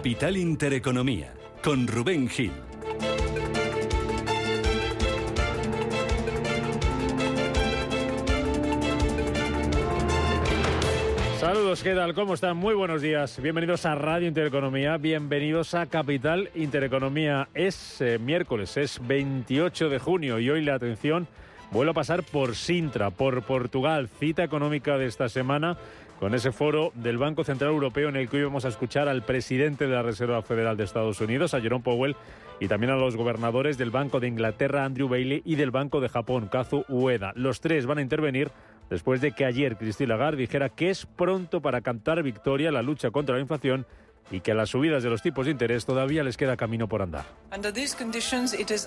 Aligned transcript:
Capital 0.00 0.38
Intereconomía, 0.38 1.34
con 1.62 1.86
Rubén 1.86 2.26
Gil. 2.26 2.52
Saludos, 11.38 11.82
¿qué 11.82 11.94
tal? 11.94 12.14
¿Cómo 12.14 12.32
están? 12.32 12.56
Muy 12.56 12.72
buenos 12.72 13.02
días. 13.02 13.42
Bienvenidos 13.42 13.84
a 13.84 13.94
Radio 13.94 14.26
Intereconomía, 14.26 14.96
bienvenidos 14.96 15.74
a 15.74 15.84
Capital 15.84 16.48
Intereconomía. 16.54 17.50
Es 17.52 18.00
eh, 18.00 18.18
miércoles, 18.18 18.78
es 18.78 19.06
28 19.06 19.90
de 19.90 19.98
junio 19.98 20.38
y 20.38 20.48
hoy 20.48 20.64
la 20.64 20.76
atención 20.76 21.28
vuelve 21.72 21.90
a 21.90 21.94
pasar 21.94 22.22
por 22.22 22.56
Sintra, 22.56 23.10
por 23.10 23.42
Portugal, 23.42 24.08
cita 24.18 24.42
económica 24.44 24.96
de 24.96 25.04
esta 25.04 25.28
semana 25.28 25.76
con 26.20 26.34
ese 26.34 26.52
foro 26.52 26.92
del 26.94 27.16
Banco 27.16 27.44
Central 27.44 27.70
Europeo 27.70 28.10
en 28.10 28.16
el 28.16 28.28
que 28.28 28.36
hoy 28.36 28.44
vamos 28.44 28.66
a 28.66 28.68
escuchar 28.68 29.08
al 29.08 29.22
presidente 29.22 29.86
de 29.86 29.94
la 29.94 30.02
Reserva 30.02 30.42
Federal 30.42 30.76
de 30.76 30.84
Estados 30.84 31.18
Unidos, 31.22 31.54
a 31.54 31.62
Jerome 31.62 31.82
Powell, 31.82 32.14
y 32.60 32.68
también 32.68 32.92
a 32.92 32.96
los 32.96 33.16
gobernadores 33.16 33.78
del 33.78 33.90
Banco 33.90 34.20
de 34.20 34.28
Inglaterra, 34.28 34.84
Andrew 34.84 35.08
Bailey, 35.08 35.40
y 35.46 35.54
del 35.54 35.70
Banco 35.70 35.98
de 35.98 36.10
Japón, 36.10 36.48
Kazu 36.52 36.84
Ueda. 36.90 37.32
Los 37.36 37.62
tres 37.62 37.86
van 37.86 37.98
a 37.98 38.02
intervenir 38.02 38.50
después 38.90 39.22
de 39.22 39.32
que 39.32 39.46
ayer 39.46 39.78
Christine 39.78 40.08
Lagarde 40.08 40.42
dijera 40.42 40.68
que 40.68 40.90
es 40.90 41.06
pronto 41.06 41.62
para 41.62 41.80
cantar 41.80 42.22
victoria 42.22 42.70
la 42.70 42.82
lucha 42.82 43.10
contra 43.10 43.36
la 43.36 43.40
inflación 43.40 43.86
y 44.30 44.40
que 44.40 44.52
a 44.52 44.54
las 44.54 44.70
subidas 44.70 45.02
de 45.02 45.10
los 45.10 45.22
tipos 45.22 45.46
de 45.46 45.52
interés 45.52 45.84
todavía 45.84 46.22
les 46.22 46.36
queda 46.36 46.56
camino 46.56 46.88
por 46.88 47.02
andar. 47.02 47.24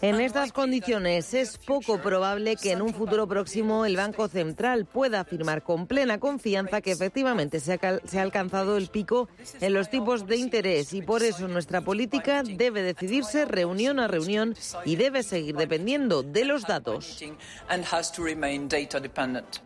En 0.02 0.22
estas 0.22 0.52
condiciones 0.52 1.34
es 1.34 1.58
poco 1.58 2.00
probable 2.00 2.56
que 2.56 2.72
en 2.72 2.82
un 2.82 2.94
futuro 2.94 3.28
próximo 3.28 3.86
el 3.86 3.98
Banco 3.98 4.28
Central 4.28 4.86
pueda 4.86 5.22
afirmar 5.22 5.64
con 5.64 5.88
plena 5.88 6.20
confianza 6.20 6.82
que 6.82 6.92
efectivamente 6.92 7.60
se 7.60 7.74
ha, 7.74 8.22
alcanzado 8.22 8.78
el 8.78 8.88
pico 8.88 9.28
en 9.60 9.74
los 9.74 9.90
tipos 9.90 10.26
de 10.28 10.38
interés 10.38 10.94
y 10.94 11.02
por 11.02 11.24
eso 11.24 11.48
nuestra 11.48 11.82
política 11.82 12.44
debe 12.44 12.82
decidirse 12.82 13.46
reunión 13.46 14.00
a 14.00 14.08
reunión 14.08 14.56
y 14.86 14.96
debe 14.96 15.24
seguir 15.24 15.56
dependiendo 15.56 16.24
de 16.24 16.46
los 16.46 16.66
datos. 16.66 17.24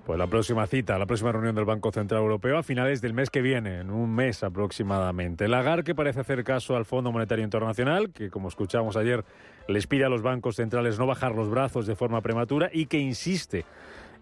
Pues 0.06 0.20
la 0.20 0.28
próxima 0.28 0.68
cita, 0.68 0.98
la 0.98 1.06
próxima 1.06 1.32
reunión 1.32 1.56
del 1.56 1.66
Banco 1.66 1.92
Central 1.92 2.22
Europeo 2.22 2.58
a 2.58 2.64
finales 2.64 3.02
del 3.02 3.14
mes 3.14 3.30
que 3.30 3.42
viene, 3.42 3.80
en 3.80 3.92
un 3.92 4.14
mes 4.14 4.44
aproximadamente. 4.44 5.48
La 5.48 5.62
que 5.84 5.94
parece 5.94 6.22
hacer 6.22 6.46
caso 6.46 6.78
al 6.78 6.86
Fondo 6.86 7.12
Monetario 7.12 7.44
Internacional, 7.44 8.12
que 8.14 8.30
como 8.30 8.48
escuchamos 8.48 8.96
ayer 8.96 9.26
les 9.68 9.86
pide 9.86 10.06
a 10.06 10.10
los 10.10 10.22
bancos 10.22 10.56
centrales 10.56 10.98
no 10.98 11.06
bajar 11.06 11.36
los 11.36 11.50
brazos 11.50 11.86
de 11.86 11.96
forma 11.96 12.22
prematura 12.22 12.70
y 12.72 12.86
que 12.86 13.00
insiste 13.00 13.66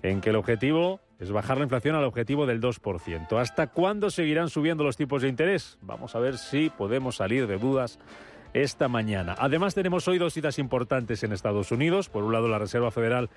en 0.01 0.21
que 0.21 0.31
el 0.31 0.37
objetivo 0.37 1.01
es 1.19 1.31
bajar 1.31 1.57
la 1.57 1.63
inflación 1.63 1.95
al 1.95 2.03
objetivo 2.03 2.47
del 2.47 2.59
2%. 2.59 3.39
¿Hasta 3.39 3.67
cuándo 3.67 4.09
seguirán 4.09 4.49
subiendo 4.49 4.83
los 4.83 4.97
tipos 4.97 5.21
de 5.21 5.29
interés? 5.29 5.77
Vamos 5.81 6.15
a 6.15 6.19
ver 6.19 6.39
si 6.39 6.71
podemos 6.71 7.17
salir 7.17 7.45
de 7.45 7.57
dudas 7.57 7.99
esta 8.55 8.87
mañana. 8.87 9.35
Además 9.37 9.75
tenemos 9.75 10.07
hoy 10.07 10.17
dos 10.17 10.33
citas 10.33 10.57
importantes 10.57 11.23
en 11.23 11.31
Estados 11.31 11.71
Unidos. 11.71 12.09
Por 12.09 12.23
un 12.23 12.33
lado, 12.33 12.47
la 12.47 12.57
Reserva 12.57 12.89
Federal 12.89 13.29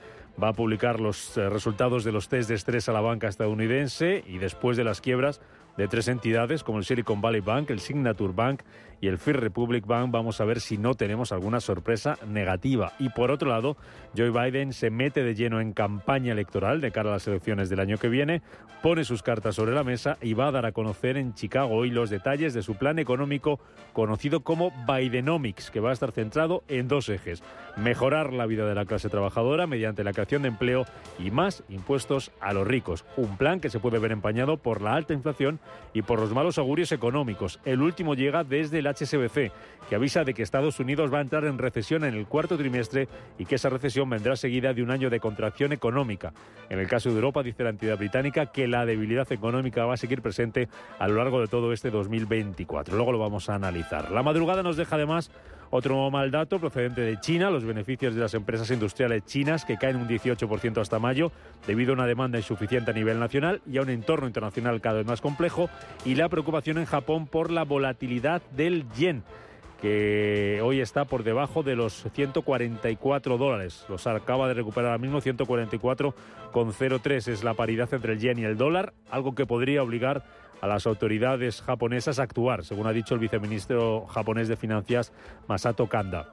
va 0.43 0.49
a 0.49 0.53
publicar 0.55 0.99
los 0.99 1.37
eh, 1.37 1.51
resultados 1.51 2.05
de 2.05 2.13
los 2.13 2.29
test 2.29 2.49
de 2.49 2.55
estrés 2.55 2.89
a 2.89 2.93
la 2.93 3.01
banca 3.01 3.29
estadounidense 3.29 4.25
y 4.27 4.39
después 4.39 4.79
de 4.79 4.85
las 4.85 5.03
quiebras 5.03 5.43
de 5.79 5.87
tres 5.87 6.09
entidades 6.09 6.65
como 6.65 6.79
el 6.79 6.85
Silicon 6.85 7.21
Valley 7.21 7.41
Bank, 7.41 7.71
el 7.71 7.79
Signature 7.79 8.33
Bank 8.35 8.63
y 9.01 9.07
el 9.07 9.17
First 9.17 9.39
Republic 9.39 9.87
Bank, 9.87 10.11
vamos 10.11 10.41
a 10.41 10.45
ver 10.45 10.61
si 10.61 10.77
no 10.77 10.95
tenemos 10.95 11.31
alguna 11.31 11.61
sorpresa 11.61 12.19
negativa. 12.27 12.95
Y 12.99 13.11
por 13.11 13.31
otro 13.31 13.49
lado, 13.49 13.77
Joe 14.17 14.31
Biden 14.31 14.73
se 14.73 14.91
mete 14.91 15.23
de 15.23 15.37
lleno 15.37 15.61
en 15.61 15.73
campaña 15.73 16.33
electoral 16.33 16.81
de 16.81 16.91
cara 16.91 17.11
a 17.11 17.13
las 17.13 17.29
elecciones 17.29 17.69
del 17.69 17.79
año 17.79 17.97
que 17.97 18.09
viene, 18.09 18.43
pone 18.83 19.05
sus 19.05 19.23
cartas 19.23 19.55
sobre 19.55 19.73
la 19.73 19.85
mesa 19.85 20.19
y 20.21 20.35
va 20.35 20.49
a 20.49 20.51
dar 20.51 20.67
a 20.67 20.73
conocer 20.73 21.17
en 21.17 21.35
Chicago 21.35 21.77
hoy 21.77 21.91
los 21.91 22.11
detalles 22.11 22.55
de 22.55 22.63
su 22.63 22.75
plan 22.75 22.99
económico 22.99 23.61
conocido 23.93 24.41
como 24.41 24.73
Bidenomics, 24.87 25.71
que 25.71 25.79
va 25.79 25.91
a 25.91 25.93
estar 25.93 26.11
centrado 26.11 26.65
en 26.67 26.89
dos 26.89 27.09
ejes. 27.09 27.45
Mejorar 27.77 28.33
la 28.33 28.47
vida 28.47 28.67
de 28.67 28.75
la 28.75 28.85
clase 28.85 29.09
trabajadora 29.09 29.69
mediante 29.69 30.03
la 30.03 30.13
creación 30.13 30.43
de 30.43 30.49
empleo 30.49 30.87
y 31.21 31.31
más 31.31 31.63
impuestos 31.69 32.33
a 32.41 32.53
los 32.53 32.67
ricos. 32.67 33.05
Un 33.17 33.37
plan 33.37 33.61
que 33.61 33.71
se 33.71 33.79
puede 33.79 34.01
ver 34.01 34.11
empañado 34.11 34.57
por 34.57 34.83
la 34.83 34.95
alta 34.95 35.15
inflación 35.15 35.61
y 35.93 36.03
por 36.03 36.21
los 36.21 36.33
malos 36.33 36.59
augurios 36.59 36.93
económicos. 36.93 37.61
El 37.65 37.83
último 37.83 38.15
llega 38.15 38.45
desde 38.45 38.79
el 38.79 38.87
HSBC, 38.87 39.53
que 39.89 39.95
avisa 39.95 40.25
de 40.25 40.35
que 40.35 40.43
Estados 40.43 40.81
Unidos 40.81 41.13
va 41.13 41.19
a 41.19 41.23
entrar 41.23 41.45
en 41.45 41.59
recesión 41.59 42.05
en 42.05 42.15
el 42.15 42.27
cuarto 42.27 42.57
trimestre 42.57 43.09
y 43.39 43.47
que 43.47 43.57
esa 43.57 43.69
recesión 43.69 44.09
vendrá 44.11 44.37
seguida 44.37 44.73
de 44.73 44.83
un 44.83 44.91
año 44.91 45.11
de 45.11 45.21
contracción 45.21 45.73
económica. 45.73 46.33
En 46.69 46.79
el 46.79 46.87
caso 46.87 47.09
de 47.09 47.17
Europa, 47.17 47.43
dice 47.43 47.65
la 47.65 47.71
entidad 47.71 47.99
británica 47.99 48.47
que 48.47 48.69
la 48.69 48.85
debilidad 48.85 49.31
económica 49.33 49.87
va 49.87 49.95
a 49.95 49.99
seguir 49.99 50.23
presente 50.23 50.69
a 50.99 51.09
lo 51.09 51.17
largo 51.17 51.41
de 51.41 51.49
todo 51.49 51.73
este 51.73 51.91
2024. 51.91 52.97
Luego 52.97 53.13
lo 53.13 53.19
vamos 53.19 53.49
a 53.49 53.55
analizar. 53.55 54.11
La 54.11 54.23
madrugada 54.23 54.63
nos 54.63 54.77
deja 54.77 54.97
además 54.97 55.31
otro 55.71 56.11
mal 56.11 56.31
dato 56.31 56.59
procedente 56.59 57.01
de 57.01 57.21
China, 57.21 57.51
los 57.51 57.65
beneficios 57.65 58.15
de 58.15 58.21
las 58.21 58.35
empresas 58.35 58.71
industriales 58.71 59.25
chinas 59.25 59.65
que 59.65 59.77
caen 59.77 59.97
un 59.97 60.09
18% 60.09 60.81
hasta 60.81 60.99
mayo 60.99 61.33
debido 61.67 61.93
a 61.93 61.95
una 61.95 62.07
demanda 62.07 62.39
insuficiente 62.39 62.91
a 62.91 62.95
nivel 62.95 63.19
nacional 63.19 63.61
y 63.71 63.79
a 63.79 63.83
un 63.83 63.91
entorno 63.91 64.27
internacional 64.27 64.81
cada 64.81 64.99
vez 64.99 65.07
más 65.07 65.21
complejo 65.21 65.69
y 66.05 66.15
la 66.15 66.29
preocupación 66.29 66.79
en 66.79 66.87
Japón 66.87 67.27
por 67.27 67.51
la 67.51 67.65
volatilidad 67.65 68.43
del 68.57 68.91
yen 68.93 69.23
que 69.81 70.61
hoy 70.63 70.81
está 70.81 71.05
por 71.05 71.23
debajo 71.23 71.63
de 71.63 71.77
los 71.77 72.05
144 72.13 73.39
dólares. 73.39 73.85
Los 73.89 74.09
acaba 74.09 74.49
de 74.49 74.55
recuperar 74.55 74.91
ahora 74.91 74.99
mismo 74.99 75.21
144,03 75.21 77.29
es 77.29 77.45
la 77.45 77.55
paridad 77.55 77.89
entre 77.95 78.15
el 78.15 78.19
yen 78.19 78.41
y 78.41 78.45
el 78.45 78.57
dólar, 78.57 78.93
algo 79.11 79.35
que 79.35 79.47
podría 79.47 79.83
obligar 79.83 80.25
a 80.61 80.67
las 80.67 80.87
autoridades 80.87 81.63
japonesas 81.63 82.19
actuar, 82.19 82.65
según 82.65 82.87
ha 82.87 82.93
dicho 82.93 83.15
el 83.15 83.21
viceministro 83.21 84.07
japonés 84.07 84.49
de 84.49 84.57
Finanzas 84.57 85.13
Masato 85.47 85.89
Kanda. 85.89 86.33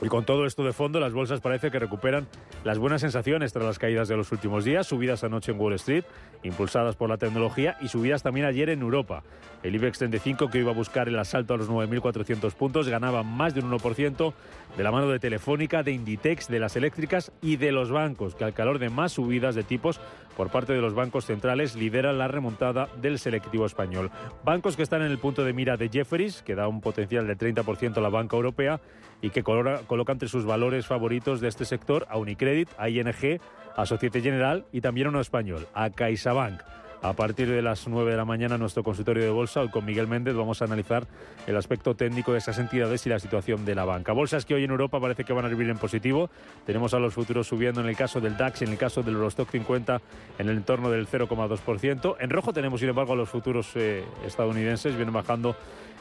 Y 0.00 0.08
con 0.08 0.24
todo 0.24 0.46
esto 0.46 0.62
de 0.62 0.72
fondo, 0.72 1.00
las 1.00 1.12
bolsas 1.12 1.40
parece 1.40 1.72
que 1.72 1.78
recuperan 1.80 2.28
las 2.62 2.78
buenas 2.78 3.00
sensaciones 3.00 3.52
tras 3.52 3.64
las 3.64 3.80
caídas 3.80 4.06
de 4.06 4.16
los 4.16 4.30
últimos 4.30 4.64
días, 4.64 4.86
subidas 4.86 5.24
anoche 5.24 5.50
en 5.50 5.58
Wall 5.58 5.72
Street, 5.72 6.04
impulsadas 6.44 6.94
por 6.94 7.08
la 7.08 7.16
tecnología 7.16 7.76
y 7.80 7.88
subidas 7.88 8.22
también 8.22 8.46
ayer 8.46 8.70
en 8.70 8.82
Europa. 8.82 9.24
El 9.64 9.74
IBEX 9.74 9.98
35, 9.98 10.50
que 10.50 10.58
iba 10.58 10.70
a 10.70 10.74
buscar 10.74 11.08
el 11.08 11.18
asalto 11.18 11.54
a 11.54 11.56
los 11.56 11.68
9.400 11.68 12.52
puntos, 12.54 12.88
ganaba 12.88 13.24
más 13.24 13.54
de 13.54 13.60
un 13.60 13.72
1% 13.72 14.32
de 14.76 14.82
la 14.84 14.90
mano 14.90 15.08
de 15.08 15.18
Telefónica, 15.18 15.82
de 15.82 15.92
Inditex, 15.92 16.48
de 16.48 16.60
las 16.60 16.76
eléctricas 16.76 17.32
y 17.42 17.56
de 17.56 17.72
los 17.72 17.90
bancos, 17.90 18.34
que 18.34 18.44
al 18.44 18.54
calor 18.54 18.78
de 18.78 18.90
más 18.90 19.12
subidas 19.12 19.54
de 19.54 19.64
tipos 19.64 20.00
por 20.36 20.50
parte 20.50 20.72
de 20.72 20.80
los 20.80 20.94
bancos 20.94 21.24
centrales 21.24 21.74
lideran 21.74 22.18
la 22.18 22.28
remontada 22.28 22.88
del 23.00 23.18
selectivo 23.18 23.66
español. 23.66 24.10
Bancos 24.44 24.76
que 24.76 24.82
están 24.82 25.02
en 25.02 25.10
el 25.10 25.18
punto 25.18 25.44
de 25.44 25.52
mira 25.52 25.76
de 25.76 25.88
Jefferies, 25.88 26.42
que 26.42 26.54
da 26.54 26.68
un 26.68 26.80
potencial 26.80 27.26
del 27.26 27.36
30% 27.36 27.96
a 27.96 28.00
la 28.00 28.08
banca 28.08 28.36
europea 28.36 28.80
y 29.20 29.30
que 29.30 29.42
coloca 29.42 30.12
entre 30.12 30.28
sus 30.28 30.44
valores 30.44 30.86
favoritos 30.86 31.40
de 31.40 31.48
este 31.48 31.64
sector 31.64 32.06
a 32.08 32.18
Unicredit, 32.18 32.68
a 32.78 32.88
ING, 32.88 33.40
a 33.76 33.86
Societe 33.86 34.20
General 34.20 34.64
y 34.72 34.80
también 34.80 35.08
a 35.08 35.10
uno 35.10 35.20
español, 35.20 35.66
a 35.74 35.90
CaixaBank. 35.90 36.60
A 37.00 37.12
partir 37.12 37.48
de 37.48 37.62
las 37.62 37.86
9 37.86 38.10
de 38.10 38.16
la 38.16 38.24
mañana, 38.24 38.58
nuestro 38.58 38.82
consultorio 38.82 39.22
de 39.22 39.30
bolsa, 39.30 39.60
hoy 39.60 39.68
con 39.68 39.84
Miguel 39.84 40.08
Méndez, 40.08 40.34
vamos 40.34 40.60
a 40.62 40.64
analizar 40.64 41.06
el 41.46 41.56
aspecto 41.56 41.94
técnico 41.94 42.32
de 42.32 42.38
esas 42.38 42.58
entidades 42.58 43.06
y 43.06 43.08
la 43.08 43.20
situación 43.20 43.64
de 43.64 43.76
la 43.76 43.84
banca. 43.84 44.12
Bolsas 44.12 44.44
que 44.44 44.54
hoy 44.54 44.64
en 44.64 44.70
Europa 44.72 44.98
parece 44.98 45.22
que 45.22 45.32
van 45.32 45.44
a 45.44 45.48
vivir 45.48 45.68
en 45.70 45.78
positivo. 45.78 46.28
Tenemos 46.66 46.94
a 46.94 46.98
los 46.98 47.14
futuros 47.14 47.46
subiendo 47.46 47.80
en 47.80 47.86
el 47.88 47.96
caso 47.96 48.20
del 48.20 48.36
DAX 48.36 48.62
y 48.62 48.64
en 48.64 48.72
el 48.72 48.78
caso 48.78 49.04
del 49.04 49.14
Eurostock 49.14 49.48
50 49.48 50.00
en 50.40 50.48
el 50.48 50.56
entorno 50.56 50.90
del 50.90 51.06
0,2%. 51.06 52.16
En 52.18 52.30
rojo 52.30 52.52
tenemos, 52.52 52.80
sin 52.80 52.88
embargo, 52.88 53.12
a 53.12 53.16
los 53.16 53.28
futuros 53.28 53.70
eh, 53.76 54.04
estadounidenses, 54.26 54.96
vienen 54.96 55.14
bajando 55.14 55.54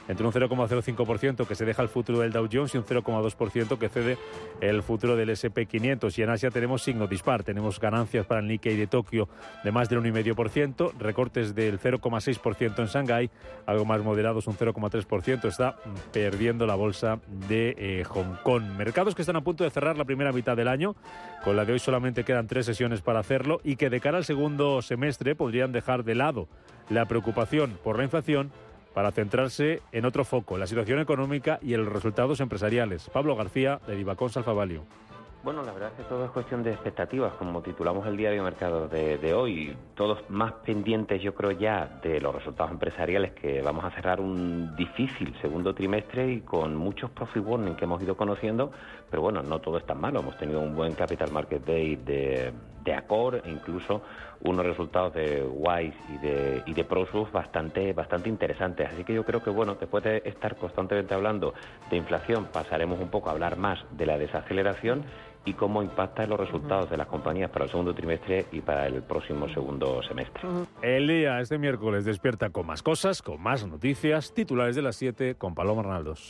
entre 0.07 0.25
un 0.25 0.31
0,05% 0.31 1.48
que 1.48 1.56
se 1.56 1.65
deja 1.65 1.81
el 1.81 1.89
futuro 1.89 2.19
del 2.19 2.31
Dow 2.31 2.48
Jones 2.51 2.74
y 2.75 2.77
un 2.77 2.86
0,2% 2.86 3.77
que 3.77 3.89
cede 3.89 4.18
el 4.62 4.83
futuro 4.83 5.15
del 5.15 5.30
SP500. 5.30 6.18
Y 6.18 6.21
en 6.24 6.30
Asia 6.30 6.50
tenemos 6.50 6.83
signo 6.83 7.07
dispar, 7.07 7.44
tenemos 7.44 7.80
ganancias 7.80 8.25
para 8.25 8.42
el 8.42 8.48
Nikkei 8.48 8.75
de 8.75 8.88
Tokio 8.88 9.27
de 9.63 9.71
más 9.71 9.89
del 9.89 10.01
1,5%, 10.01 10.94
recortes 10.98 11.56
del 11.56 11.80
0,6% 11.80 12.80
en 12.80 12.86
Shanghái, 12.86 13.30
algo 13.65 13.86
más 13.86 14.01
moderados, 14.01 14.48
un 14.48 14.57
0,3%, 14.57 15.45
está 15.45 15.77
perdiendo 16.12 16.65
la 16.65 16.75
bolsa 16.75 17.19
de 17.48 17.75
eh, 17.77 18.03
Hong 18.06 18.36
Kong. 18.44 18.63
Mercados 18.77 19.15
que 19.15 19.21
están 19.21 19.36
a 19.36 19.42
punto 19.42 19.63
de 19.63 19.69
cerrar 19.69 19.98
la 19.98 20.06
primera 20.06 20.31
mitad 20.31 20.56
del 20.56 20.68
año, 20.68 20.95
con 21.44 21.56
la 21.56 21.65
de 21.65 21.74
hoy 21.74 21.80
solamente 21.80 22.24
quedan 22.24 22.48
tres 22.48 22.65
sesiones 22.65 23.01
para 23.01 23.19
hacerlo 23.19 23.60
y 23.63 23.75
que 23.75 23.89
de 23.89 24.00
cara 24.00 24.18
al 24.18 24.25
segundo 24.25 24.81
semestre 24.81 25.36
podrían 25.36 25.71
dejar 25.71 26.03
de 26.03 26.15
lado 26.15 26.48
la 26.89 27.06
preocupación 27.06 27.77
por 27.83 27.98
la 27.98 28.03
inflación 28.03 28.51
para 28.98 29.12
centrarse 29.12 29.84
en 29.92 30.06
otro 30.06 30.26
foco, 30.26 30.58
la 30.58 30.66
situación 30.66 31.00
económica 31.00 31.60
y 31.62 31.76
los 31.76 31.88
resultados 31.88 32.40
empresariales. 32.40 33.12
Pablo 33.12 33.36
García, 33.36 33.80
de 33.86 33.96
Divacón 33.96 34.32
Salfavalio. 34.32 34.86
Bueno, 35.44 35.62
la 35.62 35.72
verdad 35.72 35.92
es 35.92 35.98
que 36.04 36.10
todo 36.10 36.26
es 36.26 36.32
cuestión 36.32 36.64
de 36.64 36.72
expectativas, 36.72 37.34
como 37.34 37.62
titulamos 37.62 38.08
el 38.08 38.18
diario 38.18 38.42
Mercado 38.42 38.88
de, 38.88 39.20
de, 39.20 39.36
hoy. 39.36 39.78
Todos 39.94 40.28
más 40.32 40.52
pendientes, 40.66 41.22
yo 41.22 41.36
creo 41.36 41.52
ya, 41.52 42.00
de 42.02 42.20
los 42.20 42.34
resultados 42.34 42.72
empresariales, 42.72 43.34
que 43.34 43.62
vamos 43.62 43.86
a 43.86 43.92
cerrar 43.92 44.20
un 44.20 44.76
difícil 44.76 45.32
segundo 45.44 45.76
trimestre 45.76 46.32
y 46.32 46.42
con 46.42 46.76
muchos 46.76 47.12
profit 47.12 47.46
warning 47.46 47.76
que 47.76 47.86
hemos 47.86 48.02
ido 48.02 48.18
conociendo, 48.18 48.72
pero 49.12 49.22
bueno, 49.22 49.44
no 49.44 49.60
todo 49.60 49.78
es 49.78 49.86
tan 49.86 50.02
malo. 50.02 50.22
Hemos 50.22 50.40
tenido 50.40 50.60
un 50.60 50.76
buen 50.76 50.96
Capital 50.96 51.32
Market 51.32 51.64
Day 51.64 51.98
de, 51.98 52.52
de 52.84 52.94
Accor 52.96 53.44
e 53.46 53.52
incluso 53.52 54.02
unos 54.42 54.66
resultados 54.66 55.13
de 55.13 55.44
Wise 55.44 55.98
y 56.10 56.18
de, 56.19 56.63
y 56.66 56.74
de 56.74 56.84
ProSUS 56.84 57.31
bastante, 57.31 57.94
bastante 57.94 58.30
interesantes. 58.30 58.89
Así 58.92 59.04
que 59.04 59.13
yo 59.13 59.24
creo 59.24 59.44
que, 59.44 59.50
bueno, 59.50 59.75
después 59.75 60.04
de 60.04 60.22
estar 60.25 60.56
constantemente 60.56 61.13
hablando 61.13 61.54
de 61.89 61.98
inflación, 61.98 62.45
pasaremos 62.51 63.00
un 63.00 63.10
poco 63.10 63.30
a 63.30 63.34
hablar 63.34 63.57
más 63.57 63.80
de 63.92 64.06
la 64.06 64.18
desaceleración 64.18 65.04
y 65.45 65.54
cómo 65.54 65.81
impacta 65.81 66.24
en 66.24 66.30
los 66.30 66.39
resultados 66.39 66.89
de 66.89 66.98
las 66.98 67.07
compañías 67.07 67.50
para 67.50 67.66
el 67.66 67.72
segundo 67.72 67.95
trimestre 67.95 68.45
y 68.51 68.60
para 68.60 68.86
el 68.86 69.01
próximo 69.01 69.48
segundo 69.50 70.04
semestre. 70.04 70.42
El 70.81 71.07
día 71.07 71.39
este 71.39 71.57
miércoles 71.57 72.04
despierta 72.04 72.50
con 72.50 72.66
más 72.66 72.84
cosas, 72.84 73.22
con 73.22 73.42
más 73.42 73.66
noticias, 73.66 74.34
titulares 74.34 74.75
de 74.75 74.81
las 74.81 74.98
7 74.98 75.36
con 75.36 75.56
Paloma 75.56 75.81
Arnaldos. 75.81 76.30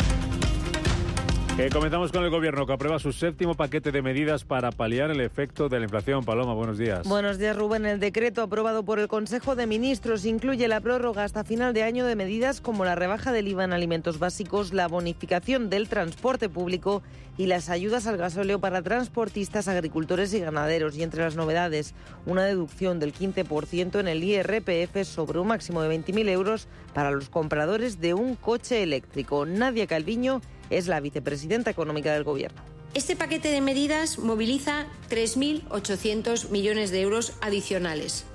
Que 1.57 1.69
comenzamos 1.69 2.13
con 2.13 2.23
el 2.23 2.29
gobierno 2.29 2.65
que 2.65 2.73
aprueba 2.73 2.97
su 2.97 3.11
séptimo 3.11 3.55
paquete 3.55 3.91
de 3.91 4.01
medidas 4.01 4.45
para 4.45 4.71
paliar 4.71 5.11
el 5.11 5.19
efecto 5.19 5.67
de 5.67 5.79
la 5.79 5.83
inflación. 5.83 6.23
Paloma, 6.23 6.53
buenos 6.53 6.77
días. 6.77 7.05
Buenos 7.05 7.37
días, 7.37 7.55
Rubén. 7.55 7.85
El 7.85 7.99
decreto 7.99 8.41
aprobado 8.41 8.83
por 8.83 8.99
el 8.99 9.09
Consejo 9.09 9.55
de 9.55 9.67
Ministros 9.67 10.25
incluye 10.25 10.67
la 10.69 10.79
prórroga 10.79 11.25
hasta 11.25 11.43
final 11.43 11.73
de 11.73 11.83
año 11.83 12.05
de 12.05 12.15
medidas 12.15 12.61
como 12.61 12.85
la 12.85 12.95
rebaja 12.95 13.33
del 13.33 13.49
IVA 13.49 13.65
en 13.65 13.73
alimentos 13.73 14.17
básicos, 14.17 14.73
la 14.73 14.87
bonificación 14.87 15.69
del 15.69 15.89
transporte 15.89 16.47
público 16.47 17.03
y 17.37 17.45
las 17.47 17.69
ayudas 17.69 18.07
al 18.07 18.17
gasóleo 18.17 18.59
para 18.59 18.81
transportistas, 18.81 19.67
agricultores 19.67 20.33
y 20.33 20.39
ganaderos. 20.39 20.95
Y 20.95 21.03
entre 21.03 21.21
las 21.21 21.35
novedades, 21.35 21.93
una 22.25 22.43
deducción 22.45 22.99
del 22.99 23.13
15% 23.13 23.99
en 23.99 24.07
el 24.07 24.23
IRPF 24.23 25.03
sobre 25.03 25.39
un 25.39 25.47
máximo 25.47 25.81
de 25.81 25.95
20.000 25.95 26.29
euros 26.29 26.69
para 26.93 27.11
los 27.11 27.29
compradores 27.29 27.99
de 27.99 28.13
un 28.13 28.35
coche 28.35 28.83
eléctrico. 28.83 29.45
Nadia 29.45 29.85
Calviño 29.85 30.41
es 30.71 30.87
la 30.87 30.99
vicepresidenta 30.99 31.69
económica 31.69 32.13
del 32.13 32.23
Gobierno. 32.23 32.61
Este 32.93 33.15
paquete 33.15 33.51
de 33.51 33.61
medidas 33.61 34.17
moviliza 34.17 34.85
3.800 35.09 36.49
millones 36.49 36.91
de 36.91 37.01
euros 37.01 37.33
adicionales. 37.41 38.25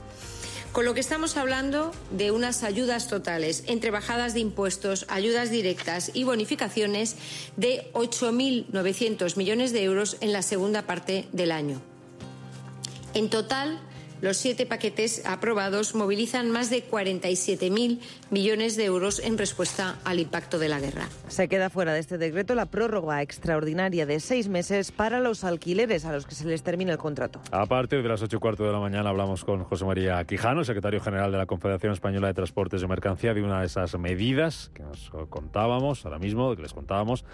Con 0.72 0.84
lo 0.84 0.94
que 0.94 1.00
estamos 1.00 1.36
hablando 1.36 1.90
de 2.10 2.30
unas 2.30 2.62
ayudas 2.62 3.08
totales 3.08 3.64
entre 3.66 3.90
bajadas 3.90 4.34
de 4.34 4.40
impuestos, 4.40 5.06
ayudas 5.08 5.50
directas 5.50 6.10
y 6.12 6.24
bonificaciones 6.24 7.16
de 7.56 7.90
8.900 7.94 9.36
millones 9.36 9.72
de 9.72 9.84
euros 9.84 10.18
en 10.20 10.32
la 10.32 10.42
segunda 10.42 10.82
parte 10.82 11.28
del 11.32 11.50
año. 11.50 11.80
En 13.14 13.30
total, 13.30 13.80
los 14.20 14.36
siete 14.36 14.66
paquetes 14.66 15.24
aprobados 15.26 15.94
movilizan 15.94 16.50
más 16.50 16.70
de 16.70 16.88
47.000 16.88 18.00
millones 18.30 18.76
de 18.76 18.84
euros 18.84 19.18
en 19.18 19.38
respuesta 19.38 19.98
al 20.04 20.20
impacto 20.20 20.58
de 20.58 20.68
la 20.68 20.80
guerra. 20.80 21.08
Se 21.28 21.48
queda 21.48 21.70
fuera 21.70 21.92
de 21.92 22.00
este 22.00 22.18
decreto 22.18 22.54
la 22.54 22.66
prórroga 22.66 23.22
extraordinaria 23.22 24.06
de 24.06 24.20
seis 24.20 24.48
meses 24.48 24.92
para 24.92 25.20
los 25.20 25.44
alquileres 25.44 26.04
a 26.04 26.12
los 26.12 26.26
que 26.26 26.34
se 26.34 26.46
les 26.46 26.62
termina 26.62 26.92
el 26.92 26.98
contrato. 26.98 27.40
A 27.50 27.66
partir 27.66 28.02
de 28.02 28.08
las 28.08 28.22
ocho 28.22 28.36
y 28.36 28.40
cuarto 28.40 28.64
de 28.64 28.72
la 28.72 28.80
mañana 28.80 29.10
hablamos 29.10 29.44
con 29.44 29.64
José 29.64 29.84
María 29.84 30.24
Quijano, 30.24 30.64
secretario 30.64 31.00
general 31.00 31.32
de 31.32 31.38
la 31.38 31.46
Confederación 31.46 31.92
Española 31.92 32.28
de 32.28 32.34
Transportes 32.34 32.80
de 32.80 32.88
Mercancía, 32.88 33.34
de 33.34 33.42
una 33.42 33.60
de 33.60 33.66
esas 33.66 33.98
medidas 33.98 34.70
que 34.74 34.82
nos 34.82 35.10
contábamos 35.28 36.04
ahora 36.04 36.18
mismo, 36.18 36.54
que 36.56 36.62
les 36.62 36.72
contábamos, 36.72 37.24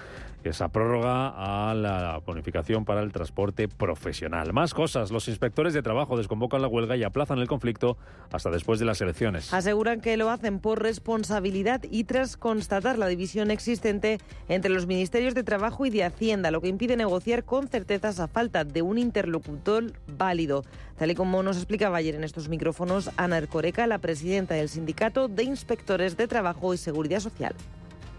esa 0.50 0.68
prórroga 0.68 1.28
a 1.70 1.74
la 1.74 2.20
bonificación 2.24 2.84
para 2.84 3.02
el 3.02 3.12
transporte 3.12 3.68
profesional. 3.68 4.52
Más 4.52 4.74
cosas, 4.74 5.10
los 5.10 5.28
inspectores 5.28 5.74
de 5.74 5.82
trabajo 5.82 6.16
desconvocan 6.16 6.62
la 6.62 6.68
huelga 6.68 6.96
y 6.96 7.04
aplazan 7.04 7.38
el 7.38 7.48
conflicto 7.48 7.96
hasta 8.30 8.50
después 8.50 8.78
de 8.78 8.86
las 8.86 9.00
elecciones. 9.00 9.52
Aseguran 9.52 10.00
que 10.00 10.16
lo 10.16 10.30
hacen 10.30 10.58
por 10.58 10.82
responsabilidad 10.82 11.82
y 11.90 12.04
tras 12.04 12.36
constatar 12.36 12.98
la 12.98 13.06
división 13.06 13.50
existente 13.50 14.18
entre 14.48 14.70
los 14.70 14.86
ministerios 14.86 15.34
de 15.34 15.42
Trabajo 15.42 15.86
y 15.86 15.90
de 15.90 16.04
Hacienda, 16.04 16.50
lo 16.50 16.60
que 16.60 16.68
impide 16.68 16.96
negociar 16.96 17.44
con 17.44 17.68
certezas 17.68 18.20
a 18.20 18.28
falta 18.28 18.64
de 18.64 18.82
un 18.82 18.98
interlocutor 18.98 19.92
válido. 20.06 20.64
Tal 20.98 21.10
y 21.10 21.14
como 21.14 21.42
nos 21.42 21.56
explicaba 21.56 21.96
ayer 21.98 22.14
en 22.14 22.24
estos 22.24 22.48
micrófonos 22.48 23.10
Ana 23.16 23.38
Ercoreca, 23.38 23.86
la 23.86 23.98
presidenta 23.98 24.54
del 24.54 24.68
Sindicato 24.68 25.28
de 25.28 25.44
Inspectores 25.44 26.16
de 26.16 26.28
Trabajo 26.28 26.74
y 26.74 26.76
Seguridad 26.76 27.20
Social. 27.20 27.54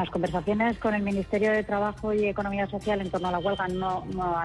Las 0.03 0.11
conversaciones 0.11 0.77
con 0.79 0.93
el 0.95 1.01
Ministerio 1.01 1.53
de 1.53 1.63
Trabajo 1.63 2.11
y 2.11 2.25
Economía 2.25 2.67
Social 2.67 2.99
en 2.99 3.09
torno 3.09 3.29
a 3.29 3.31
la 3.31 3.39
huelga 3.39 3.69
no, 3.69 4.03
no, 4.13 4.35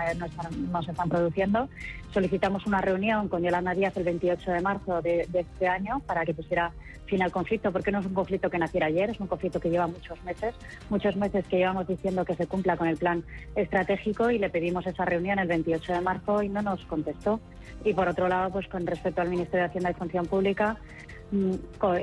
no, 0.70 0.82
se 0.84 0.92
están 0.92 1.08
produciendo. 1.08 1.68
Solicitamos 2.14 2.64
una 2.66 2.80
reunión 2.80 3.26
con 3.26 3.42
Yolanda 3.42 3.74
Díaz 3.74 3.96
el 3.96 4.04
28 4.04 4.52
de 4.52 4.60
marzo 4.60 5.02
de, 5.02 5.26
de, 5.28 5.40
este 5.40 5.66
año 5.66 5.98
para 6.06 6.24
que 6.24 6.32
pusiera 6.32 6.70
fin 7.06 7.22
al 7.22 7.32
conflicto, 7.32 7.72
porque 7.72 7.90
no 7.90 7.98
es 7.98 8.06
un 8.06 8.14
conflicto 8.14 8.48
que 8.48 8.58
naciera 8.58 8.86
ayer, 8.86 9.10
es 9.10 9.18
un 9.18 9.26
conflicto 9.26 9.58
que 9.58 9.68
lleva 9.68 9.88
muchos 9.88 10.22
meses, 10.22 10.54
muchos 10.90 11.16
meses 11.16 11.44
que 11.48 11.56
llevamos 11.56 11.88
diciendo 11.88 12.24
que 12.24 12.36
se 12.36 12.46
cumpla 12.46 12.76
con 12.76 12.86
el 12.86 12.96
plan 12.96 13.24
estratégico 13.56 14.30
y 14.30 14.38
le 14.38 14.50
pedimos 14.50 14.86
esa 14.86 15.06
reunión 15.06 15.40
el 15.40 15.48
28 15.48 15.92
de 15.92 16.00
marzo 16.00 16.40
y 16.40 16.48
no 16.48 16.62
nos 16.62 16.84
contestó. 16.84 17.40
Y 17.84 17.94
por 17.94 18.06
otro 18.06 18.28
lado, 18.28 18.52
pues 18.52 18.68
con 18.68 18.86
respecto 18.86 19.22
al 19.22 19.28
Ministerio 19.28 19.62
de 19.62 19.70
Hacienda 19.70 19.90
y 19.90 19.94
Función 19.94 20.26
Pública, 20.26 20.76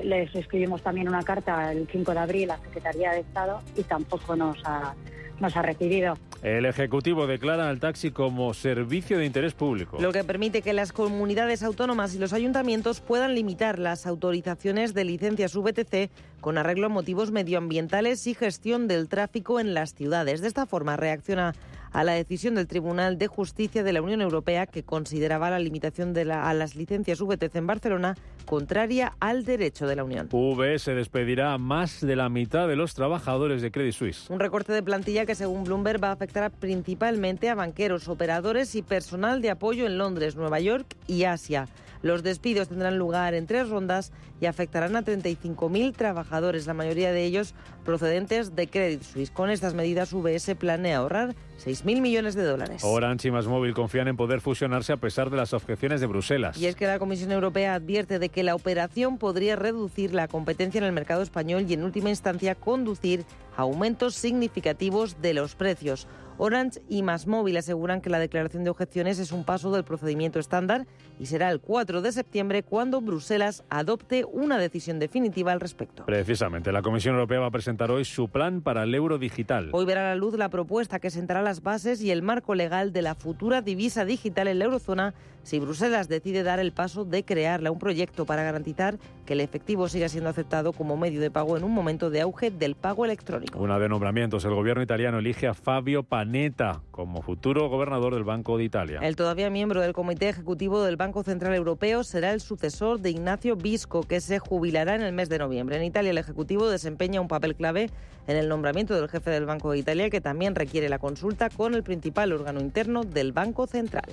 les 0.04 0.36
escribimos 0.36 0.82
también 0.82 1.08
una 1.08 1.24
carta 1.24 1.72
el 1.72 1.88
5 1.88 2.14
de 2.14 2.20
abril 2.20 2.52
a 2.52 2.58
la 2.58 2.64
Secretaría 2.64 3.12
de 3.12 3.22
Estado 3.22 3.62
y 3.76 3.84
tampoco 3.84 4.36
nos 4.36 4.58
ha, 4.66 4.96
nos 5.40 5.56
ha 5.56 5.62
recibido. 5.62 6.16
El 6.42 6.66
Ejecutivo 6.66 7.26
declara 7.26 7.70
al 7.70 7.80
taxi 7.80 8.12
como 8.12 8.54
servicio 8.54 9.18
de 9.18 9.26
interés 9.26 9.54
público. 9.54 9.98
Lo 10.00 10.12
que 10.12 10.24
permite 10.24 10.62
que 10.62 10.74
las 10.74 10.94
comunidades 10.94 11.64
autónomas 11.64 12.14
y 12.14 12.20
los 12.20 12.34
ayuntamientos 12.34 13.02
puedan 13.02 13.34
limitar 13.34 13.80
las 13.80 14.06
autorizaciones 14.06 14.94
de 14.94 15.06
licencias 15.06 15.56
VTC 15.56 16.12
con 16.42 16.60
arreglo 16.60 16.86
a 16.86 16.90
motivos 16.90 17.32
medioambientales 17.32 18.28
y 18.28 18.36
gestión 18.36 18.88
del 18.88 19.10
tráfico 19.10 19.60
en 19.60 19.74
las 19.74 19.96
ciudades. 19.96 20.42
De 20.42 20.48
esta 20.48 20.68
forma 20.68 20.98
reacciona 20.98 21.56
a 21.96 22.04
la 22.04 22.12
decisión 22.12 22.56
del 22.56 22.68
Tribunal 22.68 23.18
de 23.18 23.28
Justicia 23.28 23.82
de 23.82 23.94
la 23.94 24.02
Unión 24.02 24.20
Europea 24.20 24.66
que 24.66 24.84
consideraba 24.84 25.50
la 25.50 25.60
limitación 25.60 26.14
de 26.14 26.26
la, 26.26 26.50
a 26.50 26.54
las 26.54 26.76
licencias 26.76 27.22
VTC 27.22 27.56
en 27.56 27.68
Barcelona 27.68 28.18
contraria 28.46 29.14
al 29.22 29.46
derecho 29.46 29.88
de 29.88 29.96
la 29.96 30.04
Unión. 30.04 30.28
UBS 30.30 30.88
despedirá 30.88 31.54
a 31.54 31.58
más 31.58 32.02
de 32.02 32.18
la 32.18 32.28
mitad 32.28 32.68
de 32.68 32.76
los 32.76 32.96
trabajadores 32.96 33.62
de 33.62 33.72
Credit 33.72 33.94
Suisse. 33.94 34.30
Un 34.30 34.42
recorte 34.42 34.74
de 34.74 34.84
plantilla 34.84 35.26
que 35.26 35.36
según 35.36 35.64
Bloomberg 35.64 36.04
va 36.04 36.10
a 36.10 36.14
afectar 36.14 36.52
principalmente 36.52 37.50
a 37.50 37.56
banqueros, 37.56 38.10
operadores 38.10 38.76
y 38.76 38.82
personal 38.82 39.42
de 39.42 39.52
apoyo 39.52 39.86
en 39.86 39.98
Londres, 39.98 40.36
Nueva 40.36 40.60
York 40.60 40.98
y 41.08 41.24
Asia. 41.24 41.70
Los 42.06 42.22
despidos 42.22 42.68
tendrán 42.68 43.00
lugar 43.00 43.34
en 43.34 43.48
tres 43.48 43.68
rondas 43.68 44.12
y 44.40 44.46
afectarán 44.46 44.96
a 44.96 45.02
35.000 45.02 45.96
trabajadores, 45.96 46.68
la 46.68 46.76
mayoría 46.76 47.12
de 47.12 47.26
ellos 47.26 47.56
procedentes 47.84 48.56
de 48.56 48.68
Credit 48.68 49.02
Suisse. 49.02 49.32
Con 49.32 49.50
estas 49.50 49.74
medidas, 49.74 50.14
UBS 50.14 50.54
planea 50.54 50.98
ahorrar 50.98 51.34
6.000 51.66 52.02
millones 52.02 52.36
de 52.36 52.44
dólares. 52.44 52.84
Orange 52.84 53.30
y 53.30 53.32
Móvil 53.32 53.74
confían 53.74 54.08
en 54.08 54.18
poder 54.18 54.40
fusionarse 54.40 54.94
a 54.94 54.98
pesar 54.98 55.32
de 55.32 55.38
las 55.38 55.54
objeciones 55.54 56.00
de 56.00 56.06
Bruselas. 56.06 56.60
Y 56.60 56.68
es 56.68 56.76
que 56.76 56.86
la 56.86 57.00
Comisión 57.00 57.32
Europea 57.32 57.74
advierte 57.74 58.20
de 58.20 58.30
que 58.30 58.44
la 58.44 58.54
operación 58.54 59.18
podría 59.18 59.56
reducir 59.56 60.14
la 60.14 60.28
competencia 60.28 60.78
en 60.78 60.84
el 60.84 60.92
mercado 60.92 61.24
español 61.24 61.66
y 61.68 61.74
en 61.74 61.84
última 61.84 62.12
instancia 62.12 62.54
conducir 62.54 63.26
a 63.58 63.64
aumentos 63.64 64.14
significativos 64.14 65.20
de 65.24 65.34
los 65.34 65.56
precios. 65.56 66.08
Orange 66.38 66.82
y 66.90 67.02
Móvil 67.02 67.58
aseguran 67.58 68.02
que 68.02 68.10
la 68.10 68.20
declaración 68.20 68.64
de 68.64 68.70
objeciones 68.70 69.20
es 69.20 69.32
un 69.32 69.46
paso 69.46 69.72
del 69.72 69.86
procedimiento 69.86 70.38
estándar 70.40 70.86
y 71.18 71.28
será 71.28 71.50
el 71.50 71.62
4 71.62 72.02
de 72.02 72.12
septiembre 72.12 72.64
cuando 72.64 73.00
Bruselas 73.00 73.64
adopte 73.70 74.26
una 74.26 74.58
decisión 74.58 75.00
definitiva 75.00 75.54
al 75.54 75.62
respecto. 75.62 76.06
Precisamente, 76.06 76.72
la 76.74 76.82
Comisión 76.82 77.16
Europea 77.16 77.40
va 77.40 77.48
a 77.48 77.52
presentar 77.52 77.90
hoy 77.90 78.04
su 78.04 78.28
plan 78.28 78.62
para 78.62 78.84
el 78.84 78.94
euro 78.94 79.18
digital. 79.18 79.70
Hoy 79.72 79.86
verá 79.86 80.04
la 80.10 80.16
luz 80.16 80.38
la 80.38 80.50
propuesta 80.50 81.00
que 81.00 81.10
sentará 81.10 81.42
las 81.42 81.64
bases 81.64 82.02
y 82.02 82.12
el 82.12 82.22
marco 82.22 82.54
legal 82.54 82.92
de 82.92 83.02
la 83.02 83.16
futura 83.16 83.62
divisa 83.62 84.04
digital 84.04 84.50
en 84.50 84.60
la 84.60 84.66
eurozona 84.66 85.14
si 85.46 85.60
Bruselas 85.60 86.10
decide 86.10 86.42
dar 86.42 86.60
el 86.60 86.72
paso 86.72 87.06
de 87.06 87.24
crearla, 87.24 87.70
un 87.70 87.78
proyecto 87.78 88.26
para 88.26 88.42
garantizar 88.42 88.98
que 89.28 89.34
el 89.34 89.42
efectivo 89.42 89.88
siga 89.88 90.10
siendo 90.10 90.32
aceptado 90.32 90.74
como 90.74 90.98
medio 90.98 91.22
de 91.22 91.30
pago 91.30 91.56
en 91.56 91.64
un 91.64 91.72
momento 91.72 92.10
de 92.10 92.22
auge 92.22 92.50
del 92.50 92.74
pago 92.74 93.06
electrónico. 93.06 93.60
Una 93.60 93.78
de 93.78 93.88
nombramientos. 93.88 94.44
El 94.44 94.56
gobierno 94.56 94.82
italiano 94.82 95.20
elige 95.20 95.46
a 95.46 95.54
Fabio 95.54 96.02
Panetta 96.02 96.82
como 96.90 97.22
futuro 97.22 97.70
gobernador 97.70 98.16
del 98.16 98.24
Banco 98.24 98.58
de 98.58 98.64
Italia. 98.64 99.00
El 99.04 99.16
todavía 99.16 99.52
miembro 99.52 99.82
del 99.82 99.94
Comité 99.94 100.30
Ejecutivo 100.30 100.84
del 100.84 100.96
Banco 100.96 101.22
Central 101.22 101.54
Europeo 101.54 102.04
será 102.04 102.34
el 102.34 102.42
sucesor 102.42 103.00
de 103.00 103.12
Ignacio 103.12 103.56
Visco, 103.56 104.02
que 104.02 104.22
se 104.22 104.40
jubilará 104.40 104.96
en 104.96 105.04
el 105.04 105.14
mes 105.14 105.30
de 105.30 105.38
noviembre. 105.38 105.78
En 105.78 105.84
Italia, 105.84 106.10
el 106.10 106.18
Ejecutivo 106.18 106.70
desempeña 106.70 107.22
un 107.22 107.28
papel 107.28 107.56
clave 107.56 107.92
en 108.26 108.36
el 108.36 108.50
nombramiento 108.50 108.96
del 108.96 109.10
jefe 109.10 109.30
del 109.30 109.46
Banco 109.46 109.70
de 109.72 109.78
Italia, 109.78 110.10
que 110.10 110.22
también 110.22 110.56
requiere 110.56 110.90
la 110.90 110.98
consulta 110.98 111.52
con 111.52 111.76
el 111.76 111.84
principal 111.84 112.34
órgano 112.34 112.62
interno 112.62 113.04
del 113.04 113.32
Banco 113.32 113.68
Central. 113.68 114.10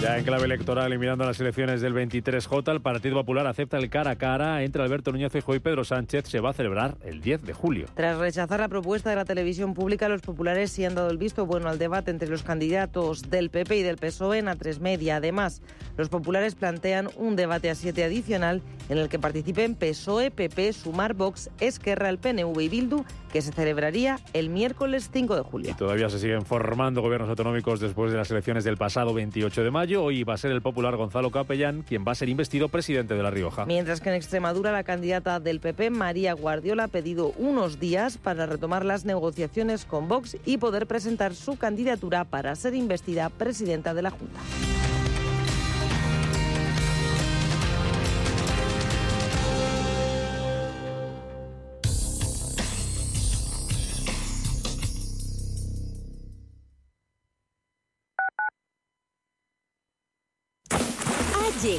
Ya 0.00 0.18
en 0.18 0.24
clave 0.24 0.44
electoral 0.44 0.92
y 0.92 0.98
mirando 0.98 1.24
las 1.24 1.40
elecciones 1.40 1.80
del 1.80 1.94
23J, 1.94 2.72
el 2.72 2.80
Partido 2.82 3.14
Popular 3.14 3.46
acepta 3.46 3.78
el 3.78 3.88
cara 3.88 4.12
a 4.12 4.16
cara 4.16 4.62
entre 4.62 4.82
Alberto 4.82 5.12
Núñez 5.12 5.32
Feijóo 5.32 5.54
y 5.54 5.60
Pedro 5.60 5.84
Sánchez. 5.84 6.28
Se 6.28 6.40
va 6.40 6.50
a 6.50 6.52
celebrar 6.52 6.96
el 7.04 7.20
10 7.20 7.42
de 7.42 7.52
julio. 7.54 7.86
Tras 7.94 8.18
rechazar 8.18 8.60
la 8.60 8.68
propuesta 8.68 9.10
de 9.10 9.16
la 9.16 9.24
televisión 9.24 9.72
pública, 9.72 10.08
los 10.08 10.20
populares 10.20 10.70
sí 10.70 10.84
han 10.84 10.94
dado 10.94 11.10
el 11.10 11.16
visto 11.16 11.46
bueno 11.46 11.68
al 11.68 11.78
debate 11.78 12.10
entre 12.10 12.28
los 12.28 12.42
candidatos 12.42 13.30
del 13.30 13.50
PP 13.50 13.76
y 13.78 13.82
del 13.82 13.96
PSOE 13.96 14.38
en 14.38 14.46
A3 14.46 14.80
Media. 14.80 15.16
Además, 15.16 15.62
los 15.96 16.08
populares 16.08 16.54
plantean 16.54 17.08
un 17.16 17.36
debate 17.36 17.70
a 17.70 17.74
siete 17.74 18.04
adicional 18.04 18.62
en 18.88 18.98
el 18.98 19.08
que 19.08 19.18
participen 19.18 19.74
PSOE, 19.74 20.30
PP, 20.30 20.72
Sumar, 20.74 21.14
Vox, 21.14 21.50
Esquerra, 21.60 22.10
el 22.10 22.18
PNV 22.18 22.60
y 22.60 22.68
Bildu, 22.68 23.04
que 23.32 23.40
se 23.42 23.52
celebraría 23.52 24.18
el 24.32 24.50
miércoles 24.50 25.10
5 25.12 25.36
de 25.36 25.42
julio. 25.42 25.70
Y 25.70 25.74
todavía 25.74 26.10
se 26.10 26.18
siguen 26.18 26.44
formando 26.44 27.00
gobiernos 27.00 27.28
autonómicos 27.30 27.80
después 27.80 28.12
de 28.12 28.18
las 28.18 28.30
elecciones 28.30 28.64
del 28.64 28.76
pasado 28.76 29.14
28 29.14 29.62
de 29.62 29.70
mayo. 29.70 29.83
Hoy 29.84 30.24
va 30.24 30.32
a 30.32 30.38
ser 30.38 30.50
el 30.50 30.62
popular 30.62 30.96
Gonzalo 30.96 31.30
Capellán 31.30 31.82
quien 31.82 32.06
va 32.06 32.12
a 32.12 32.14
ser 32.14 32.30
investido 32.30 32.68
presidente 32.68 33.14
de 33.14 33.22
La 33.22 33.30
Rioja. 33.30 33.66
Mientras 33.66 34.00
que 34.00 34.08
en 34.08 34.14
Extremadura 34.14 34.72
la 34.72 34.82
candidata 34.82 35.40
del 35.40 35.60
PP, 35.60 35.90
María 35.90 36.32
Guardiola, 36.32 36.84
ha 36.84 36.88
pedido 36.88 37.32
unos 37.36 37.78
días 37.78 38.16
para 38.16 38.46
retomar 38.46 38.86
las 38.86 39.04
negociaciones 39.04 39.84
con 39.84 40.08
Vox 40.08 40.38
y 40.46 40.56
poder 40.56 40.86
presentar 40.86 41.34
su 41.34 41.56
candidatura 41.58 42.24
para 42.24 42.56
ser 42.56 42.74
investida 42.74 43.28
presidenta 43.28 43.92
de 43.92 44.02
la 44.02 44.10
Junta. 44.10 44.40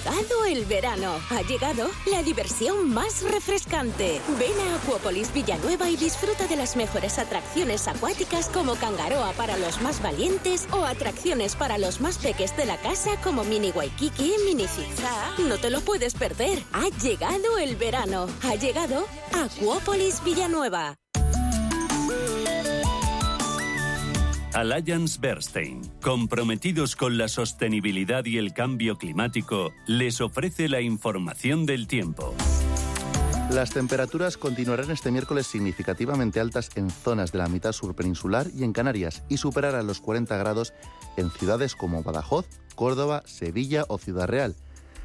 Llegado 0.06 0.46
el 0.46 0.66
verano. 0.66 1.20
Ha 1.32 1.42
llegado 1.42 1.90
la 2.12 2.22
diversión 2.22 2.94
más 2.94 3.24
refrescante. 3.24 4.22
Ven 4.38 4.68
a 4.68 4.76
Acuópolis 4.76 5.34
Villanueva 5.34 5.90
y 5.90 5.98
disfruta 5.98 6.46
de 6.48 6.56
las 6.56 6.76
mejores 6.76 7.18
atracciones 7.18 7.88
acuáticas 7.88 8.48
como 8.50 8.76
Cangaroa 8.76 9.32
para 9.34 9.58
los 9.58 9.82
más 9.82 10.02
valientes 10.04 10.68
o 10.72 10.86
atracciones 10.86 11.56
para 11.56 11.78
los 11.78 12.02
más 12.02 12.20
peques 12.20 12.56
de 12.56 12.66
la 12.66 12.78
casa 12.78 13.20
como 13.24 13.44
Mini 13.44 13.72
Waikiki, 13.72 14.36
Mini 14.46 14.68
Zigzag. 14.68 15.40
No 15.40 15.58
te 15.58 15.72
lo 15.72 15.82
puedes 15.82 16.14
perder. 16.14 16.62
Ha 16.74 16.90
llegado 17.02 17.58
el 17.58 17.76
verano. 17.76 18.28
Ha 18.44 18.56
llegado 18.56 19.08
Acuópolis 19.34 20.24
Villanueva. 20.24 20.96
Alliance 24.56 25.20
Bernstein, 25.20 25.82
comprometidos 26.02 26.96
con 26.96 27.18
la 27.18 27.28
sostenibilidad 27.28 28.24
y 28.24 28.38
el 28.38 28.54
cambio 28.54 28.98
climático, 28.98 29.74
les 29.86 30.22
ofrece 30.22 30.70
la 30.70 30.80
información 30.80 31.66
del 31.66 31.88
tiempo. 31.88 32.34
Las 33.52 33.72
temperaturas 33.72 34.38
continuarán 34.38 34.92
este 34.92 35.12
miércoles 35.12 35.46
significativamente 35.46 36.40
altas 36.40 36.70
en 36.76 36.90
zonas 36.90 37.34
de 37.34 37.40
la 37.40 37.50
mitad 37.50 37.74
sur 37.74 37.98
peninsular 37.98 38.48
y 38.56 38.64
en 38.64 38.72
Canarias 38.72 39.24
y 39.28 39.36
superarán 39.36 39.88
los 39.88 40.00
40 40.00 40.38
grados 40.38 40.74
en 41.18 41.32
ciudades 41.32 41.76
como 41.76 42.02
Badajoz, 42.02 42.48
Córdoba, 42.76 43.24
Sevilla 43.26 43.84
o 43.90 43.98
Ciudad 43.98 44.30
Real. 44.30 44.56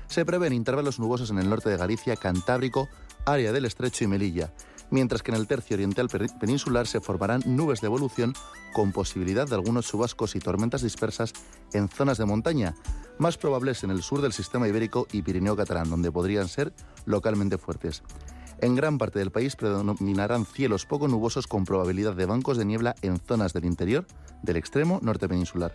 Se 0.06 0.24
prevén 0.24 0.52
intervalos 0.52 1.00
nubosos 1.00 1.30
en 1.30 1.40
el 1.40 1.50
norte 1.50 1.70
de 1.70 1.76
Galicia, 1.76 2.14
Cantábrico, 2.14 2.88
área 3.26 3.50
del 3.50 3.64
Estrecho 3.64 4.04
y 4.04 4.06
Melilla 4.06 4.52
mientras 4.90 5.22
que 5.22 5.30
en 5.30 5.36
el 5.36 5.46
tercio 5.46 5.74
oriental 5.74 6.08
peninsular 6.40 6.86
se 6.86 7.00
formarán 7.00 7.42
nubes 7.46 7.80
de 7.80 7.86
evolución 7.86 8.34
con 8.72 8.92
posibilidad 8.92 9.48
de 9.48 9.54
algunos 9.54 9.86
chubascos 9.86 10.36
y 10.36 10.40
tormentas 10.40 10.82
dispersas 10.82 11.32
en 11.72 11.88
zonas 11.88 12.18
de 12.18 12.26
montaña, 12.26 12.74
más 13.18 13.36
probables 13.36 13.84
en 13.84 13.90
el 13.90 14.02
sur 14.02 14.20
del 14.20 14.32
sistema 14.32 14.68
ibérico 14.68 15.06
y 15.12 15.22
Pirineo 15.22 15.56
catalán, 15.56 15.90
donde 15.90 16.12
podrían 16.12 16.48
ser 16.48 16.72
localmente 17.04 17.58
fuertes. 17.58 18.02
En 18.60 18.74
gran 18.74 18.98
parte 18.98 19.18
del 19.18 19.30
país 19.30 19.56
predominarán 19.56 20.44
cielos 20.44 20.84
poco 20.84 21.08
nubosos 21.08 21.46
con 21.46 21.64
probabilidad 21.64 22.14
de 22.14 22.26
bancos 22.26 22.58
de 22.58 22.66
niebla 22.66 22.94
en 23.00 23.18
zonas 23.18 23.52
del 23.52 23.64
interior 23.64 24.06
del 24.42 24.56
extremo 24.56 25.00
norte 25.02 25.28
peninsular. 25.28 25.74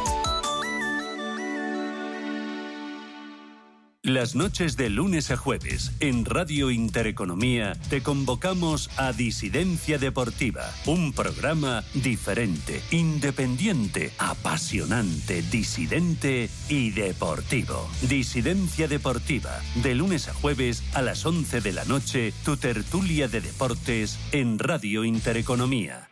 Las 4.03 4.33
noches 4.33 4.77
de 4.77 4.89
lunes 4.89 5.29
a 5.29 5.37
jueves 5.37 5.91
en 5.99 6.25
Radio 6.25 6.71
Intereconomía 6.71 7.73
te 7.91 8.01
convocamos 8.01 8.89
a 8.97 9.13
Disidencia 9.13 9.99
Deportiva, 9.99 10.63
un 10.87 11.13
programa 11.13 11.83
diferente, 11.93 12.81
independiente, 12.89 14.11
apasionante, 14.17 15.43
disidente 15.43 16.49
y 16.67 16.89
deportivo. 16.89 17.87
Disidencia 18.09 18.87
Deportiva, 18.87 19.59
de 19.83 19.93
lunes 19.93 20.29
a 20.29 20.33
jueves 20.33 20.83
a 20.95 21.03
las 21.03 21.23
11 21.23 21.61
de 21.61 21.71
la 21.71 21.85
noche, 21.85 22.33
tu 22.43 22.57
tertulia 22.57 23.27
de 23.27 23.41
deportes 23.41 24.17
en 24.31 24.57
Radio 24.57 25.03
Intereconomía. 25.03 26.09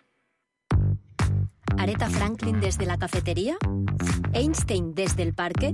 Aretha 1.75 2.09
Franklin 2.11 2.59
desde 2.59 2.85
la 2.85 2.99
cafetería, 2.99 3.57
Einstein 4.33 4.93
desde 4.93 5.23
el 5.23 5.33
parque, 5.33 5.73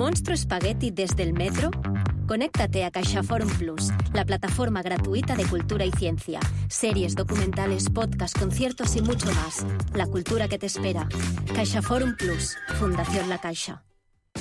Monstruo 0.00 0.34
Spaghetti 0.34 0.90
desde 0.90 1.24
el 1.24 1.34
metro. 1.34 1.70
Conéctate 2.26 2.86
a 2.86 2.90
CaixaForum 2.90 3.50
Plus, 3.58 3.90
la 4.14 4.24
plataforma 4.24 4.80
gratuita 4.80 5.36
de 5.36 5.44
cultura 5.44 5.84
y 5.84 5.90
ciencia. 5.90 6.40
Series, 6.70 7.14
documentales, 7.14 7.90
podcasts, 7.90 8.40
conciertos 8.40 8.96
y 8.96 9.02
mucho 9.02 9.26
más. 9.26 9.66
La 9.92 10.06
cultura 10.06 10.48
que 10.48 10.58
te 10.58 10.64
espera. 10.64 11.06
CaixaForum 11.54 12.16
Plus, 12.16 12.56
Fundación 12.78 13.28
La 13.28 13.36
Caixa. 13.36 13.84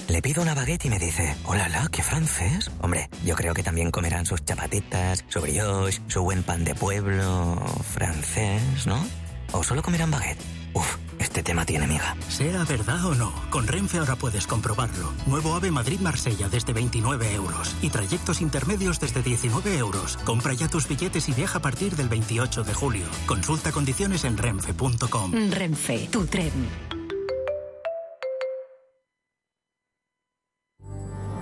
Le 0.08 0.22
pido 0.22 0.42
una 0.42 0.56
baguette 0.56 0.86
y 0.86 0.90
me 0.90 0.98
dice, 0.98 1.36
hola, 1.44 1.68
la, 1.68 1.90
qué 1.92 2.04
francés. 2.04 2.72
Hombre, 2.80 3.10
yo 3.26 3.36
creo 3.36 3.54
que 3.54 3.62
también 3.62 3.92
comerán 3.92 4.26
sus 4.26 4.46
chapatitas, 4.46 5.26
su 5.28 5.42
brioche, 5.42 6.02
su 6.08 6.24
buen 6.24 6.42
pan 6.44 6.64
de 6.64 6.74
pueblo 6.74 7.58
francés, 7.84 8.88
¿no? 8.88 9.06
¿O 9.52 9.62
solo 9.64 9.82
comerán 9.82 10.10
baguette? 10.10 10.40
Uf, 10.74 10.96
este 11.30 11.44
tema 11.44 11.64
tiene 11.64 11.86
miga. 11.86 12.16
Sea 12.28 12.64
verdad 12.64 13.06
o 13.06 13.14
no, 13.14 13.32
con 13.52 13.68
Renfe 13.68 14.00
ahora 14.00 14.16
puedes 14.16 14.48
comprobarlo. 14.48 15.14
Nuevo 15.28 15.54
AVE 15.54 15.70
Madrid-Marsella 15.70 16.50
desde 16.50 16.74
29 16.74 17.34
euros 17.36 17.76
y 17.84 17.92
trayectos 17.92 18.42
intermedios 18.42 19.00
desde 19.00 19.22
19 19.22 19.78
euros. 19.78 20.18
Compra 20.26 20.54
ya 20.54 20.68
tus 20.70 20.88
billetes 20.88 21.30
y 21.30 21.34
viaja 21.34 21.60
a 21.60 21.62
partir 21.62 21.96
del 21.96 22.10
28 22.10 22.64
de 22.64 22.74
julio. 22.74 23.06
Consulta 23.28 23.72
condiciones 23.72 24.24
en 24.24 24.38
renfe.com. 24.38 25.52
Renfe, 25.52 26.10
tu 26.12 26.26
tren. 26.26 26.89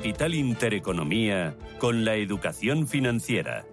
Capital 0.00 0.34
Intereconomía 0.34 1.54
con 1.76 2.06
la 2.06 2.14
educación 2.14 2.86
financiera. 2.86 3.66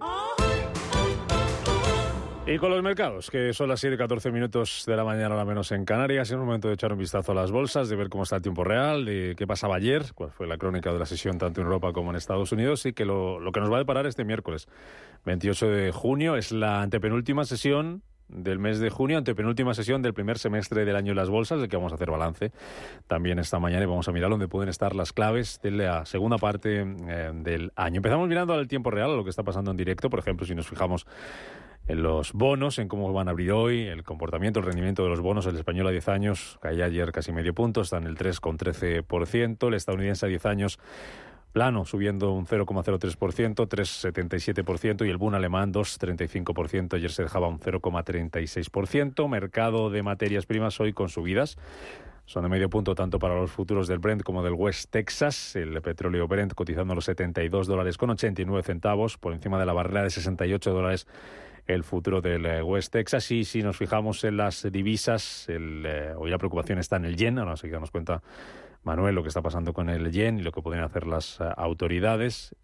Y 2.46 2.58
con 2.58 2.70
los 2.70 2.82
mercados, 2.82 3.30
que 3.30 3.54
son 3.54 3.70
las 3.70 3.80
7 3.80 3.94
y 3.94 3.98
14 3.98 4.30
minutos 4.30 4.84
de 4.86 4.94
la 4.94 5.04
mañana, 5.04 5.36
a 5.36 5.38
la 5.38 5.46
menos 5.46 5.72
en 5.72 5.86
Canarias, 5.86 6.28
es 6.28 6.34
un 6.34 6.44
momento 6.44 6.68
de 6.68 6.74
echar 6.74 6.92
un 6.92 6.98
vistazo 6.98 7.32
a 7.32 7.34
las 7.34 7.50
bolsas, 7.50 7.88
de 7.88 7.96
ver 7.96 8.10
cómo 8.10 8.24
está 8.24 8.36
el 8.36 8.42
tiempo 8.42 8.62
real, 8.62 9.06
de 9.06 9.36
qué 9.38 9.46
pasaba 9.46 9.76
ayer, 9.76 10.04
cuál 10.14 10.30
fue 10.30 10.46
la 10.46 10.58
crónica 10.58 10.92
de 10.92 10.98
la 10.98 11.06
sesión 11.06 11.38
tanto 11.38 11.62
en 11.62 11.66
Europa 11.66 11.94
como 11.94 12.10
en 12.10 12.16
Estados 12.16 12.52
Unidos, 12.52 12.84
y 12.84 12.92
que 12.92 13.06
lo, 13.06 13.40
lo 13.40 13.50
que 13.50 13.60
nos 13.60 13.72
va 13.72 13.76
a 13.76 13.78
deparar 13.78 14.04
este 14.04 14.26
miércoles, 14.26 14.68
28 15.24 15.66
de 15.66 15.92
junio, 15.92 16.36
es 16.36 16.52
la 16.52 16.82
antepenúltima 16.82 17.46
sesión 17.46 18.02
del 18.28 18.58
mes 18.58 18.78
de 18.78 18.90
junio, 18.90 19.18
ante 19.18 19.34
penúltima 19.34 19.74
sesión 19.74 20.02
del 20.02 20.14
primer 20.14 20.38
semestre 20.38 20.84
del 20.84 20.96
año 20.96 21.12
en 21.12 21.16
las 21.16 21.28
bolsas, 21.28 21.60
de 21.60 21.68
que 21.68 21.76
vamos 21.76 21.92
a 21.92 21.96
hacer 21.96 22.10
balance 22.10 22.52
también 23.06 23.38
esta 23.38 23.58
mañana 23.58 23.82
y 23.82 23.86
vamos 23.86 24.08
a 24.08 24.12
mirar 24.12 24.30
dónde 24.30 24.48
pueden 24.48 24.68
estar 24.68 24.94
las 24.94 25.12
claves 25.12 25.60
de 25.62 25.70
la 25.70 26.06
segunda 26.06 26.38
parte 26.38 26.84
eh, 27.08 27.30
del 27.34 27.72
año. 27.76 27.96
Empezamos 27.96 28.28
mirando 28.28 28.54
al 28.54 28.68
tiempo 28.68 28.90
real, 28.90 29.10
a 29.10 29.16
lo 29.16 29.24
que 29.24 29.30
está 29.30 29.42
pasando 29.42 29.70
en 29.70 29.76
directo, 29.76 30.10
por 30.10 30.18
ejemplo, 30.18 30.46
si 30.46 30.54
nos 30.54 30.68
fijamos 30.68 31.06
en 31.88 32.02
los 32.02 32.34
bonos, 32.34 32.78
en 32.78 32.86
cómo 32.86 33.10
van 33.12 33.28
a 33.28 33.30
abrir 33.30 33.50
hoy, 33.50 33.86
el 33.86 34.04
comportamiento, 34.04 34.60
el 34.60 34.66
rendimiento 34.66 35.02
de 35.02 35.08
los 35.08 35.20
bonos. 35.20 35.46
El 35.46 35.56
español 35.56 35.86
a 35.86 35.90
10 35.90 36.08
años 36.08 36.58
caía 36.60 36.84
ayer 36.84 37.12
casi 37.12 37.32
medio 37.32 37.54
punto, 37.54 37.80
está 37.80 37.96
en 37.96 38.06
el 38.06 38.16
3,13%. 38.16 39.66
El 39.66 39.74
estadounidense 39.74 40.26
a 40.26 40.28
10 40.28 40.46
años 40.46 40.78
plano, 41.52 41.84
subiendo 41.84 42.32
un 42.32 42.46
0,03%, 42.46 43.68
3,77%, 43.68 45.06
y 45.06 45.10
el 45.10 45.16
Bund 45.16 45.36
alemán 45.36 45.72
2,35%. 45.72 46.94
Ayer 46.94 47.10
se 47.10 47.22
dejaba 47.22 47.48
un 47.48 47.58
0,36%. 47.58 49.28
Mercado 49.28 49.90
de 49.90 50.02
materias 50.02 50.46
primas 50.46 50.78
hoy 50.80 50.92
con 50.92 51.08
subidas. 51.08 51.56
Son 52.26 52.42
de 52.42 52.50
medio 52.50 52.68
punto 52.68 52.94
tanto 52.94 53.18
para 53.18 53.34
los 53.34 53.50
futuros 53.50 53.88
del 53.88 54.00
Brent 54.00 54.22
como 54.22 54.42
del 54.42 54.52
West 54.52 54.90
Texas. 54.90 55.56
El 55.56 55.80
petróleo 55.80 56.28
Brent 56.28 56.52
cotizando 56.52 56.94
los 56.94 57.06
72 57.06 57.66
dólares 57.66 57.96
con 57.96 58.10
89 58.10 58.62
centavos, 58.62 59.16
por 59.16 59.32
encima 59.32 59.58
de 59.58 59.64
la 59.64 59.72
barrera 59.72 60.02
de 60.02 60.10
68 60.10 60.72
dólares 60.72 61.06
el 61.68 61.84
futuro 61.84 62.20
del 62.20 62.46
eh, 62.46 62.62
West 62.62 62.92
Texas. 62.92 63.30
Y 63.30 63.44
si 63.44 63.62
nos 63.62 63.76
fijamos 63.76 64.24
en 64.24 64.36
las 64.36 64.66
divisas, 64.72 65.48
el, 65.48 65.84
eh, 65.86 66.14
hoy 66.16 66.30
la 66.30 66.38
preocupación 66.38 66.78
está 66.78 66.96
en 66.96 67.04
el 67.04 67.16
yen, 67.16 67.38
ahora 67.38 67.54
que 67.54 67.68
nos 67.68 67.90
cuenta 67.90 68.22
Manuel 68.82 69.14
lo 69.14 69.22
que 69.22 69.28
está 69.28 69.42
pasando 69.42 69.72
con 69.72 69.90
el 69.90 70.10
yen 70.12 70.38
y 70.38 70.42
lo 70.42 70.52
que 70.52 70.62
podrían 70.62 70.84
hacer 70.84 71.06
las 71.06 71.40
eh, 71.40 71.44
autoridades 71.56 72.54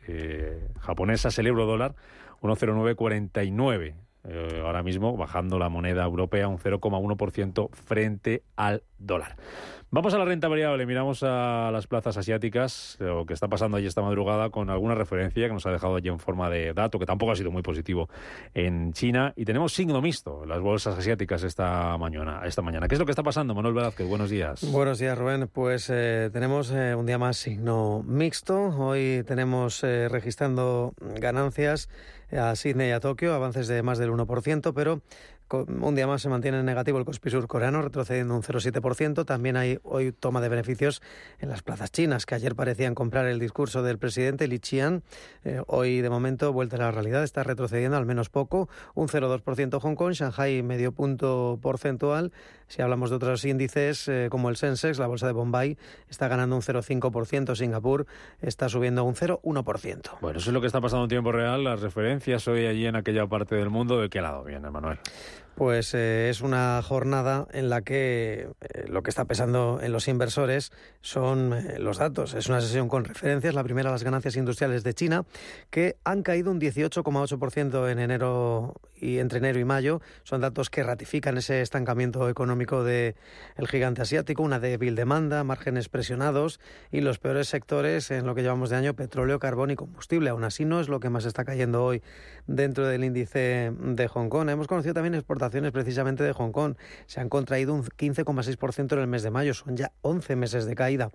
japonesas. 0.81 1.39
El 1.39 1.47
euro 1.47 1.67
dólar 1.67 1.95
1,0949. 2.41 3.95
ahora 4.63 4.83
mismo 4.83 5.17
bajando 5.17 5.59
la 5.59 5.69
moneda 5.69 6.05
europea 6.05 6.49
un 6.49 6.59
0,1% 6.59 7.71
frente 7.73 8.43
al 8.57 8.83
dólar. 8.99 9.37
Vamos 9.95 10.13
a 10.13 10.19
la 10.19 10.25
renta 10.25 10.49
variable, 10.49 10.87
miramos 10.87 11.23
a 11.23 11.71
las 11.71 11.87
plazas 11.87 12.17
asiáticas, 12.17 12.97
lo 12.99 13.27
que 13.27 13.33
está 13.33 13.47
pasando 13.47 13.77
allí 13.77 13.87
esta 13.87 14.03
madrugada 14.03 14.51
con 14.51 14.69
alguna 14.69 14.97
referencia 14.97 15.47
que 15.47 15.55
nos 15.55 15.65
ha 15.67 15.71
dejado 15.71 15.95
allí 15.95 16.09
en 16.09 16.19
forma 16.19 16.51
de 16.51 16.75
dato, 16.75 16.99
que 16.99 17.07
tampoco 17.07 17.31
ha 17.31 17.37
sido 17.37 17.53
muy 17.53 17.63
positivo 17.63 18.09
en 18.55 18.93
China, 18.93 19.33
y 19.37 19.45
tenemos 19.45 19.73
signo 19.73 20.03
mixto 20.03 20.47
las 20.47 20.59
bolsas 20.59 20.99
asiáticas 20.99 21.45
esta 21.45 21.97
mañana. 21.97 22.41
Esta 22.45 22.61
mañana. 22.61 22.89
¿Qué 22.89 22.97
es 22.97 22.99
lo 22.99 23.07
que 23.07 23.13
está 23.13 23.23
pasando, 23.23 23.55
Manuel 23.55 23.73
Velázquez? 23.73 24.09
Buenos 24.09 24.31
días. 24.31 24.69
Buenos 24.69 24.99
días, 24.99 25.17
Rubén. 25.17 25.47
Pues 25.47 25.89
eh, 25.91 26.29
tenemos 26.33 26.73
eh, 26.73 26.97
un 26.97 27.07
día 27.07 27.19
más 27.19 27.37
signo 27.37 28.03
mixto. 28.05 28.71
Hoy 28.77 29.23
tenemos 29.29 29.85
eh, 29.85 30.09
registrando 30.09 30.95
ganancias 31.21 31.89
a 32.33 32.57
Sydney 32.57 32.89
y 32.89 32.93
a 32.93 32.99
Tokio, 32.99 33.33
avances 33.33 33.69
de 33.69 33.83
más 33.85 33.99
del 33.99 34.11
1%, 34.11 34.73
pero 34.75 35.03
un 35.51 35.95
día 35.95 36.07
más 36.07 36.23
se 36.23 36.29
mantiene 36.29 36.61
en 36.61 36.67
negativo 36.67 36.99
el 36.99 37.05
Kospi 37.05 37.31
coreano, 37.47 37.83
retrocediendo 37.83 38.35
un 38.35 38.43
0,7%. 38.43 39.25
También 39.25 39.57
hay 39.57 39.79
hoy 39.83 40.13
toma 40.13 40.41
de 40.41 40.49
beneficios 40.49 41.03
en 41.39 41.49
las 41.49 41.63
plazas 41.63 41.91
chinas, 41.93 42.27
que 42.27 42.35
ayer 42.35 42.55
parecían 42.55 42.95
comprar 42.95 43.27
el 43.27 43.39
discurso 43.39 43.83
del 43.83 43.99
presidente 43.99 44.49
Li 44.49 44.59
Qian. 44.59 45.03
Eh, 45.45 45.61
hoy, 45.67 46.01
de 46.01 46.11
momento, 46.11 46.53
vuelta 46.53 46.77
a 46.77 46.81
la 46.81 46.91
realidad, 46.91 47.23
está 47.23 47.43
retrocediendo 47.43 47.97
al 47.97 48.07
menos 48.07 48.31
poco, 48.31 48.69
un 48.95 49.09
0,2% 49.09 49.81
Hong 49.81 49.95
Kong, 49.95 50.13
Shanghai 50.13 50.63
medio 50.63 50.93
punto 50.93 51.59
porcentual. 51.61 52.33
Si 52.67 52.83
hablamos 52.83 53.11
de 53.11 53.17
otros 53.17 53.45
índices, 53.45 54.09
eh, 54.09 54.29
como 54.31 54.49
el 54.49 54.57
Sensex, 54.57 54.99
la 54.99 55.07
bolsa 55.07 55.27
de 55.27 55.33
Bombay 55.33 55.77
está 56.09 56.29
ganando 56.29 56.57
un 56.57 56.63
0,5%, 56.63 57.55
Singapur 57.55 58.07
está 58.41 58.69
subiendo 58.69 59.05
un 59.05 59.15
0,1%. 59.15 60.19
Bueno, 60.21 60.39
eso 60.39 60.51
es 60.51 60.55
lo 60.55 60.61
que 60.61 60.67
está 60.67 60.81
pasando 60.81 61.05
en 61.05 61.11
tiempo 61.11 61.33
real. 61.33 61.63
Las 61.63 61.81
referencias 61.81 62.49
hoy 62.49 62.67
allí 62.67 62.87
en 62.87 62.97
aquella 62.97 63.27
parte 63.27 63.55
del 63.55 63.71
mundo, 63.71 64.01
¿de 64.01 64.09
qué 64.09 64.21
lado 64.21 64.45
viene, 64.45 64.71
Manuel? 64.71 64.99
Pues 65.55 65.95
eh, 65.95 66.31
es 66.31 66.41
una 66.41 66.83
jornada 66.83 67.47
en 67.53 67.69
la 67.69 67.83
que 67.83 68.49
eh, 68.61 68.85
lo 68.89 69.03
que 69.03 69.11
está 69.11 69.25
pesando 69.25 69.79
en 69.81 69.93
los 69.93 70.09
inversores 70.09 70.73
son 71.01 71.53
eh, 71.53 71.79
los 71.79 71.99
datos. 71.99 72.35
Es 72.35 72.49
una 72.49 72.61
sesión 72.61 72.89
con 72.89 73.05
referencias. 73.05 73.55
La 73.55 73.63
primera, 73.63 73.91
las 73.91 74.03
ganancias 74.03 74.35
industriales 74.37 74.83
de 74.83 74.95
China, 74.95 75.25
que 75.71 75.97
han 76.05 76.23
caído 76.23 76.51
un 76.51 76.61
18,8% 76.61 77.91
en 77.91 77.99
enero 78.01 78.75
y 79.05 79.19
entre 79.19 79.39
enero 79.39 79.59
y 79.59 79.65
mayo. 79.65 80.01
Son 80.23 80.41
datos 80.41 80.71
que 80.71 80.83
ratifican 80.83 81.37
ese 81.37 81.61
estancamiento 81.61 82.29
económico 82.29 82.83
del 82.85 83.15
el 83.57 83.69
gigante 83.69 84.03
asiático, 84.03 84.43
una 84.43 84.59
débil 84.59 84.95
demanda, 84.95 85.45
márgenes 85.45 85.89
presionados 85.89 86.59
y 86.91 87.03
los 87.03 87.19
peores 87.19 87.49
sectores 87.49 88.11
en 88.11 88.27
lo 88.27 88.35
que 88.35 88.43
llevamos 88.43 88.71
de 88.71 88.77
año, 88.77 88.95
petróleo, 88.95 89.39
carbón 89.39 89.71
y 89.71 89.77
combustible. 89.77 90.31
Aún 90.31 90.45
así 90.45 90.65
no 90.65 90.81
es 90.81 90.89
lo 90.89 91.01
que 91.01 91.11
más 91.11 91.27
está 91.27 91.45
cayendo 91.45 91.85
hoy 91.85 92.03
dentro 92.47 92.87
del 92.87 93.05
índice 93.05 93.73
de 93.79 94.09
Hong 94.09 94.29
Kong. 94.31 94.49
Hemos 94.49 94.69
conocido 94.69 94.95
también 94.95 95.15
exportaciones 95.15 95.73
precisamente 95.73 96.25
de 96.25 96.33
Hong 96.33 96.53
Kong. 96.53 96.77
Se 97.07 97.21
han 97.21 97.29
contraído 97.29 97.75
un 97.75 97.85
15,6% 97.85 98.93
en 98.95 98.99
el 98.99 99.07
mes 99.07 99.23
de 99.23 99.31
mayo. 99.31 99.53
Son 99.53 99.77
ya 99.77 99.93
11 100.01 100.37
meses 100.37 100.65
de 100.65 100.75
caída. 100.75 101.11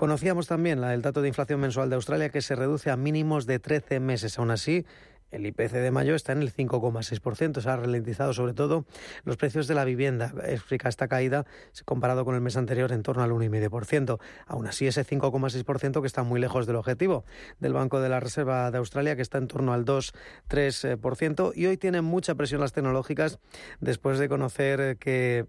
Conocíamos 0.00 0.46
también 0.46 0.82
el 0.82 1.02
dato 1.02 1.20
de 1.20 1.28
inflación 1.28 1.60
mensual 1.60 1.90
de 1.90 1.96
Australia 1.96 2.30
que 2.30 2.40
se 2.40 2.54
reduce 2.54 2.90
a 2.90 2.96
mínimos 2.96 3.44
de 3.44 3.58
13 3.58 4.00
meses. 4.00 4.38
Aún 4.38 4.50
así, 4.50 4.86
el 5.30 5.46
IPC 5.46 5.72
de 5.72 5.90
mayo 5.90 6.14
está 6.14 6.32
en 6.32 6.42
el 6.42 6.52
5,6%. 6.52 7.60
Se 7.60 7.68
ha 7.68 7.76
ralentizado 7.76 8.32
sobre 8.32 8.52
todo 8.52 8.84
los 9.24 9.36
precios 9.36 9.66
de 9.66 9.74
la 9.74 9.84
vivienda. 9.84 10.32
Explica 10.44 10.88
esta 10.88 11.08
caída 11.08 11.46
comparado 11.84 12.24
con 12.24 12.34
el 12.34 12.40
mes 12.40 12.56
anterior 12.56 12.92
en 12.92 13.02
torno 13.02 13.22
al 13.22 13.30
1,5%. 13.30 14.18
Aún 14.46 14.66
así, 14.66 14.86
ese 14.86 15.04
5,6% 15.04 16.00
que 16.00 16.06
está 16.06 16.22
muy 16.22 16.40
lejos 16.40 16.66
del 16.66 16.76
objetivo 16.76 17.24
del 17.58 17.72
Banco 17.72 18.00
de 18.00 18.08
la 18.08 18.20
Reserva 18.20 18.70
de 18.70 18.78
Australia, 18.78 19.16
que 19.16 19.22
está 19.22 19.38
en 19.38 19.48
torno 19.48 19.72
al 19.72 19.84
2,3%. 19.84 21.52
Y 21.54 21.66
hoy 21.66 21.76
tienen 21.76 22.04
mucha 22.04 22.34
presión 22.34 22.60
las 22.60 22.72
tecnológicas 22.72 23.38
después 23.80 24.18
de 24.18 24.28
conocer 24.28 24.96
que 24.98 25.46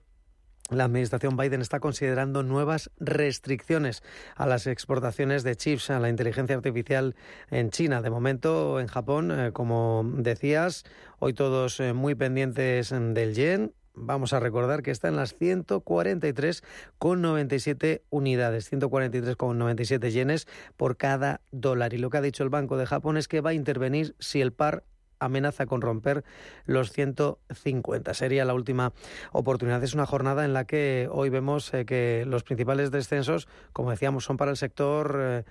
la 0.72 0.86
administración 0.86 1.38
Biden 1.38 1.62
está 1.62 1.80
considerando 1.80 2.42
nuevas 2.44 2.92
restricciones 3.00 4.04
a 4.36 4.48
las 4.48 4.68
exportaciones 4.68 5.44
de 5.44 5.56
chips, 5.56 5.90
a 5.90 6.00
la 6.00 6.10
inteligencia 6.10 6.56
artificial 6.56 7.16
en 7.50 7.72
China. 7.72 8.02
De 8.02 8.10
momento, 8.10 8.80
en 8.80 8.88
Japón, 8.88 9.32
eh, 9.32 9.52
como 9.52 10.10
decías, 10.16 10.86
hoy 11.20 11.34
todos 11.34 11.80
eh, 11.80 11.94
muy 11.94 12.16
pendientes 12.16 12.90
del 12.90 13.36
yen. 13.36 13.74
Vamos 13.94 14.32
a 14.32 14.40
recordar 14.40 14.84
que 14.84 14.92
está 14.92 15.10
en 15.10 15.18
las 15.18 15.38
143,97 15.38 18.04
unidades, 18.10 18.72
143,97 18.72 20.12
yenes 20.12 20.48
por 20.78 20.96
cada 20.96 21.42
dólar. 21.52 21.94
Y 21.94 21.98
lo 21.98 22.10
que 22.10 22.18
ha 22.18 22.22
dicho 22.22 22.44
el 22.44 22.50
Banco 22.50 22.78
de 22.78 22.86
Japón 22.86 23.18
es 23.18 23.28
que 23.28 23.42
va 23.42 23.50
a 23.50 23.54
intervenir 23.54 24.16
si 24.20 24.40
el 24.40 24.54
par 24.54 24.86
amenaza 25.22 25.66
con 25.66 25.82
romper 25.82 26.24
los 26.66 26.92
150. 26.92 28.14
Sería 28.14 28.44
la 28.44 28.54
última 28.54 28.92
oportunidad. 29.32 29.82
Es 29.84 29.94
una 29.94 30.06
jornada 30.06 30.44
en 30.44 30.54
la 30.54 30.66
que 30.66 31.08
hoy 31.12 31.30
vemos 31.30 31.74
eh, 31.74 31.86
que 31.86 32.26
los 32.28 32.44
principales 32.44 32.92
descensos, 32.92 33.48
como 33.72 33.92
decíamos, 33.92 34.26
son 34.26 34.38
para 34.38 34.52
el 34.52 34.58
sector 34.58 35.18
eh, 35.22 35.44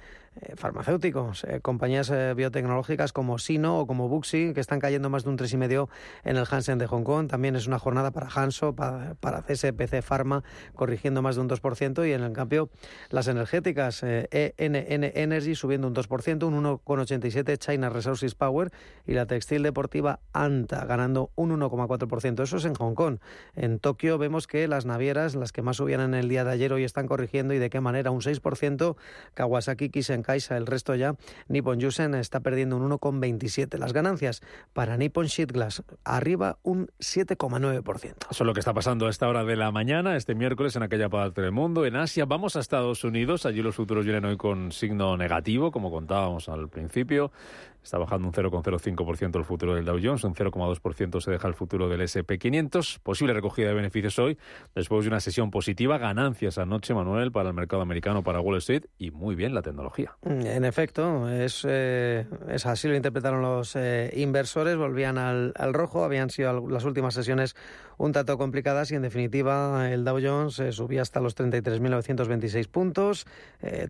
farmacéuticos, 0.57 1.45
eh, 1.45 1.61
compañías 1.61 2.11
eh, 2.11 2.35
biotecnológicas 2.35 3.13
como 3.13 3.39
Sino 3.39 3.81
o 3.81 3.87
como 3.87 4.09
Buxi, 4.09 4.53
que 4.55 4.61
están 4.61 4.79
cayendo 4.79 5.11
más 5.11 5.25
de 5.25 5.31
un 5.31 5.37
3,5 5.37 5.89
en 6.25 6.37
el 6.37 6.47
Hansen 6.49 6.79
de 6.79 6.87
Hong 6.87 7.03
Kong. 7.03 7.29
También 7.29 7.57
es 7.57 7.67
una 7.67 7.79
jornada 7.79 8.11
para 8.13 8.29
Hanso, 8.29 8.75
para, 8.75 9.15
para 9.15 9.43
CSPC 9.43 10.03
Pharma, 10.03 10.45
corrigiendo 10.75 11.21
más 11.21 11.35
de 11.35 11.43
un 11.43 11.49
2%. 11.49 12.09
Y 12.09 12.13
en 12.13 12.23
el 12.23 12.33
cambio, 12.33 12.71
las 13.11 13.27
energéticas, 13.29 14.03
ENN 14.03 15.11
Energy 15.15 15.55
subiendo 15.55 15.89
un 15.89 15.95
2%, 15.95 16.45
un 16.45 16.65
1,87 16.65 17.59
China 17.59 17.89
Resources 17.89 18.35
Power 18.35 18.71
y 19.07 19.15
la 19.15 19.27
textil 19.27 19.63
deportiva 19.63 20.21
Anta 20.33 20.85
ganando 20.85 21.31
un 21.35 21.59
1,4%. 21.59 22.43
Eso 22.43 22.57
es 22.57 22.65
en 22.65 22.75
Hong 22.75 22.95
Kong. 22.95 23.19
En 23.57 23.79
Tokio 23.79 24.19
vemos 24.19 24.47
que 24.47 24.69
las 24.69 24.87
navieras, 24.87 25.35
las 25.35 25.53
que 25.53 25.63
más 25.63 25.79
subían 25.79 26.01
en 26.01 26.15
el 26.15 26.29
día 26.29 26.45
de 26.45 26.53
ayer, 26.53 26.73
hoy 26.73 26.85
están 26.85 27.07
corrigiendo 27.07 27.53
y 27.55 27.59
de 27.59 27.71
qué 27.71 27.81
manera 27.81 28.11
un 28.11 28.21
6%. 28.21 28.97
Kawasaki 29.35 29.91
Kisen 29.91 30.20
Caixa, 30.23 30.57
el 30.57 30.67
resto 30.67 30.95
ya, 30.95 31.15
Nippon 31.49 31.81
Yusen 31.81 32.15
está 32.15 32.41
perdiendo 32.41 32.77
un 32.77 32.91
1,27. 32.91 33.79
Las 33.79 33.93
ganancias 33.93 34.41
para 34.73 34.97
Nippon 34.97 35.27
Sheetglass 35.27 35.83
arriba 36.05 36.59
un 36.63 36.89
7,9%. 36.99 37.83
Eso 38.03 38.15
es 38.31 38.41
lo 38.41 38.55
que 38.55 38.61
está 38.61 38.75
pasando 38.75 39.07
a 39.07 39.11
esta 39.11 39.29
hora 39.29 39.45
de 39.45 39.57
la 39.57 39.71
mañana, 39.71 40.17
este 40.17 40.35
miércoles 40.35 40.77
en 40.77 40.83
aquella 40.83 41.09
parte 41.09 41.43
del 41.43 41.53
mundo. 41.53 41.87
En 41.87 41.97
Asia 41.97 42.25
vamos 42.25 42.57
a 42.57 42.61
Estados 42.61 43.05
Unidos, 43.05 43.47
allí 43.47 43.63
los 43.63 43.77
futuros 43.77 44.05
vienen 44.05 44.25
hoy 44.25 44.37
con 44.37 44.73
signo 44.73 45.17
negativo, 45.17 45.71
como 45.71 45.91
contábamos 45.91 46.49
al 46.49 46.69
principio. 46.69 47.33
Está 47.83 47.99
bajando 47.99 48.29
un 48.29 48.35
0,05% 48.35 49.39
el 49.39 49.45
futuro 49.45 49.75
del 49.75 49.85
Dow 49.85 49.99
Jones, 50.03 50.25
un 50.25 50.35
0,2% 50.35 51.21
se 51.21 51.31
deja 51.31 51.49
el 51.49 51.55
futuro 51.55 51.89
del 51.89 52.03
SP500. 52.03 53.01
Posible 53.03 53.33
recogida 53.33 53.69
de 53.69 53.75
beneficios 53.75 54.19
hoy, 54.19 54.39
después 54.75 55.05
de 55.05 55.09
una 55.09 55.21
sesión 55.21 55.51
positiva. 55.51 55.99
Ganancias 55.99 56.59
anoche, 56.59 56.95
Manuel, 56.95 57.33
para 57.33 57.49
el 57.49 57.55
mercado 57.55 57.83
americano, 57.83 58.23
para 58.23 58.41
Wall 58.41 58.59
Street 58.59 58.85
y 58.99 59.11
muy 59.11 59.35
bien 59.35 59.55
la 59.55 59.63
tecnología. 59.63 60.17
Mm, 60.23 60.47
en 60.47 60.65
efecto, 60.65 61.29
es, 61.29 61.67
eh, 61.69 62.27
es 62.49 62.67
así 62.67 62.89
lo 62.89 62.97
interpretaron 62.97 63.43
los 63.43 63.77
eh, 63.77 64.13
inversores. 64.17 64.77
Volvían 64.77 65.19
al, 65.19 65.53
al, 65.57 65.75
rojo, 65.75 66.05
habían 66.05 66.31
sido 66.31 66.69
las 66.69 66.85
últimas 66.85 67.15
sesiones 67.15 67.57
un 68.01 68.13
tanto 68.13 68.39
complicadas 68.39 68.91
y 68.93 68.95
en 68.95 69.03
definitiva 69.03 69.91
el 69.91 70.05
Dow 70.05 70.19
Jones 70.23 70.59
eh, 70.59 70.73
subía 70.73 71.03
hasta 71.03 71.21
los 71.21 71.37
33.926 71.37 72.69
puntos. 72.69 73.27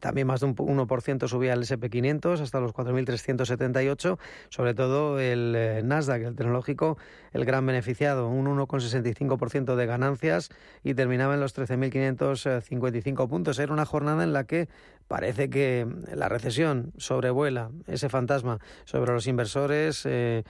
también 0.01 0.27
más 0.27 0.40
de 0.40 0.46
un 0.46 0.57
1% 0.57 1.29
subía 1.29 1.53
el 1.53 1.61
SP500 1.61 2.40
hasta 2.40 2.61
los 2.61 2.73
4.370 2.73 4.18
sobre 4.49 4.75
todo 4.75 5.18
el 5.18 5.55
eh, 5.57 5.83
Nasdaq, 5.85 6.23
el 6.23 6.37
tecnológico, 6.37 6.99
el 7.33 7.44
gran 7.44 7.66
beneficiado, 7.66 8.29
un 8.29 8.46
1,65% 8.46 9.77
de 9.77 9.87
ganancias 9.87 10.51
y 10.83 10.94
terminaba 10.94 11.35
en 11.35 11.40
los 11.40 11.57
13.555 11.57 13.29
puntos. 13.29 13.59
Era 13.59 13.73
una 13.73 13.87
jornada 13.87 14.25
en 14.25 14.33
la 14.33 14.44
que 14.44 14.68
parece 15.09 15.51
que 15.51 15.87
la 16.14 16.29
recesión 16.29 16.92
sobrevuela 16.96 17.70
ese 17.87 18.09
fantasma 18.09 18.59
sobre 18.85 19.12
los 19.12 19.27
inversores. 19.27 20.05
Eh, 20.07 20.44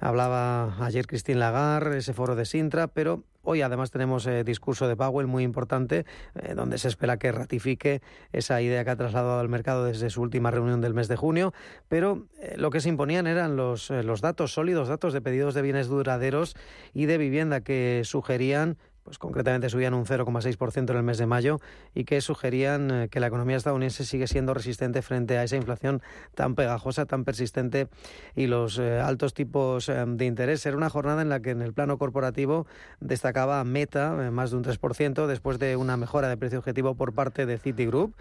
Hablaba 0.00 0.84
ayer 0.84 1.06
Christine 1.06 1.38
Lagarde, 1.38 1.98
ese 1.98 2.14
foro 2.14 2.34
de 2.34 2.44
Sintra, 2.44 2.88
pero 2.88 3.24
Hoy 3.42 3.62
además 3.62 3.90
tenemos 3.90 4.26
eh, 4.26 4.44
discurso 4.44 4.86
de 4.86 4.96
Powell 4.96 5.26
muy 5.26 5.44
importante, 5.44 6.04
eh, 6.34 6.54
donde 6.54 6.76
se 6.76 6.88
espera 6.88 7.16
que 7.16 7.32
ratifique 7.32 8.02
esa 8.32 8.60
idea 8.60 8.84
que 8.84 8.90
ha 8.90 8.96
trasladado 8.96 9.40
al 9.40 9.48
mercado 9.48 9.86
desde 9.86 10.10
su 10.10 10.20
última 10.20 10.50
reunión 10.50 10.82
del 10.82 10.92
mes 10.92 11.08
de 11.08 11.16
junio, 11.16 11.54
pero 11.88 12.26
eh, 12.38 12.56
lo 12.58 12.68
que 12.68 12.80
se 12.80 12.90
imponían 12.90 13.26
eran 13.26 13.56
los, 13.56 13.88
los 13.88 14.20
datos 14.20 14.52
sólidos, 14.52 14.88
datos 14.88 15.14
de 15.14 15.22
pedidos 15.22 15.54
de 15.54 15.62
bienes 15.62 15.88
duraderos 15.88 16.54
y 16.92 17.06
de 17.06 17.16
vivienda 17.16 17.62
que 17.62 18.02
sugerían 18.04 18.76
pues 19.10 19.18
concretamente 19.18 19.68
subían 19.68 19.92
un 19.92 20.06
0,6% 20.06 20.90
en 20.90 20.96
el 20.96 21.02
mes 21.02 21.18
de 21.18 21.26
mayo 21.26 21.58
y 21.96 22.04
que 22.04 22.20
sugerían 22.20 22.90
eh, 22.92 23.08
que 23.08 23.18
la 23.18 23.26
economía 23.26 23.56
estadounidense 23.56 24.04
sigue 24.04 24.28
siendo 24.28 24.54
resistente 24.54 25.02
frente 25.02 25.36
a 25.36 25.42
esa 25.42 25.56
inflación 25.56 26.00
tan 26.36 26.54
pegajosa, 26.54 27.06
tan 27.06 27.24
persistente 27.24 27.88
y 28.36 28.46
los 28.46 28.78
eh, 28.78 29.00
altos 29.00 29.34
tipos 29.34 29.88
eh, 29.88 30.04
de 30.06 30.26
interés. 30.26 30.64
Era 30.64 30.76
una 30.76 30.90
jornada 30.90 31.22
en 31.22 31.28
la 31.28 31.40
que 31.40 31.50
en 31.50 31.60
el 31.60 31.72
plano 31.72 31.98
corporativo 31.98 32.68
destacaba 33.00 33.64
Meta, 33.64 34.30
más 34.30 34.52
de 34.52 34.58
un 34.58 34.62
3%, 34.62 35.26
después 35.26 35.58
de 35.58 35.74
una 35.74 35.96
mejora 35.96 36.28
de 36.28 36.36
precio 36.36 36.60
objetivo 36.60 36.94
por 36.94 37.12
parte 37.12 37.46
de 37.46 37.58
Citigroup. 37.58 38.14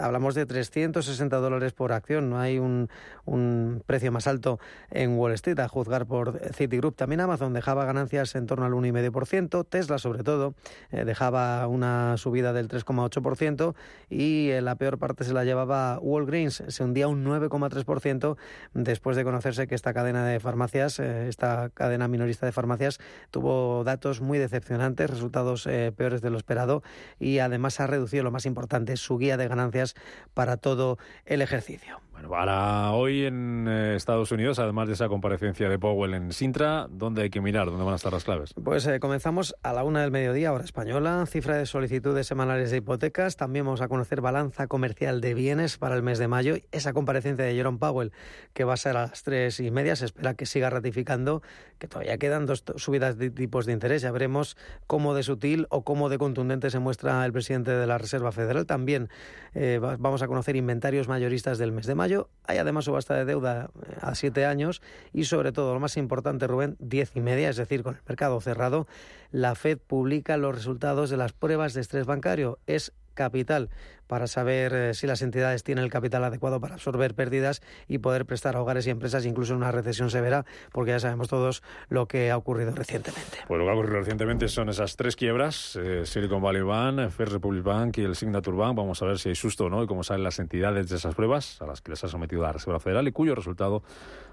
hablamos 0.00 0.36
de 0.36 0.46
360 0.46 1.38
dólares 1.38 1.72
por 1.72 1.90
acción, 1.90 2.30
no 2.30 2.38
hay 2.38 2.60
un, 2.60 2.88
un 3.24 3.82
precio 3.84 4.12
más 4.12 4.28
alto 4.28 4.60
en 4.92 5.18
Wall 5.18 5.32
Street, 5.32 5.58
a 5.58 5.66
juzgar 5.66 6.06
por 6.06 6.38
Citigroup. 6.54 6.94
También 6.94 7.20
Amazon 7.20 7.52
dejaba 7.52 7.84
ganancias 7.84 8.36
en 8.36 8.46
torno 8.46 8.64
al 8.64 8.72
1,5%, 8.74 9.66
Tesla 9.68 9.98
sobre 9.98 10.19
todo, 10.22 10.54
eh, 10.90 11.04
dejaba 11.04 11.66
una 11.66 12.16
subida 12.16 12.52
del 12.52 12.68
3,8% 12.68 13.74
y 14.08 14.50
la 14.60 14.76
peor 14.76 14.98
parte 14.98 15.24
se 15.24 15.32
la 15.32 15.44
llevaba 15.44 15.98
Walgreens, 16.00 16.62
se 16.68 16.84
hundía 16.84 17.08
un 17.08 17.24
9,3% 17.24 18.36
después 18.74 19.16
de 19.16 19.24
conocerse 19.24 19.66
que 19.66 19.74
esta 19.74 19.92
cadena 19.94 20.26
de 20.26 20.40
farmacias, 20.40 20.98
eh, 20.98 21.28
esta 21.28 21.70
cadena 21.70 22.08
minorista 22.08 22.46
de 22.46 22.52
farmacias, 22.52 22.98
tuvo 23.30 23.84
datos 23.84 24.20
muy 24.20 24.38
decepcionantes, 24.38 25.10
resultados 25.10 25.66
eh, 25.66 25.92
peores 25.96 26.22
de 26.22 26.30
lo 26.30 26.38
esperado 26.38 26.82
y 27.18 27.38
además 27.38 27.80
ha 27.80 27.86
reducido 27.86 28.24
lo 28.24 28.30
más 28.30 28.46
importante, 28.46 28.96
su 28.96 29.18
guía 29.18 29.36
de 29.36 29.48
ganancias 29.48 29.94
para 30.34 30.56
todo 30.56 30.98
el 31.24 31.42
ejercicio. 31.42 32.00
Bueno, 32.20 32.36
para 32.36 32.92
hoy 32.92 33.24
en 33.24 33.66
eh, 33.66 33.96
Estados 33.96 34.30
Unidos, 34.30 34.58
además 34.58 34.88
de 34.88 34.92
esa 34.92 35.08
comparecencia 35.08 35.70
de 35.70 35.78
Powell 35.78 36.12
en 36.12 36.32
Sintra, 36.32 36.86
¿dónde 36.90 37.22
hay 37.22 37.30
que 37.30 37.40
mirar? 37.40 37.68
¿Dónde 37.68 37.82
van 37.82 37.94
a 37.94 37.96
estar 37.96 38.12
las 38.12 38.24
claves? 38.24 38.52
Pues 38.62 38.86
eh, 38.86 39.00
comenzamos 39.00 39.56
a 39.62 39.72
la 39.72 39.84
una 39.84 40.02
del 40.02 40.10
mediodía, 40.10 40.52
hora 40.52 40.64
española, 40.64 41.24
cifra 41.26 41.56
de 41.56 41.64
solicitudes 41.64 42.26
semanales 42.26 42.70
de 42.72 42.76
hipotecas. 42.76 43.36
También 43.36 43.64
vamos 43.64 43.80
a 43.80 43.88
conocer 43.88 44.20
balanza 44.20 44.66
comercial 44.66 45.22
de 45.22 45.32
bienes 45.32 45.78
para 45.78 45.96
el 45.96 46.02
mes 46.02 46.18
de 46.18 46.28
mayo. 46.28 46.56
Esa 46.72 46.92
comparecencia 46.92 47.42
de 47.42 47.54
Jerome 47.54 47.78
Powell, 47.78 48.12
que 48.52 48.64
va 48.64 48.74
a 48.74 48.76
ser 48.76 48.98
a 48.98 49.06
las 49.06 49.22
tres 49.22 49.58
y 49.58 49.70
media, 49.70 49.96
se 49.96 50.04
espera 50.04 50.34
que 50.34 50.44
siga 50.44 50.68
ratificando 50.68 51.40
que 51.78 51.88
todavía 51.88 52.18
quedan 52.18 52.44
dos 52.44 52.64
subidas 52.76 53.16
de 53.16 53.30
tipos 53.30 53.64
de 53.64 53.72
interés. 53.72 54.02
Ya 54.02 54.12
veremos 54.12 54.58
cómo 54.86 55.14
de 55.14 55.22
sutil 55.22 55.66
o 55.70 55.84
cómo 55.84 56.10
de 56.10 56.18
contundente 56.18 56.68
se 56.68 56.80
muestra 56.80 57.24
el 57.24 57.32
presidente 57.32 57.70
de 57.70 57.86
la 57.86 57.96
Reserva 57.96 58.30
Federal. 58.30 58.66
También 58.66 59.08
eh, 59.54 59.80
vamos 59.80 60.20
a 60.20 60.26
conocer 60.26 60.56
inventarios 60.56 61.08
mayoristas 61.08 61.56
del 61.56 61.72
mes 61.72 61.86
de 61.86 61.94
mayo 61.94 62.09
hay 62.44 62.58
además 62.58 62.84
subasta 62.84 63.14
de 63.14 63.24
deuda 63.24 63.70
eh, 63.86 63.96
a 64.00 64.14
siete 64.14 64.44
años 64.44 64.82
y 65.12 65.24
sobre 65.24 65.52
todo, 65.52 65.74
lo 65.74 65.80
más 65.80 65.96
importante, 65.96 66.46
Rubén, 66.46 66.76
diez 66.78 67.14
y 67.14 67.20
media, 67.20 67.48
es 67.48 67.56
decir, 67.56 67.82
con 67.82 67.96
el 67.96 68.02
mercado 68.06 68.40
cerrado, 68.40 68.86
la 69.30 69.54
Fed 69.54 69.78
publica 69.78 70.36
los 70.36 70.54
resultados 70.54 71.10
de 71.10 71.16
las 71.16 71.32
pruebas 71.32 71.74
de 71.74 71.80
estrés 71.80 72.06
bancario. 72.06 72.58
Es 72.66 72.92
capital 73.14 73.70
para 74.10 74.26
saber 74.26 74.74
eh, 74.74 74.94
si 74.94 75.06
las 75.06 75.22
entidades 75.22 75.62
tienen 75.62 75.84
el 75.84 75.90
capital 75.90 76.24
adecuado 76.24 76.60
para 76.60 76.74
absorber 76.74 77.14
pérdidas 77.14 77.62
y 77.86 77.98
poder 77.98 78.26
prestar 78.26 78.56
a 78.56 78.60
hogares 78.60 78.84
y 78.88 78.90
empresas 78.90 79.24
incluso 79.24 79.52
en 79.52 79.58
una 79.58 79.70
recesión 79.70 80.10
severa, 80.10 80.44
porque 80.72 80.90
ya 80.90 80.98
sabemos 80.98 81.28
todos 81.28 81.62
lo 81.88 82.08
que 82.08 82.32
ha 82.32 82.36
ocurrido 82.36 82.72
recientemente. 82.74 83.38
Pues 83.46 83.58
lo 83.58 83.64
que 83.64 83.70
ha 83.70 83.74
ocurrido 83.74 83.98
recientemente 83.98 84.48
son 84.48 84.68
esas 84.68 84.96
tres 84.96 85.14
quiebras, 85.14 85.76
eh, 85.76 86.04
Silicon 86.04 86.42
Valley 86.42 86.62
Bank, 86.62 87.10
First 87.10 87.34
Republic 87.34 87.62
Bank 87.62 87.98
y 87.98 88.02
el 88.02 88.16
Signature 88.16 88.56
Bank. 88.56 88.76
Vamos 88.76 89.00
a 89.00 89.06
ver 89.06 89.20
si 89.20 89.28
hay 89.28 89.36
susto 89.36 89.66
o 89.66 89.70
no 89.70 89.84
y 89.84 89.86
cómo 89.86 90.02
salen 90.02 90.24
las 90.24 90.40
entidades 90.40 90.88
de 90.88 90.96
esas 90.96 91.14
pruebas 91.14 91.62
a 91.62 91.66
las 91.66 91.80
que 91.80 91.92
les 91.92 92.02
ha 92.02 92.08
sometido 92.08 92.42
la 92.42 92.52
Reserva 92.52 92.80
Federal 92.80 93.06
y 93.06 93.12
cuyo 93.12 93.36
resultado 93.36 93.84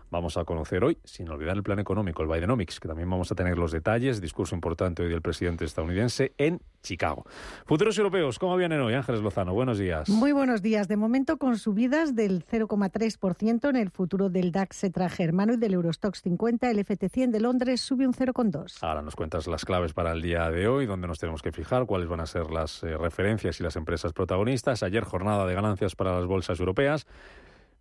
vamos 0.10 0.38
a 0.38 0.46
conocer 0.46 0.84
hoy, 0.84 0.98
sin 1.04 1.30
olvidar 1.30 1.56
el 1.58 1.64
plan 1.64 1.80
económico, 1.80 2.24
el 2.24 2.30
Bidenomics, 2.30 2.80
que 2.80 2.88
también 2.88 3.10
vamos 3.10 3.32
a 3.32 3.36
tener 3.36 3.58
los 3.58 3.72
detalles, 3.72 4.22
discurso 4.22 4.56
importante 4.56 5.04
hoy 5.04 5.10
del 5.10 5.22
presidente 5.22 5.66
estadounidense 5.66 6.34
en 6.38 6.62
Chicago. 6.82 7.26
Futuros 7.66 7.98
europeos, 7.98 8.40
¿cómo 8.40 8.56
vienen 8.56 8.80
hoy? 8.80 8.94
Ángeles 8.94 9.22
Lozano, 9.22 9.54
buenos 9.54 9.78
días. 9.78 10.10
Muy 10.10 10.32
buenos 10.32 10.62
días. 10.62 10.88
De 10.88 10.96
momento 10.96 11.38
con 11.38 11.58
subidas 11.58 12.16
del 12.16 12.46
0,3% 12.46 13.70
en 13.70 13.76
el 13.76 13.90
futuro 13.90 14.30
del 14.30 14.52
DAX 14.52 14.86
germano 15.10 15.54
y 15.54 15.58
del 15.58 15.74
Eurostox 15.74 16.22
50, 16.22 16.70
el 16.70 16.86
FT100 16.86 17.32
de 17.32 17.40
Londres 17.40 17.82
sube 17.82 18.08
un 18.08 18.14
0,2. 18.14 18.78
Ahora 18.82 19.02
nos 19.02 19.16
cuentas 19.16 19.48
las 19.48 19.66
claves 19.66 19.94
para 19.94 20.12
el 20.14 20.22
día 20.22 20.50
de 20.50 20.68
hoy, 20.68 20.86
dónde 20.86 21.08
nos 21.08 21.20
tenemos 21.20 21.42
que 21.42 21.52
fijar, 21.52 21.86
cuáles 21.86 22.08
van 22.08 22.22
a 22.22 22.26
ser 22.26 22.52
las 22.52 22.84
eh, 22.84 22.98
referencias 22.98 23.60
y 23.60 23.64
las 23.64 23.76
empresas 23.76 24.14
protagonistas. 24.14 24.84
Ayer 24.84 25.04
jornada 25.04 25.46
de 25.46 25.54
ganancias 25.54 25.96
para 25.96 26.16
las 26.16 26.26
bolsas 26.26 26.60
europeas. 26.60 27.06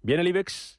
Viene 0.02 0.22
el 0.22 0.28
IBEX 0.28 0.78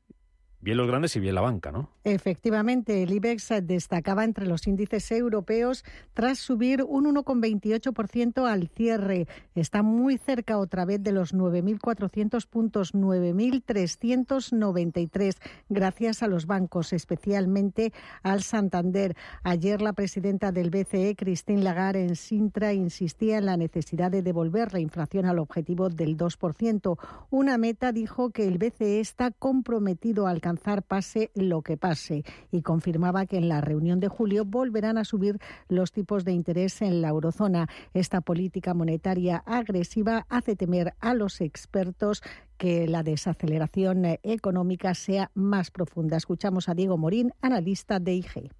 Bien 0.59 0.75
los 0.75 0.87
grandes 0.87 1.15
y 1.15 1.19
bien 1.19 1.35
la 1.35 1.41
banca, 1.41 1.71
¿no? 1.71 1.91
Efectivamente, 2.03 3.03
el 3.03 3.11
IBEX 3.11 3.49
destacaba 3.61 4.23
entre 4.23 4.47
los 4.47 4.65
índices 4.65 5.11
europeos 5.11 5.85
tras 6.13 6.39
subir 6.39 6.81
un 6.81 7.05
1,28% 7.13 8.49
al 8.49 8.67
cierre. 8.69 9.27
Está 9.53 9.83
muy 9.83 10.17
cerca 10.17 10.57
otra 10.57 10.85
vez 10.85 11.03
de 11.03 11.11
los 11.11 11.35
9.400 11.35 12.47
puntos, 12.47 12.95
9.393, 12.95 15.35
gracias 15.69 16.23
a 16.23 16.27
los 16.27 16.47
bancos, 16.47 16.91
especialmente 16.91 17.93
al 18.23 18.41
Santander. 18.41 19.15
Ayer 19.43 19.79
la 19.81 19.93
presidenta 19.93 20.51
del 20.51 20.71
BCE, 20.71 21.15
Christine 21.15 21.61
Lagarde, 21.61 22.03
en 22.03 22.15
Sintra, 22.15 22.73
insistía 22.73 23.37
en 23.37 23.45
la 23.45 23.57
necesidad 23.57 24.09
de 24.09 24.23
devolver 24.23 24.73
la 24.73 24.79
inflación 24.79 25.27
al 25.27 25.37
objetivo 25.37 25.89
del 25.89 26.17
2%. 26.17 26.97
Una 27.29 27.59
meta, 27.59 27.91
dijo, 27.91 28.31
que 28.31 28.47
el 28.47 28.57
BCE 28.57 29.01
está 29.01 29.29
comprometido 29.29 30.25
al 30.25 30.37
alcanzar 30.37 30.56
pase 30.57 31.31
lo 31.35 31.61
que 31.61 31.77
pase 31.77 32.23
y 32.51 32.61
confirmaba 32.61 33.25
que 33.25 33.37
en 33.37 33.49
la 33.49 33.61
reunión 33.61 33.99
de 33.99 34.07
julio 34.07 34.45
volverán 34.45 34.97
a 34.97 35.05
subir 35.05 35.39
los 35.69 35.91
tipos 35.91 36.25
de 36.25 36.31
interés 36.31 36.81
en 36.81 37.01
la 37.01 37.09
eurozona. 37.09 37.67
Esta 37.93 38.21
política 38.21 38.73
monetaria 38.73 39.43
agresiva 39.45 40.25
hace 40.29 40.55
temer 40.55 40.93
a 40.99 41.13
los 41.13 41.41
expertos 41.41 42.21
que 42.57 42.87
la 42.87 43.03
desaceleración 43.03 44.05
económica 44.23 44.93
sea 44.95 45.31
más 45.33 45.71
profunda. 45.71 46.17
Escuchamos 46.17 46.69
a 46.69 46.73
Diego 46.73 46.97
Morín, 46.97 47.31
analista 47.41 47.99
de 47.99 48.13
IG 48.13 48.51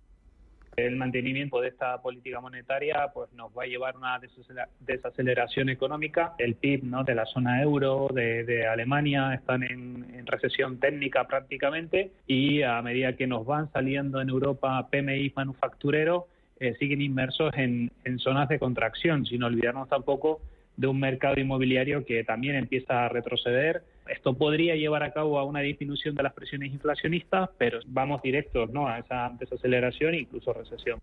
el 0.78 0.96
mantenimiento 0.96 1.60
de 1.60 1.70
esta 1.70 2.00
política 2.04 2.40
monetaria 2.40 3.10
pues 3.12 3.34
nos 3.34 3.52
va 3.52 3.63
a 3.63 3.66
llevar 3.66 3.96
a 3.96 3.98
una 3.98 4.22
desaceleración 4.82 5.70
económica. 5.70 6.36
El 6.38 6.54
PIB 6.54 6.84
¿no? 6.84 7.04
de 7.04 7.16
la 7.16 7.26
zona 7.26 7.63
euro, 7.63 8.08
de, 8.13 8.68
Alemania, 8.68 9.34
están 9.34 9.63
en, 9.63 10.06
recesión 10.28 10.80
técnica 10.80 11.26
prácticamente 11.26 12.12
y 12.28 12.62
a 12.62 12.82
medida 12.82 13.13
que 13.13 13.26
nos 13.28 13.46
van 13.46 13.72
saliendo 13.72 14.22
en 14.22 14.30
Europa 14.30 14.88
PMI 14.92 15.32
manufactureros, 15.36 16.26
eh, 16.60 16.76
siguen 16.78 17.02
inmersos 17.02 17.54
en, 17.56 17.92
en 18.04 18.20
zonas 18.20 18.50
de 18.50 18.60
contracción, 18.60 19.26
sin 19.26 19.42
olvidarnos 19.42 19.88
tampoco 19.88 20.42
de 20.76 20.88
un 20.88 21.00
mercado 21.00 21.40
inmobiliario 21.40 22.06
que 22.06 22.24
también 22.24 22.56
empieza 22.56 23.06
a 23.06 23.10
retroceder 23.10 23.84
esto 24.10 24.38
podría 24.38 24.76
llevar 24.76 25.04
a 25.04 25.12
cabo 25.12 25.39
a 25.39 25.43
una 25.43 25.62
disminución 25.62 26.15
de 26.15 26.24
las 26.24 26.34
presiones 26.34 26.72
inflacionistas, 26.72 27.50
pero 27.58 27.80
vamos 27.88 28.22
directos 28.22 28.70
¿no? 28.72 28.88
a 28.88 29.00
esa 29.00 29.32
desaceleración 29.39 30.13
e 30.13 30.20
incluso 30.20 30.54
recesión. 30.54 31.00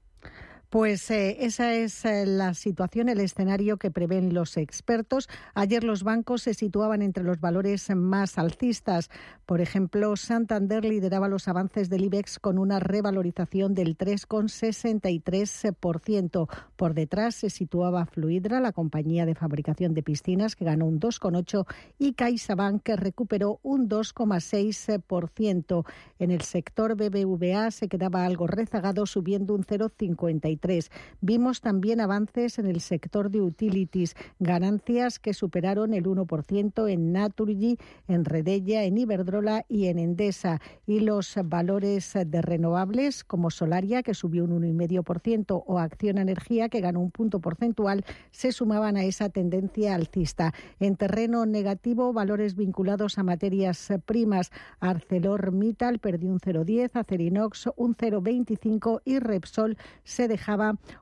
Pues 0.74 1.08
eh, 1.12 1.37
esa 1.38 1.72
es 1.72 2.04
eh, 2.04 2.26
la 2.26 2.52
situación, 2.52 3.08
el 3.08 3.20
escenario 3.20 3.76
que 3.76 3.92
prevén 3.92 4.34
los 4.34 4.56
expertos. 4.56 5.28
Ayer 5.54 5.84
los 5.84 6.02
bancos 6.02 6.42
se 6.42 6.52
situaban 6.52 7.00
entre 7.00 7.22
los 7.22 7.38
valores 7.38 7.88
más 7.94 8.38
alcistas. 8.38 9.08
Por 9.46 9.60
ejemplo, 9.60 10.16
Santander 10.16 10.84
lideraba 10.84 11.28
los 11.28 11.46
avances 11.46 11.90
del 11.90 12.06
IBEX 12.06 12.40
con 12.40 12.58
una 12.58 12.80
revalorización 12.80 13.74
del 13.74 13.96
3,63%. 13.96 16.48
Por 16.74 16.94
detrás 16.94 17.37
se 17.37 17.50
situaba 17.50 18.06
Fluidra, 18.06 18.58
la 18.58 18.72
compañía 18.72 19.26
de 19.26 19.37
fabricación 19.37 19.94
de 19.94 20.02
piscinas, 20.02 20.56
que 20.56 20.64
ganó 20.64 20.87
un 20.87 20.98
2,8% 20.98 21.66
y 22.00 22.14
CaixaBank, 22.14 22.82
que 22.82 22.96
recuperó 22.96 23.60
un 23.62 23.88
2,6%. 23.88 25.87
En 26.18 26.32
el 26.32 26.40
sector 26.40 26.96
BBVA 26.96 27.70
se 27.70 27.87
quedaba 27.87 28.24
algo 28.24 28.48
rezagado, 28.48 29.06
subiendo 29.06 29.54
un 29.54 29.62
0,53%. 29.62 30.63
2023. 30.64 30.90
Vimos 31.20 31.61
también 31.61 32.00
avances 32.00 32.59
en 32.59 32.66
el 32.66 32.81
sector 32.81 33.31
de 33.31 33.40
utilities, 33.40 34.14
ganancias 34.38 35.18
que 35.18 35.35
superaron 35.35 35.94
el 35.94 36.05
1% 36.05 36.90
en 36.90 37.12
Naturgy, 37.12 37.79
en 38.09 38.24
Redella, 38.24 38.85
en 38.85 38.98
Iberdrola 38.98 39.64
y 39.68 39.87
en 39.87 39.98
Endesa. 39.98 40.61
Y 40.87 41.00
los 41.00 41.35
valores 41.44 42.12
de 42.27 42.42
renovables 42.42 43.24
como 43.24 43.50
Solaria, 43.50 44.03
que 44.03 44.14
subió 44.14 44.44
un 44.44 44.62
1,5%, 44.62 45.64
o 45.66 45.79
Acción 45.79 46.18
Energía, 46.18 46.68
que 46.68 46.81
ganó 46.81 47.00
un 47.00 47.11
punto 47.11 47.40
porcentual, 47.40 48.05
se 48.31 48.53
sumaban 48.53 48.96
a 48.96 49.05
esa 49.05 49.29
tendencia 49.29 49.94
alcista. 49.94 50.53
En 50.81 50.96
terreno 50.96 51.46
negativo, 51.46 52.12
valores 52.12 52.57
vinculados 52.57 53.18
a 53.18 53.22
materias 53.22 53.92
primas. 54.07 54.50
ArcelorMittal 54.81 55.98
perdió 55.98 56.31
un 56.31 56.40
0,10, 56.40 56.90
Acerinox 56.94 57.68
un 57.77 57.96
0,25 57.96 59.03
y 59.05 59.18
Repsol 59.18 59.77
se 60.05 60.29
dejaba 60.29 60.53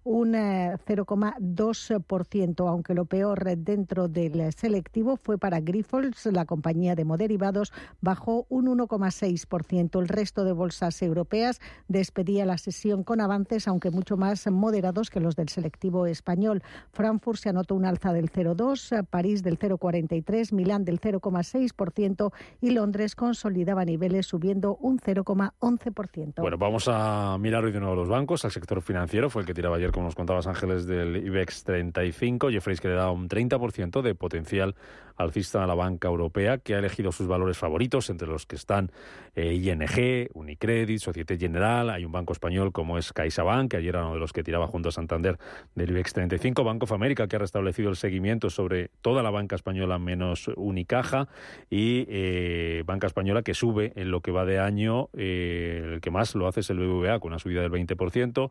un 0.04 0.34
0,2%, 0.34 2.64
eh, 2.64 2.68
aunque 2.68 2.94
lo 2.94 3.04
peor 3.04 3.56
dentro 3.56 4.08
del 4.08 4.52
selectivo 4.52 5.16
fue 5.16 5.38
para 5.38 5.60
Grifols, 5.60 6.26
la 6.26 6.44
compañía 6.44 6.94
de 6.94 7.04
moderivados, 7.04 7.72
bajó 8.00 8.46
un 8.48 8.66
1,6%. 8.66 10.00
El 10.00 10.08
resto 10.08 10.44
de 10.44 10.52
bolsas 10.52 11.00
europeas 11.02 11.60
despedía 11.88 12.46
la 12.46 12.58
sesión 12.58 13.04
con 13.04 13.20
avances, 13.20 13.68
aunque 13.68 13.90
mucho 13.90 14.16
más 14.16 14.50
moderados 14.50 15.10
que 15.10 15.20
los 15.20 15.36
del 15.36 15.48
selectivo 15.48 16.06
español. 16.06 16.62
Frankfurt 16.92 17.38
se 17.38 17.48
anotó 17.48 17.74
un 17.74 17.84
alza 17.84 18.12
del 18.12 18.30
0,2, 18.30 19.06
París 19.06 19.42
del 19.42 19.58
0,43, 19.58 20.52
Milán 20.52 20.84
del 20.84 21.00
0,6% 21.00 22.32
y 22.60 22.70
Londres 22.70 23.16
consolidaba 23.16 23.84
niveles 23.84 24.26
subiendo 24.26 24.76
un 24.76 24.98
0,11%. 24.98 26.40
Bueno, 26.40 26.58
vamos 26.58 26.88
a 26.88 27.36
mirar 27.38 27.64
hoy 27.64 27.72
de 27.72 27.80
nuevo 27.80 27.96
los 27.96 28.08
bancos. 28.08 28.44
Al 28.44 28.50
sector 28.50 28.82
financiero 28.82 29.30
fue 29.32 29.42
el 29.42 29.46
que 29.46 29.54
tiraba 29.54 29.76
ayer, 29.76 29.90
como 29.90 30.06
nos 30.06 30.14
contabas 30.14 30.46
Ángeles, 30.46 30.86
del 30.86 31.16
IBEX 31.16 31.64
35. 31.64 32.50
Jeffreys 32.50 32.80
que 32.80 32.88
le 32.88 32.94
da 32.94 33.10
un 33.10 33.28
30% 33.28 34.02
de 34.02 34.14
potencial 34.14 34.74
alcista 35.22 35.64
a 35.64 35.66
la 35.66 35.74
banca 35.74 36.08
europea, 36.08 36.58
que 36.58 36.74
ha 36.74 36.78
elegido 36.78 37.12
sus 37.12 37.26
valores 37.26 37.58
favoritos, 37.58 38.10
entre 38.10 38.28
los 38.28 38.46
que 38.46 38.56
están 38.56 38.90
eh, 39.34 39.54
ING, 39.54 40.28
Unicredit, 40.34 40.98
Societe 40.98 41.38
General. 41.38 41.90
Hay 41.90 42.04
un 42.04 42.12
banco 42.12 42.32
español 42.32 42.72
como 42.72 42.98
es 42.98 43.12
CaixaBank, 43.12 43.70
que 43.70 43.76
ayer 43.78 43.94
era 43.94 44.04
uno 44.04 44.14
de 44.14 44.20
los 44.20 44.32
que 44.32 44.42
tiraba 44.42 44.66
junto 44.66 44.88
a 44.88 44.92
Santander 44.92 45.38
del 45.74 45.90
IBEX 45.90 46.12
35. 46.12 46.64
Banco 46.64 46.84
of 46.84 46.92
que 47.28 47.36
ha 47.36 47.38
restablecido 47.38 47.90
el 47.90 47.96
seguimiento 47.96 48.50
sobre 48.50 48.90
toda 49.00 49.22
la 49.22 49.30
banca 49.30 49.56
española 49.56 49.98
menos 49.98 50.48
Unicaja. 50.56 51.28
Y 51.70 52.06
eh, 52.08 52.82
banca 52.86 53.06
española 53.06 53.42
que 53.42 53.54
sube 53.54 53.92
en 53.96 54.10
lo 54.10 54.20
que 54.20 54.32
va 54.32 54.44
de 54.44 54.58
año. 54.58 55.08
Eh, 55.14 55.92
el 55.94 56.00
que 56.00 56.10
más 56.10 56.34
lo 56.34 56.46
hace 56.46 56.60
es 56.60 56.70
el 56.70 56.78
BBVA, 56.78 57.20
con 57.20 57.32
una 57.32 57.38
subida 57.38 57.62
del 57.62 57.70
20%. 57.70 58.50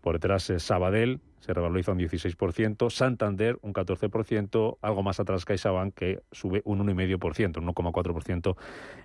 Por 0.00 0.14
detrás 0.14 0.50
es 0.50 0.62
Sabadell, 0.64 1.20
se 1.42 1.52
revaloriza 1.52 1.90
un 1.90 1.98
16%, 1.98 2.88
Santander 2.90 3.58
un 3.62 3.74
14%, 3.74 4.78
algo 4.80 5.02
más 5.02 5.18
atrás 5.18 5.44
CaixaBank 5.44 5.92
que 5.92 6.22
sube 6.30 6.62
un 6.64 6.86
1,5%, 6.86 7.58
un 7.58 7.66
1,4% 7.66 8.56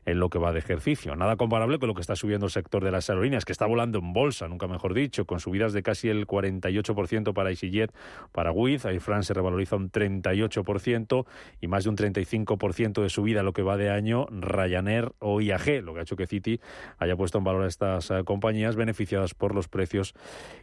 en 0.06 0.20
lo 0.20 0.30
que 0.30 0.38
va 0.38 0.54
de 0.54 0.60
ejercicio. 0.60 1.16
Nada 1.16 1.36
comparable 1.36 1.80
con 1.80 1.88
lo 1.88 1.96
que 1.96 2.02
está 2.02 2.16
subiendo 2.16 2.46
el 2.46 2.52
sector 2.52 2.84
de 2.84 2.92
las 2.92 3.10
aerolíneas, 3.10 3.44
que 3.44 3.52
está 3.52 3.66
volando 3.66 3.98
en 3.98 4.14
bolsa, 4.14 4.48
nunca 4.48 4.68
mejor 4.68 4.94
dicho, 4.94 5.26
con 5.26 5.40
subidas 5.40 5.74
de 5.74 5.82
casi 5.82 6.10
el 6.10 6.28
48% 6.28 7.34
para 7.34 7.50
EasyJet, 7.50 7.92
para 8.32 8.52
Wizz, 8.52 8.86
Air 8.86 9.02
France 9.02 9.28
se 9.28 9.34
revaloriza 9.34 9.76
un 9.76 9.92
38% 9.92 11.26
y 11.60 11.68
más 11.68 11.86
de 11.86 11.90
un 11.90 11.98
35% 11.98 13.02
de 13.02 13.10
subida 13.10 13.40
en 13.40 13.46
lo 13.46 13.54
que 13.54 13.64
va 13.64 13.78
de 13.78 13.90
año 13.90 14.28
Ryanair 14.30 15.12
o 15.20 15.42
IAG, 15.42 15.84
lo 15.84 15.94
que 15.94 16.02
ha 16.02 16.04
hecho 16.04 16.16
que 16.16 16.28
Citi 16.28 16.60
haya 17.00 17.16
puesto 17.16 17.40
en 17.40 17.44
valor 17.44 17.64
a 17.64 17.68
estas 17.68 18.12
eh, 18.12 18.24
compañías 18.24 18.76
beneficiadas 18.76 19.34
por 19.34 19.56
los 19.56 19.68
precios 19.68 20.14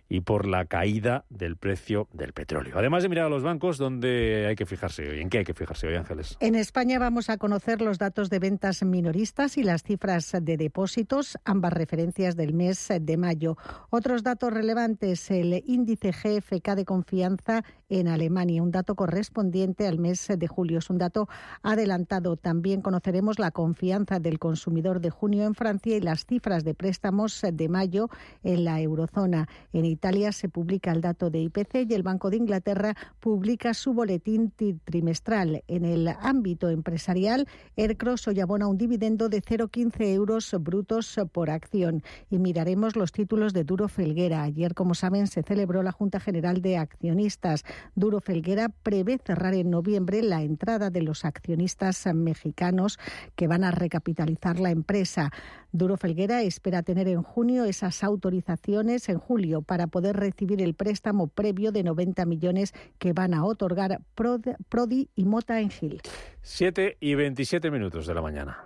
y 0.08 0.20
por 0.20 0.46
la 0.46 0.66
caída 0.66 1.24
del 1.30 1.56
precio 1.64 2.08
del 2.12 2.34
petróleo. 2.34 2.76
Además 2.76 3.02
de 3.02 3.08
mirar 3.08 3.24
a 3.24 3.28
los 3.30 3.42
bancos, 3.42 3.78
¿dónde 3.78 4.44
hay 4.46 4.54
que 4.54 4.66
fijarse 4.66 5.08
hoy? 5.08 5.20
¿En 5.20 5.30
qué 5.30 5.38
hay 5.38 5.44
que 5.44 5.54
fijarse 5.54 5.86
hoy, 5.86 5.94
Ángeles? 5.94 6.36
En 6.40 6.56
España 6.56 6.98
vamos 6.98 7.30
a 7.30 7.38
conocer 7.38 7.80
los 7.80 7.96
datos 7.96 8.28
de 8.28 8.38
ventas 8.38 8.82
minoristas 8.82 9.56
y 9.56 9.62
las 9.62 9.82
cifras 9.82 10.36
de 10.42 10.58
depósitos, 10.58 11.38
ambas 11.46 11.72
referencias 11.72 12.36
del 12.36 12.52
mes 12.52 12.92
de 13.00 13.16
mayo. 13.16 13.56
Otros 13.88 14.22
datos 14.22 14.52
relevantes, 14.52 15.30
el 15.30 15.64
índice 15.66 16.10
GFK 16.12 16.74
de 16.74 16.84
confianza 16.84 17.64
en 17.88 18.08
Alemania, 18.08 18.62
un 18.62 18.70
dato 18.70 18.94
correspondiente 18.94 19.86
al 19.86 19.98
mes 19.98 20.28
de 20.36 20.46
julio. 20.46 20.80
Es 20.80 20.90
un 20.90 20.98
dato 20.98 21.30
adelantado. 21.62 22.36
También 22.36 22.82
conoceremos 22.82 23.38
la 23.38 23.52
confianza 23.52 24.20
del 24.20 24.38
consumidor 24.38 25.00
de 25.00 25.08
junio 25.08 25.44
en 25.44 25.54
Francia 25.54 25.96
y 25.96 26.00
las 26.00 26.26
cifras 26.26 26.62
de 26.62 26.74
préstamos 26.74 27.40
de 27.50 27.68
mayo 27.70 28.10
en 28.42 28.64
la 28.64 28.82
eurozona. 28.82 29.48
En 29.72 29.86
Italia 29.86 30.32
se 30.32 30.50
publica 30.50 30.92
el 30.92 31.00
dato 31.00 31.30
de 31.30 31.38
y 31.56 31.94
el 31.94 32.02
Banco 32.02 32.30
de 32.30 32.36
Inglaterra 32.36 32.96
publica 33.20 33.74
su 33.74 33.94
boletín 33.94 34.52
trimestral. 34.84 35.62
En 35.68 35.84
el 35.84 36.08
ámbito 36.08 36.68
empresarial, 36.68 37.46
Aircross 37.76 38.26
hoy 38.26 38.40
abona 38.40 38.66
un 38.66 38.76
dividendo 38.76 39.28
de 39.28 39.40
0,15 39.40 40.12
euros 40.12 40.54
brutos 40.60 41.16
por 41.30 41.50
acción. 41.50 42.02
Y 42.28 42.38
miraremos 42.38 42.96
los 42.96 43.12
títulos 43.12 43.52
de 43.52 43.62
Duro 43.62 43.88
Felguera. 43.88 44.42
Ayer, 44.42 44.74
como 44.74 44.94
saben, 44.94 45.28
se 45.28 45.44
celebró 45.44 45.84
la 45.84 45.92
Junta 45.92 46.18
General 46.18 46.60
de 46.60 46.76
Accionistas. 46.76 47.64
Duro 47.94 48.20
Felguera 48.20 48.68
prevé 48.68 49.20
cerrar 49.24 49.54
en 49.54 49.70
noviembre 49.70 50.22
la 50.22 50.42
entrada 50.42 50.90
de 50.90 51.02
los 51.02 51.24
accionistas 51.24 52.04
mexicanos 52.14 52.98
que 53.36 53.46
van 53.46 53.62
a 53.62 53.70
recapitalizar 53.70 54.58
la 54.58 54.70
empresa. 54.70 55.30
Duro 55.70 55.96
Felguera 55.96 56.42
espera 56.42 56.82
tener 56.82 57.08
en 57.08 57.22
junio 57.22 57.64
esas 57.64 58.04
autorizaciones 58.04 59.08
en 59.08 59.18
julio 59.18 59.62
para 59.62 59.88
poder 59.88 60.16
recibir 60.16 60.62
el 60.62 60.74
préstamo 60.74 61.26
previo 61.44 61.72
de 61.72 61.82
90 61.82 62.24
millones 62.24 62.72
que 62.98 63.12
van 63.12 63.34
a 63.34 63.44
otorgar 63.44 64.00
Prodi 64.14 65.10
y 65.14 65.26
Mota 65.26 65.60
en 65.60 65.68
Gil. 65.68 66.00
7 66.40 66.96
y 67.00 67.14
27 67.14 67.70
minutos 67.70 68.06
de 68.06 68.14
la 68.14 68.22
mañana. 68.22 68.64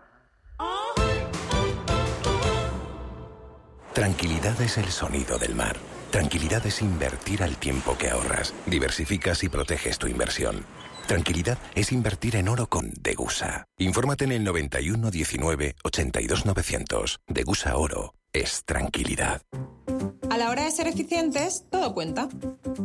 Tranquilidad 3.92 4.60
es 4.62 4.78
el 4.78 4.84
sonido 4.84 5.38
del 5.38 5.56
mar. 5.56 5.76
Tranquilidad 6.12 6.64
es 6.64 6.80
invertir 6.80 7.42
al 7.42 7.56
tiempo 7.56 7.98
que 7.98 8.10
ahorras. 8.10 8.54
Diversificas 8.66 9.42
y 9.42 9.48
proteges 9.48 9.98
tu 9.98 10.06
inversión. 10.06 10.64
Tranquilidad 11.08 11.58
es 11.74 11.90
invertir 11.90 12.36
en 12.36 12.46
oro 12.46 12.68
con 12.68 12.92
Degusa. 13.02 13.64
Infórmate 13.76 14.24
en 14.24 14.30
el 14.30 14.44
91 14.44 15.10
19 15.10 15.74
82 15.82 16.46
900. 16.46 17.18
Degusa 17.26 17.76
Oro 17.76 18.14
es 18.32 18.64
tranquilidad. 18.64 19.42
A 20.30 20.36
la 20.36 20.50
hora 20.50 20.64
de 20.64 20.70
ser 20.70 20.86
eficientes, 20.86 21.64
todo 21.70 21.94
cuenta. 21.94 22.28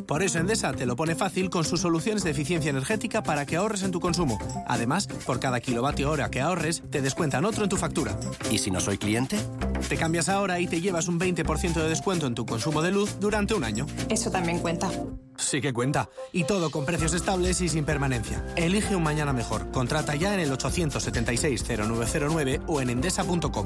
Por 0.08 0.24
eso 0.24 0.40
Endesa 0.40 0.72
te 0.72 0.86
lo 0.86 0.96
pone 0.96 1.14
fácil 1.14 1.50
con 1.50 1.66
sus 1.66 1.82
soluciones 1.82 2.24
de 2.24 2.32
eficiencia 2.32 2.70
energética 2.70 3.22
para 3.22 3.46
que 3.46 3.58
ahorres 3.58 3.84
en 3.84 3.92
tu 3.92 4.00
consumo. 4.00 4.40
Además, 4.66 5.08
por 5.26 5.42
cada 5.42 5.60
kilovatio 5.60 6.10
hora 6.10 6.32
que 6.32 6.40
ahorres, 6.40 6.84
te 6.90 7.02
descuentan 7.02 7.44
otro 7.44 7.64
en 7.64 7.70
tu 7.70 7.76
factura. 7.76 8.18
¿Y 8.50 8.60
si 8.60 8.72
no 8.72 8.80
soy 8.80 8.98
cliente? 8.98 9.38
Te 9.90 9.98
cambias 9.98 10.30
ahora 10.30 10.62
y 10.62 10.68
te 10.68 10.80
llevas 10.80 11.10
un 11.10 11.20
20% 11.20 11.74
de 11.74 11.90
descuento 11.90 12.28
en 12.28 12.36
tu 12.36 12.46
consumo 12.46 12.82
de 12.82 12.92
luz 12.92 13.20
durante 13.20 13.54
un 13.54 13.66
año. 13.66 13.88
Eso 14.10 14.32
también 14.32 14.60
cuenta. 14.60 14.90
Sí 15.36 15.60
que 15.60 15.74
cuenta. 15.74 16.08
Y 16.32 16.46
todo 16.46 16.72
con 16.72 16.86
precios 16.86 17.14
estables 17.14 17.60
y 17.60 17.68
sin 17.68 17.84
permanencia. 17.84 18.46
Elige 18.56 18.96
un 18.96 19.04
mañana 19.04 19.34
mejor. 19.34 19.70
Contrata 19.72 20.16
ya 20.16 20.34
en 20.34 20.40
el 20.40 20.50
876-0909 20.52 22.62
o 22.68 22.80
en 22.80 22.90
endesa.com. 22.90 23.66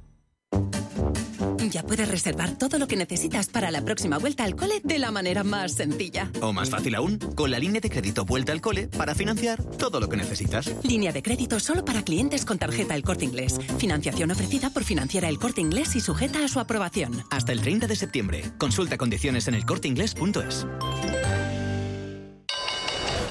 Ya 1.71 1.83
puedes 1.83 2.07
reservar 2.07 2.57
todo 2.57 2.77
lo 2.77 2.87
que 2.87 2.97
necesitas 2.97 3.47
para 3.47 3.71
la 3.71 3.81
próxima 3.81 4.17
vuelta 4.17 4.43
al 4.43 4.57
cole 4.57 4.81
de 4.83 4.99
la 4.99 5.09
manera 5.09 5.45
más 5.45 5.73
sencilla. 5.73 6.29
O 6.41 6.51
más 6.51 6.69
fácil 6.69 6.95
aún, 6.95 7.17
con 7.17 7.49
la 7.49 7.59
línea 7.59 7.79
de 7.79 7.89
crédito 7.89 8.25
Vuelta 8.25 8.51
al 8.51 8.59
Cole 8.59 8.87
para 8.87 9.15
financiar 9.15 9.63
todo 9.63 10.01
lo 10.01 10.09
que 10.09 10.17
necesitas. 10.17 10.69
Línea 10.83 11.13
de 11.13 11.23
crédito 11.23 11.59
solo 11.61 11.85
para 11.85 12.03
clientes 12.03 12.43
con 12.43 12.57
tarjeta 12.57 12.93
El 12.93 13.03
Corte 13.03 13.23
Inglés. 13.23 13.57
Financiación 13.77 14.31
ofrecida 14.31 14.69
por 14.69 14.83
Financiera 14.83 15.29
El 15.29 15.39
Corte 15.39 15.61
Inglés 15.61 15.95
y 15.95 16.01
sujeta 16.01 16.43
a 16.43 16.49
su 16.49 16.59
aprobación. 16.59 17.23
Hasta 17.29 17.53
el 17.53 17.61
30 17.61 17.87
de 17.87 17.95
septiembre. 17.95 18.43
Consulta 18.57 18.97
condiciones 18.97 19.47
en 19.47 19.55
elcorteinglés.es. 19.55 20.67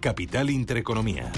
Capital 0.00 0.48
Intereconomía. 0.48 1.30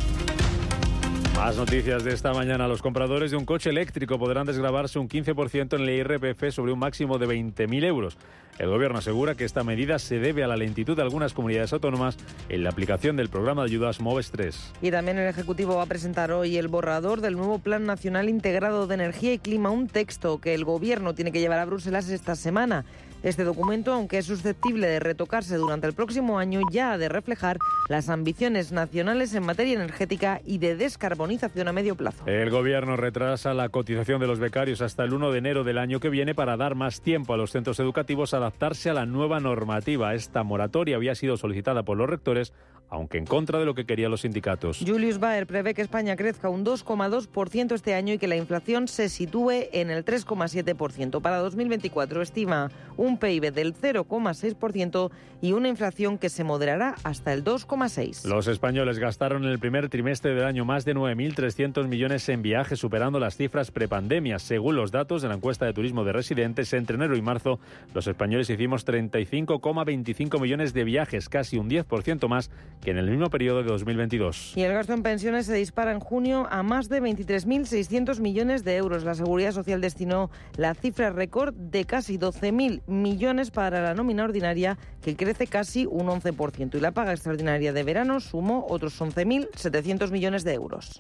Más 1.34 1.56
noticias 1.56 2.04
de 2.04 2.12
esta 2.12 2.32
mañana. 2.32 2.68
Los 2.68 2.80
compradores 2.80 3.32
de 3.32 3.36
un 3.36 3.44
coche 3.44 3.70
eléctrico 3.70 4.20
podrán 4.20 4.46
desgravarse 4.46 5.00
un 5.00 5.08
15% 5.08 5.74
en 5.74 5.80
el 5.80 5.90
IRPF 5.90 6.54
sobre 6.54 6.72
un 6.72 6.78
máximo 6.78 7.18
de 7.18 7.26
20.000 7.26 7.84
euros. 7.84 8.16
El 8.60 8.68
Gobierno 8.68 8.98
asegura 8.98 9.34
que 9.34 9.44
esta 9.44 9.64
medida 9.64 9.98
se 9.98 10.20
debe 10.20 10.44
a 10.44 10.46
la 10.46 10.56
lentitud 10.56 10.94
de 10.94 11.02
algunas 11.02 11.32
comunidades 11.32 11.72
autónomas 11.72 12.16
en 12.48 12.62
la 12.62 12.70
aplicación 12.70 13.16
del 13.16 13.30
programa 13.30 13.62
de 13.62 13.70
ayudas 13.70 14.00
MOVES 14.00 14.30
3. 14.30 14.72
Y 14.82 14.92
también 14.92 15.18
el 15.18 15.26
Ejecutivo 15.26 15.74
va 15.74 15.82
a 15.82 15.86
presentar 15.86 16.30
hoy 16.30 16.56
el 16.56 16.68
borrador 16.68 17.20
del 17.20 17.34
nuevo 17.34 17.58
Plan 17.58 17.84
Nacional 17.84 18.28
Integrado 18.28 18.86
de 18.86 18.94
Energía 18.94 19.32
y 19.32 19.38
Clima, 19.38 19.70
un 19.70 19.88
texto 19.88 20.40
que 20.40 20.54
el 20.54 20.64
Gobierno 20.64 21.14
tiene 21.14 21.32
que 21.32 21.40
llevar 21.40 21.58
a 21.58 21.64
Bruselas 21.64 22.08
esta 22.10 22.36
semana. 22.36 22.84
Este 23.22 23.44
documento, 23.44 23.92
aunque 23.92 24.18
es 24.18 24.26
susceptible 24.26 24.88
de 24.88 24.98
retocarse 24.98 25.56
durante 25.56 25.86
el 25.86 25.92
próximo 25.92 26.40
año, 26.40 26.60
ya 26.72 26.92
ha 26.92 26.98
de 26.98 27.08
reflejar 27.08 27.58
las 27.88 28.08
ambiciones 28.08 28.72
nacionales 28.72 29.32
en 29.34 29.44
materia 29.44 29.74
energética 29.74 30.40
y 30.44 30.58
de 30.58 30.74
descarbonización 30.74 31.68
a 31.68 31.72
medio 31.72 31.94
plazo. 31.94 32.26
El 32.26 32.50
Gobierno 32.50 32.96
retrasa 32.96 33.54
la 33.54 33.68
cotización 33.68 34.20
de 34.20 34.26
los 34.26 34.40
becarios 34.40 34.82
hasta 34.82 35.04
el 35.04 35.12
1 35.12 35.30
de 35.30 35.38
enero 35.38 35.62
del 35.62 35.78
año 35.78 36.00
que 36.00 36.08
viene 36.08 36.34
para 36.34 36.56
dar 36.56 36.74
más 36.74 37.00
tiempo 37.00 37.32
a 37.32 37.36
los 37.36 37.52
centros 37.52 37.78
educativos 37.78 38.34
a 38.34 38.38
adaptarse 38.38 38.90
a 38.90 38.94
la 38.94 39.06
nueva 39.06 39.38
normativa. 39.38 40.14
Esta 40.14 40.42
moratoria 40.42 40.96
había 40.96 41.14
sido 41.14 41.36
solicitada 41.36 41.84
por 41.84 41.96
los 41.96 42.10
rectores, 42.10 42.52
aunque 42.92 43.16
en 43.16 43.24
contra 43.24 43.58
de 43.58 43.64
lo 43.64 43.74
que 43.74 43.86
querían 43.86 44.10
los 44.10 44.20
sindicatos. 44.20 44.84
Julius 44.86 45.18
Baer 45.18 45.46
prevé 45.46 45.72
que 45.72 45.80
España 45.80 46.14
crezca 46.14 46.50
un 46.50 46.62
2,2% 46.62 47.72
este 47.72 47.94
año 47.94 48.12
y 48.12 48.18
que 48.18 48.28
la 48.28 48.36
inflación 48.36 48.86
se 48.86 49.08
sitúe 49.08 49.68
en 49.72 49.90
el 49.90 50.04
3,7%. 50.04 51.22
Para 51.22 51.38
2024 51.38 52.20
estima 52.20 52.70
un 52.98 53.16
PIB 53.18 53.50
del 53.50 53.74
0,6% 53.74 55.10
y 55.40 55.52
una 55.52 55.68
inflación 55.68 56.18
que 56.18 56.28
se 56.28 56.44
moderará 56.44 56.94
hasta 57.02 57.32
el 57.32 57.42
2,6%. 57.44 58.28
Los 58.28 58.46
españoles 58.46 58.98
gastaron 58.98 59.44
en 59.44 59.50
el 59.50 59.58
primer 59.58 59.88
trimestre 59.88 60.34
del 60.34 60.44
año 60.44 60.66
más 60.66 60.84
de 60.84 60.94
9.300 60.94 61.88
millones 61.88 62.28
en 62.28 62.42
viajes, 62.42 62.78
superando 62.78 63.18
las 63.18 63.36
cifras 63.36 63.70
prepandemia. 63.70 64.38
Según 64.38 64.76
los 64.76 64.92
datos 64.92 65.22
de 65.22 65.28
la 65.28 65.34
encuesta 65.34 65.64
de 65.64 65.72
turismo 65.72 66.04
de 66.04 66.12
residentes, 66.12 66.70
entre 66.74 66.96
enero 66.96 67.16
y 67.16 67.22
marzo, 67.22 67.58
los 67.94 68.06
españoles 68.06 68.50
hicimos 68.50 68.86
35,25 68.86 70.38
millones 70.38 70.74
de 70.74 70.84
viajes, 70.84 71.30
casi 71.30 71.56
un 71.56 71.70
10% 71.70 72.28
más 72.28 72.50
que 72.82 72.90
en 72.90 72.98
el 72.98 73.08
mismo 73.08 73.30
periodo 73.30 73.62
de 73.62 73.70
2022. 73.70 74.52
Y 74.56 74.62
el 74.62 74.72
gasto 74.72 74.92
en 74.92 75.02
pensiones 75.02 75.46
se 75.46 75.54
dispara 75.54 75.92
en 75.92 76.00
junio 76.00 76.46
a 76.50 76.62
más 76.62 76.88
de 76.88 77.00
23.600 77.00 78.20
millones 78.20 78.64
de 78.64 78.76
euros. 78.76 79.04
La 79.04 79.14
Seguridad 79.14 79.52
Social 79.52 79.80
destinó 79.80 80.30
la 80.56 80.74
cifra 80.74 81.10
récord 81.10 81.54
de 81.54 81.84
casi 81.84 82.18
12.000 82.18 82.82
millones 82.86 83.50
para 83.50 83.80
la 83.80 83.94
nómina 83.94 84.24
ordinaria, 84.24 84.78
que 85.00 85.16
crece 85.16 85.46
casi 85.46 85.86
un 85.86 86.08
11%. 86.08 86.74
Y 86.74 86.80
la 86.80 86.90
paga 86.90 87.12
extraordinaria 87.12 87.72
de 87.72 87.84
verano 87.84 88.20
sumó 88.20 88.66
otros 88.68 89.00
11.700 89.00 90.10
millones 90.10 90.44
de 90.44 90.54
euros. 90.54 90.98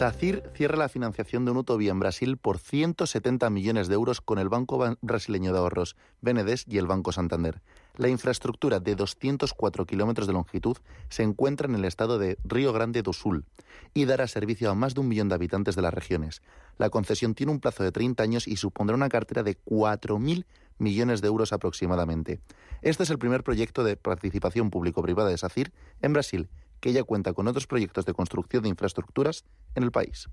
SACIR 0.00 0.50
cierra 0.54 0.78
la 0.78 0.88
financiación 0.88 1.44
de 1.44 1.50
un 1.50 1.58
autovía 1.58 1.90
en 1.90 2.00
Brasil 2.00 2.38
por 2.38 2.56
170 2.56 3.50
millones 3.50 3.86
de 3.86 3.96
euros 3.96 4.22
con 4.22 4.38
el 4.38 4.48
Banco 4.48 4.96
Brasileño 5.02 5.52
de 5.52 5.58
Ahorros, 5.58 5.94
BNDES 6.22 6.64
y 6.70 6.78
el 6.78 6.86
Banco 6.86 7.12
Santander. 7.12 7.60
La 7.98 8.08
infraestructura 8.08 8.80
de 8.80 8.94
204 8.94 9.84
kilómetros 9.84 10.26
de 10.26 10.32
longitud 10.32 10.78
se 11.10 11.22
encuentra 11.22 11.68
en 11.68 11.74
el 11.74 11.84
estado 11.84 12.18
de 12.18 12.38
Río 12.44 12.72
Grande 12.72 13.02
do 13.02 13.12
Sul 13.12 13.44
y 13.92 14.06
dará 14.06 14.26
servicio 14.26 14.70
a 14.70 14.74
más 14.74 14.94
de 14.94 15.00
un 15.00 15.08
millón 15.08 15.28
de 15.28 15.34
habitantes 15.34 15.76
de 15.76 15.82
las 15.82 15.92
regiones. 15.92 16.40
La 16.78 16.88
concesión 16.88 17.34
tiene 17.34 17.52
un 17.52 17.60
plazo 17.60 17.84
de 17.84 17.92
30 17.92 18.22
años 18.22 18.48
y 18.48 18.56
supondrá 18.56 18.96
una 18.96 19.10
cartera 19.10 19.42
de 19.42 19.58
4.000 19.66 20.46
millones 20.78 21.20
de 21.20 21.28
euros 21.28 21.52
aproximadamente. 21.52 22.40
Este 22.80 23.02
es 23.02 23.10
el 23.10 23.18
primer 23.18 23.44
proyecto 23.44 23.84
de 23.84 23.98
participación 23.98 24.70
público-privada 24.70 25.28
de 25.28 25.36
SACIR 25.36 25.72
en 26.00 26.14
Brasil 26.14 26.48
que 26.80 26.92
ya 26.92 27.04
cuenta 27.04 27.32
con 27.32 27.46
otros 27.46 27.66
proyectos 27.66 28.04
de 28.04 28.14
construcción 28.14 28.62
de 28.62 28.70
infraestructuras 28.70 29.44
en 29.74 29.84
el 29.84 29.92
país. 29.92 30.28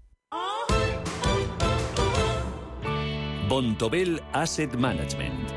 Bontobel 3.47 4.21
Asset 4.33 4.75
Management. 4.75 5.56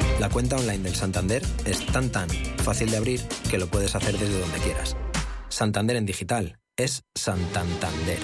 La 0.21 0.29
cuenta 0.29 0.55
online 0.55 0.83
del 0.83 0.93
Santander 0.93 1.41
es 1.65 1.83
tan 1.87 2.11
tan 2.11 2.29
fácil 2.29 2.91
de 2.91 2.97
abrir 2.97 3.21
que 3.49 3.57
lo 3.57 3.65
puedes 3.65 3.95
hacer 3.95 4.15
desde 4.19 4.39
donde 4.39 4.59
quieras. 4.59 4.95
Santander 5.49 5.95
en 5.95 6.05
digital 6.05 6.59
es 6.77 7.01
Santander. 7.15 8.19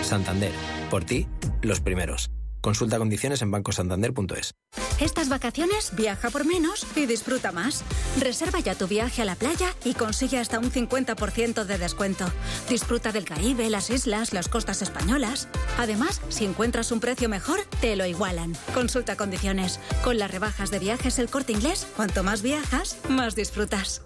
Santander, 0.00 0.52
por 0.90 1.02
ti, 1.02 1.26
los 1.62 1.80
primeros. 1.80 2.30
Consulta 2.60 2.98
condiciones 2.98 3.42
en 3.42 3.50
bancosantander.es. 3.50 4.54
Estas 5.00 5.28
vacaciones 5.30 5.92
viaja 5.96 6.30
por 6.30 6.44
menos 6.44 6.86
y 6.94 7.06
disfruta 7.06 7.52
más. 7.52 7.84
Reserva 8.20 8.60
ya 8.60 8.74
tu 8.74 8.86
viaje 8.86 9.22
a 9.22 9.24
la 9.24 9.34
playa 9.34 9.74
y 9.84 9.94
consigue 9.94 10.38
hasta 10.38 10.58
un 10.58 10.70
50% 10.70 11.64
de 11.64 11.78
descuento. 11.78 12.26
Disfruta 12.68 13.12
del 13.12 13.24
Caribe, 13.24 13.70
las 13.70 13.88
islas, 13.88 14.32
las 14.32 14.48
costas 14.48 14.82
españolas. 14.82 15.48
Además, 15.78 16.20
si 16.28 16.44
encuentras 16.44 16.92
un 16.92 17.00
precio 17.00 17.28
mejor, 17.28 17.60
te 17.80 17.96
lo 17.96 18.04
igualan. 18.04 18.54
Consulta 18.74 19.16
condiciones. 19.16 19.80
Con 20.04 20.18
las 20.18 20.30
rebajas 20.30 20.70
de 20.70 20.78
viajes 20.78 21.18
el 21.18 21.30
corte 21.30 21.52
inglés, 21.52 21.86
cuanto 21.96 22.22
más 22.22 22.42
viajas, 22.42 22.98
más 23.08 23.34
disfrutas. 23.34 24.02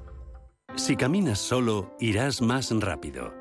Si 0.77 0.97
caminas 0.97 1.39
solo, 1.39 1.97
irás 2.01 2.43
más 2.43 2.71
rápido. 2.73 3.33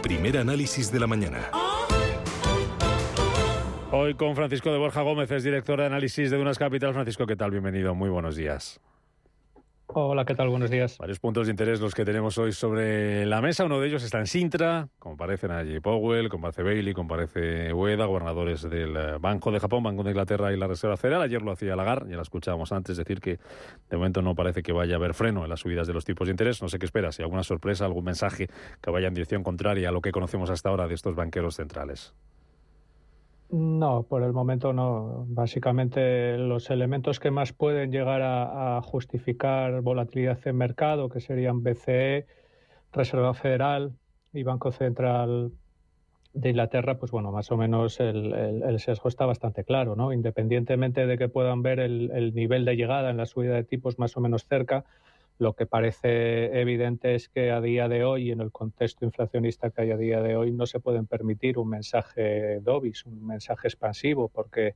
Primer 0.00 0.38
análisis 0.38 0.90
de 0.92 1.00
la 1.00 1.06
mañana. 1.06 1.50
Hoy 3.90 4.14
con 4.14 4.36
Francisco 4.36 4.70
de 4.70 4.78
Borja 4.78 5.02
Gómez, 5.02 5.30
es 5.30 5.44
director 5.44 5.80
de 5.80 5.86
análisis 5.86 6.30
de 6.30 6.36
Dunas 6.36 6.58
Capital. 6.58 6.92
Francisco, 6.92 7.26
¿qué 7.26 7.36
tal? 7.36 7.50
Bienvenido, 7.50 7.94
muy 7.94 8.10
buenos 8.10 8.36
días. 8.36 8.80
Hola, 9.90 10.26
¿qué 10.26 10.34
tal? 10.34 10.50
Buenos 10.50 10.70
días. 10.70 10.98
Varios 10.98 11.18
puntos 11.18 11.46
de 11.46 11.50
interés 11.50 11.80
los 11.80 11.94
que 11.94 12.04
tenemos 12.04 12.36
hoy 12.36 12.52
sobre 12.52 13.24
la 13.24 13.40
mesa. 13.40 13.64
Uno 13.64 13.80
de 13.80 13.88
ellos 13.88 14.02
está 14.02 14.18
en 14.18 14.26
Sintra, 14.26 14.90
comparecen 14.98 15.50
allí 15.50 15.80
Powell, 15.80 16.28
comparece 16.28 16.62
Bailey, 16.62 16.92
comparece 16.92 17.72
Ueda, 17.72 18.04
gobernadores 18.04 18.68
del 18.68 18.94
eh, 18.94 19.16
Banco 19.18 19.50
de 19.50 19.60
Japón, 19.60 19.82
Banco 19.82 20.02
de 20.02 20.10
Inglaterra 20.10 20.52
y 20.52 20.58
la 20.58 20.66
Reserva 20.66 20.98
Federal. 20.98 21.22
Ayer 21.22 21.40
lo 21.40 21.52
hacía 21.52 21.74
Lagarde, 21.74 22.10
ya 22.10 22.16
la 22.16 22.22
escuchábamos 22.22 22.70
antes 22.70 22.98
decir 22.98 23.20
que 23.20 23.38
de 23.88 23.96
momento 23.96 24.20
no 24.20 24.34
parece 24.34 24.62
que 24.62 24.72
vaya 24.72 24.92
a 24.94 24.98
haber 24.98 25.14
freno 25.14 25.42
en 25.44 25.48
las 25.48 25.60
subidas 25.60 25.86
de 25.86 25.94
los 25.94 26.04
tipos 26.04 26.28
de 26.28 26.32
interés. 26.32 26.60
No 26.60 26.68
sé 26.68 26.78
qué 26.78 26.84
espera, 26.84 27.10
si 27.10 27.22
alguna 27.22 27.42
sorpresa, 27.42 27.86
algún 27.86 28.04
mensaje 28.04 28.48
que 28.82 28.90
vaya 28.90 29.08
en 29.08 29.14
dirección 29.14 29.42
contraria 29.42 29.88
a 29.88 29.92
lo 29.92 30.02
que 30.02 30.12
conocemos 30.12 30.50
hasta 30.50 30.68
ahora 30.68 30.86
de 30.86 30.94
estos 30.94 31.14
banqueros 31.14 31.56
centrales. 31.56 32.12
No, 33.50 34.02
por 34.02 34.22
el 34.22 34.32
momento 34.32 34.72
no. 34.74 35.24
Básicamente 35.28 36.36
los 36.36 36.68
elementos 36.68 37.18
que 37.18 37.30
más 37.30 37.52
pueden 37.52 37.90
llegar 37.90 38.20
a, 38.22 38.80
justificar 38.82 39.80
volatilidad 39.80 40.38
en 40.46 40.56
mercado, 40.56 41.08
que 41.08 41.20
serían 41.20 41.62
BCE, 41.62 42.26
Reserva 42.92 43.32
Federal 43.32 43.92
y 44.34 44.42
Banco 44.42 44.70
Central 44.70 45.52
de 46.34 46.50
Inglaterra, 46.50 46.98
pues 46.98 47.10
bueno, 47.10 47.32
más 47.32 47.50
o 47.50 47.56
menos 47.56 48.00
el, 48.00 48.78
sesgo 48.80 49.08
está 49.08 49.24
bastante 49.24 49.64
claro, 49.64 49.96
¿no? 49.96 50.12
Independientemente 50.12 51.06
de 51.06 51.16
que 51.16 51.30
puedan 51.30 51.62
ver 51.62 51.80
el 51.80 52.34
nivel 52.34 52.66
de 52.66 52.76
llegada 52.76 53.10
en 53.10 53.16
la 53.16 53.26
subida 53.26 53.54
de 53.54 53.64
tipos 53.64 53.98
más 53.98 54.16
o 54.18 54.20
menos 54.20 54.44
cerca, 54.46 54.84
lo 55.38 55.54
que 55.54 55.66
parece 55.66 56.60
evidente 56.60 57.14
es 57.14 57.28
que 57.28 57.50
a 57.50 57.60
día 57.60 57.88
de 57.88 58.04
hoy, 58.04 58.32
en 58.32 58.40
el 58.40 58.50
contexto 58.50 59.04
inflacionista 59.04 59.70
que 59.70 59.82
hay 59.82 59.90
a 59.92 59.96
día 59.96 60.20
de 60.20 60.36
hoy, 60.36 60.50
no 60.50 60.66
se 60.66 60.80
pueden 60.80 61.06
permitir 61.06 61.58
un 61.58 61.68
mensaje 61.68 62.60
dovis, 62.60 63.06
un 63.06 63.24
mensaje 63.26 63.68
expansivo, 63.68 64.28
porque 64.28 64.74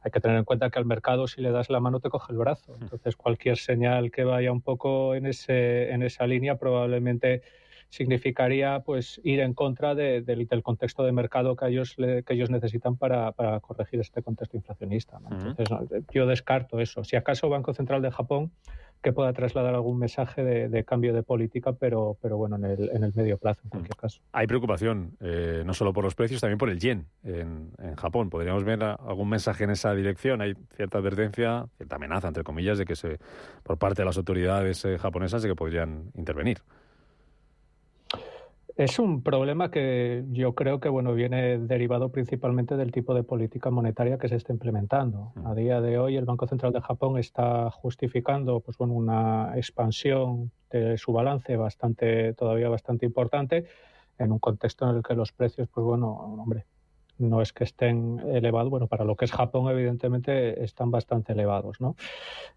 hay 0.00 0.10
que 0.10 0.20
tener 0.20 0.36
en 0.38 0.44
cuenta 0.44 0.70
que 0.70 0.78
al 0.78 0.86
mercado 0.86 1.26
si 1.26 1.40
le 1.40 1.50
das 1.50 1.70
la 1.70 1.80
mano 1.80 1.98
te 2.00 2.08
coge 2.08 2.32
el 2.32 2.38
brazo. 2.38 2.76
Entonces 2.80 3.16
cualquier 3.16 3.56
señal 3.56 4.10
que 4.12 4.24
vaya 4.24 4.52
un 4.52 4.62
poco 4.62 5.14
en, 5.14 5.26
ese, 5.26 5.90
en 5.90 6.02
esa 6.02 6.26
línea 6.26 6.56
probablemente 6.56 7.42
significaría 7.88 8.80
pues 8.80 9.20
ir 9.24 9.40
en 9.40 9.54
contra 9.54 9.94
del 9.94 10.62
contexto 10.62 11.04
de 11.04 11.12
mercado 11.12 11.56
que 11.56 11.66
ellos, 11.66 11.96
que 11.96 12.34
ellos 12.34 12.50
necesitan 12.50 12.96
para, 12.96 13.32
corregir 13.60 14.00
este 14.00 14.22
contexto 14.22 14.56
inflacionista. 14.56 15.18
Entonces 15.30 15.68
yo 16.12 16.26
descarto 16.26 16.80
eso. 16.80 17.04
Si 17.04 17.16
acaso 17.16 17.48
Banco 17.48 17.72
Central 17.74 18.02
de 18.02 18.10
Japón 18.10 18.52
que 19.06 19.12
pueda 19.12 19.32
trasladar 19.32 19.72
algún 19.72 20.00
mensaje 20.00 20.42
de, 20.42 20.84
cambio 20.84 21.14
de 21.14 21.22
política, 21.22 21.72
pero, 21.72 22.18
pero 22.20 22.36
bueno, 22.36 22.56
en 22.56 22.64
el, 22.64 22.90
en 22.92 23.04
el 23.04 23.14
medio 23.14 23.38
plazo, 23.38 23.60
en 23.62 23.70
cualquier 23.70 23.94
caso. 23.94 24.20
Hay 24.32 24.48
preocupación, 24.48 25.16
eh, 25.20 25.62
no 25.64 25.74
solo 25.74 25.92
por 25.92 26.02
los 26.02 26.16
precios, 26.16 26.40
también 26.40 26.58
por 26.58 26.70
el 26.70 26.80
yen 26.80 27.06
en, 27.22 27.70
Japón. 27.96 28.30
¿Podríamos 28.30 28.64
ver 28.64 28.82
algún 28.82 29.28
mensaje 29.28 29.62
en 29.62 29.70
esa 29.70 29.94
dirección? 29.94 30.40
Hay 30.40 30.54
cierta 30.74 30.98
advertencia, 30.98 31.66
cierta 31.76 31.94
amenaza, 31.94 32.26
entre 32.26 32.42
comillas, 32.42 32.78
de 32.78 32.84
que 32.84 32.96
se, 32.96 33.20
por 33.62 33.78
parte 33.78 34.02
de 34.02 34.06
las 34.06 34.16
autoridades 34.16 34.84
eh, 34.84 34.98
japonesas 34.98 35.40
de 35.40 35.50
que 35.50 35.54
podrían 35.54 36.10
intervenir. 36.16 36.58
Es 38.76 38.98
un 38.98 39.22
problema 39.22 39.70
que 39.70 40.22
yo 40.32 40.54
creo 40.54 40.80
que 40.80 40.90
bueno 40.90 41.14
viene 41.14 41.56
derivado 41.58 42.10
principalmente 42.10 42.76
del 42.76 42.92
tipo 42.92 43.14
de 43.14 43.22
política 43.22 43.70
monetaria 43.70 44.18
que 44.18 44.28
se 44.28 44.36
está 44.36 44.52
implementando. 44.52 45.32
A 45.46 45.54
día 45.54 45.80
de 45.80 45.98
hoy 45.98 46.16
el 46.16 46.26
Banco 46.26 46.46
Central 46.46 46.74
de 46.74 46.82
Japón 46.82 47.16
está 47.16 47.70
justificando 47.70 48.60
pues 48.60 48.76
bueno 48.76 48.92
una 48.92 49.56
expansión 49.56 50.52
de 50.68 50.98
su 50.98 51.14
balance 51.14 51.56
bastante 51.56 52.34
todavía 52.34 52.68
bastante 52.68 53.06
importante 53.06 53.64
en 54.18 54.30
un 54.30 54.38
contexto 54.38 54.90
en 54.90 54.96
el 54.96 55.02
que 55.02 55.14
los 55.14 55.32
precios 55.32 55.68
pues 55.68 55.82
bueno, 55.82 56.10
hombre, 56.10 56.66
no 57.16 57.40
es 57.40 57.54
que 57.54 57.64
estén 57.64 58.20
elevados, 58.28 58.68
bueno, 58.68 58.88
para 58.88 59.04
lo 59.04 59.16
que 59.16 59.24
es 59.24 59.32
Japón 59.32 59.70
evidentemente 59.70 60.62
están 60.62 60.90
bastante 60.90 61.32
elevados, 61.32 61.80
¿no? 61.80 61.96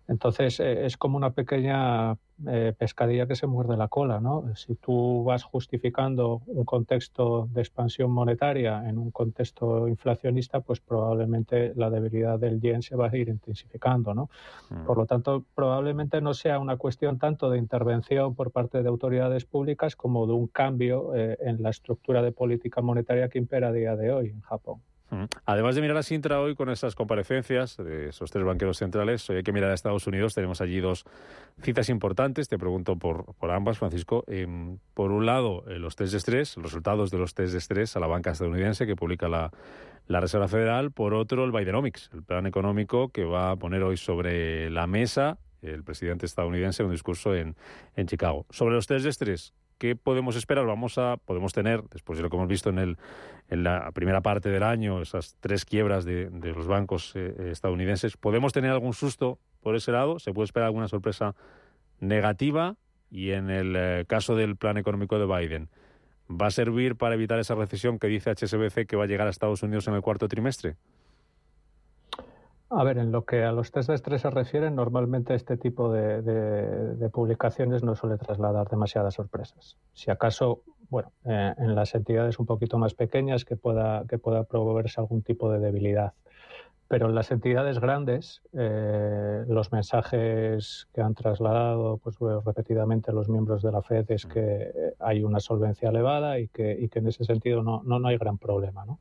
Entonces 0.09 0.59
eh, 0.59 0.85
es 0.85 0.97
como 0.97 1.15
una 1.15 1.31
pequeña 1.31 2.17
eh, 2.47 2.73
pescadilla 2.77 3.27
que 3.27 3.35
se 3.35 3.47
muerde 3.47 3.75
la 3.75 3.87
cola, 3.87 4.19
¿no? 4.19 4.55
Si 4.55 4.75
tú 4.75 5.23
vas 5.23 5.43
justificando 5.43 6.41
un 6.47 6.63
contexto 6.63 7.47
de 7.51 7.61
expansión 7.61 8.11
monetaria 8.11 8.87
en 8.87 8.97
un 8.97 9.11
contexto 9.11 9.87
inflacionista, 9.87 10.61
pues 10.61 10.79
probablemente 10.79 11.73
la 11.75 11.89
debilidad 11.89 12.39
del 12.39 12.61
yen 12.61 12.81
se 12.81 12.95
va 12.95 13.07
a 13.07 13.17
ir 13.17 13.29
intensificando, 13.29 14.13
¿no? 14.13 14.29
Mm. 14.69 14.85
Por 14.85 14.97
lo 14.97 15.05
tanto, 15.05 15.43
probablemente 15.53 16.21
no 16.21 16.33
sea 16.33 16.59
una 16.59 16.77
cuestión 16.77 17.19
tanto 17.19 17.49
de 17.49 17.57
intervención 17.57 18.35
por 18.35 18.51
parte 18.51 18.81
de 18.81 18.89
autoridades 18.89 19.45
públicas 19.45 19.95
como 19.95 20.25
de 20.25 20.33
un 20.33 20.47
cambio 20.47 21.15
eh, 21.15 21.37
en 21.41 21.61
la 21.61 21.71
estructura 21.71 22.21
de 22.21 22.31
política 22.31 22.81
monetaria 22.81 23.29
que 23.29 23.37
impera 23.37 23.69
a 23.69 23.73
día 23.73 23.95
de 23.95 24.11
hoy 24.11 24.29
en 24.29 24.41
Japón. 24.41 24.81
Además 25.45 25.75
de 25.75 25.81
mirar 25.81 25.97
a 25.97 26.03
Sintra 26.03 26.39
hoy 26.39 26.55
con 26.55 26.69
esas 26.69 26.95
comparecencias 26.95 27.77
de 27.77 28.09
esos 28.09 28.31
tres 28.31 28.45
banqueros 28.45 28.77
centrales, 28.77 29.29
hoy 29.29 29.37
hay 29.37 29.43
que 29.43 29.51
mirar 29.51 29.71
a 29.71 29.73
Estados 29.73 30.07
Unidos. 30.07 30.33
Tenemos 30.33 30.61
allí 30.61 30.79
dos 30.79 31.05
citas 31.61 31.89
importantes. 31.89 32.47
Te 32.47 32.57
pregunto 32.57 32.95
por, 32.97 33.33
por 33.35 33.51
ambas, 33.51 33.77
Francisco. 33.77 34.23
Em, 34.27 34.77
por 34.93 35.11
un 35.11 35.25
lado, 35.25 35.63
eh, 35.67 35.79
los 35.79 35.95
test 35.95 36.11
de 36.11 36.17
estrés, 36.17 36.57
los 36.57 36.65
resultados 36.65 37.11
de 37.11 37.17
los 37.17 37.33
test 37.33 37.53
de 37.53 37.57
estrés 37.57 37.95
a 37.95 37.99
la 37.99 38.07
banca 38.07 38.31
estadounidense 38.31 38.85
que 38.85 38.95
publica 38.95 39.27
la, 39.27 39.51
la 40.07 40.19
Reserva 40.19 40.47
Federal. 40.47 40.91
Por 40.91 41.13
otro, 41.13 41.43
el 41.43 41.51
Bidenomics, 41.51 42.09
el 42.13 42.23
plan 42.23 42.45
económico 42.45 43.09
que 43.09 43.23
va 43.23 43.51
a 43.51 43.55
poner 43.55 43.83
hoy 43.83 43.97
sobre 43.97 44.69
la 44.69 44.87
mesa 44.87 45.39
el 45.61 45.83
presidente 45.83 46.25
estadounidense 46.25 46.81
en 46.81 46.87
un 46.87 46.93
discurso 46.93 47.35
en, 47.35 47.55
en 47.95 48.07
Chicago. 48.07 48.45
Sobre 48.49 48.75
los 48.75 48.87
test 48.87 49.03
de 49.03 49.09
estrés, 49.09 49.53
¿qué 49.79 49.95
podemos 49.95 50.35
esperar? 50.35 50.65
Vamos 50.67 50.99
a, 50.99 51.17
podemos 51.17 51.53
tener, 51.53 51.81
después 51.89 52.17
de 52.17 52.23
lo 52.23 52.29
que 52.29 52.35
hemos 52.35 52.47
visto 52.47 52.69
en, 52.69 52.77
el, 52.77 52.97
en 53.49 53.63
la 53.63 53.91
primera 53.93 54.21
parte 54.21 54.49
del 54.49 54.61
año, 54.61 55.01
esas 55.01 55.35
tres 55.39 55.65
quiebras 55.65 56.05
de, 56.05 56.29
los 56.29 56.67
bancos 56.67 57.13
eh, 57.15 57.33
eh, 57.39 57.49
estadounidenses, 57.51 58.17
¿podemos 58.17 58.53
tener 58.53 58.69
algún 58.69 58.93
susto 58.93 59.39
por 59.61 59.75
ese 59.75 59.91
lado? 59.91 60.19
¿Se 60.19 60.33
puede 60.33 60.45
esperar 60.45 60.67
alguna 60.67 60.87
sorpresa 60.87 61.35
negativa? 61.99 62.75
Y 63.09 63.31
en 63.31 63.49
el 63.49 63.75
eh, 63.75 64.05
caso 64.07 64.35
del 64.35 64.55
plan 64.55 64.77
económico 64.77 65.17
de 65.17 65.25
Biden, 65.25 65.69
¿va 66.29 66.47
a 66.47 66.51
servir 66.51 66.95
para 66.95 67.15
evitar 67.15 67.39
esa 67.39 67.55
recesión 67.55 67.97
que 67.97 68.07
dice 68.07 68.29
HSBC 68.29 68.85
que 68.85 68.95
va 68.95 69.05
a 69.05 69.07
llegar 69.07 69.25
a 69.25 69.31
Estados 69.31 69.63
Unidos 69.63 69.87
en 69.87 69.95
el 69.95 70.01
cuarto 70.01 70.27
trimestre? 70.27 70.75
A 72.71 72.83
ver, 72.83 72.99
en 72.99 73.11
lo 73.11 73.25
que 73.25 73.43
a 73.43 73.51
los 73.51 73.71
test 73.71 73.89
de 73.89 73.95
estrés 73.95 74.21
se 74.21 74.29
refiere, 74.29 74.69
normalmente 74.69 75.33
este 75.33 75.57
tipo 75.57 75.91
de, 75.91 77.09
publicaciones 77.11 77.81
no 77.83 77.95
suele 77.95 78.17
trasladar 78.17 78.69
demasiadas 78.69 79.15
sorpresas. 79.15 79.75
Si 79.93 80.11
acaso, 80.11 80.61
bueno, 80.89 81.11
eh, 81.25 81.55
en 81.57 81.73
las 81.73 81.95
entidades 81.95 82.37
un 82.37 82.45
poquito 82.45 82.77
más 82.77 82.93
pequeñas 82.93 83.43
que 83.43 83.55
pueda, 83.55 84.05
que 84.07 84.19
pueda 84.19 84.43
promoverse 84.43 85.01
algún 85.01 85.23
tipo 85.23 85.51
de 85.51 85.59
debilidad. 85.59 86.13
Pero 86.87 87.07
en 87.07 87.15
las 87.15 87.31
entidades 87.31 87.79
grandes, 87.79 88.43
eh, 88.53 89.45
los 89.47 89.71
mensajes 89.71 90.87
que 90.93 91.01
han 91.01 91.15
trasladado 91.15 91.97
pues, 91.97 92.17
repetidamente 92.45 93.11
los 93.11 93.29
miembros 93.29 93.63
de 93.63 93.71
la 93.71 93.81
FED 93.81 94.11
es 94.11 94.27
que 94.27 94.93
hay 94.99 95.23
una 95.23 95.39
solvencia 95.39 95.89
elevada 95.89 96.37
y 96.37 96.47
que, 96.49 96.77
y 96.79 96.87
que 96.87 96.99
en 96.99 97.07
ese 97.07 97.23
sentido 97.23 97.63
no, 97.63 97.81
no, 97.83 97.97
no 97.97 98.07
hay 98.09 98.17
gran 98.17 98.37
problema. 98.37 98.85
¿no? 98.85 98.99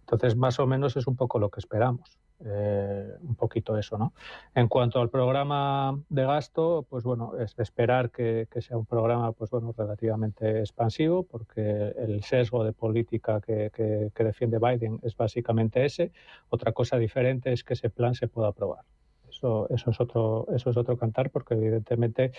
Entonces, 0.00 0.36
más 0.36 0.58
o 0.58 0.66
menos 0.66 0.96
es 0.96 1.06
un 1.06 1.16
poco 1.16 1.38
lo 1.38 1.50
que 1.50 1.60
esperamos. 1.60 2.18
Eh, 2.42 3.16
un 3.20 3.34
poquito 3.34 3.76
eso, 3.76 3.98
¿no? 3.98 4.14
En 4.54 4.66
cuanto 4.68 4.98
al 5.00 5.10
programa 5.10 5.98
de 6.08 6.24
gasto, 6.24 6.86
pues 6.88 7.04
bueno, 7.04 7.36
es 7.38 7.58
esperar 7.58 8.10
que, 8.10 8.48
sea 8.60 8.78
un 8.78 8.86
programa, 8.86 9.32
pues 9.32 9.50
bueno, 9.50 9.74
relativamente 9.76 10.60
expansivo, 10.60 11.22
porque 11.24 11.92
el 11.98 12.22
sesgo 12.22 12.64
de 12.64 12.72
política 12.72 13.42
que, 13.42 13.70
que 14.14 14.24
defiende 14.24 14.58
Biden 14.58 15.00
es 15.02 15.14
básicamente 15.16 15.84
ese. 15.84 16.12
Otra 16.48 16.72
cosa 16.72 16.96
diferente 16.96 17.52
es 17.52 17.62
que 17.62 17.74
ese 17.74 17.90
plan 17.90 18.14
se 18.14 18.26
pueda 18.26 18.48
aprobar. 18.48 18.84
Eso, 19.28 19.68
eso, 19.70 19.90
es 19.90 20.00
otro, 20.00 20.46
eso 20.54 20.70
es 20.70 20.76
otro 20.76 20.96
cantar 20.96 21.30
porque 21.30 21.54
evidentemente 21.54 22.32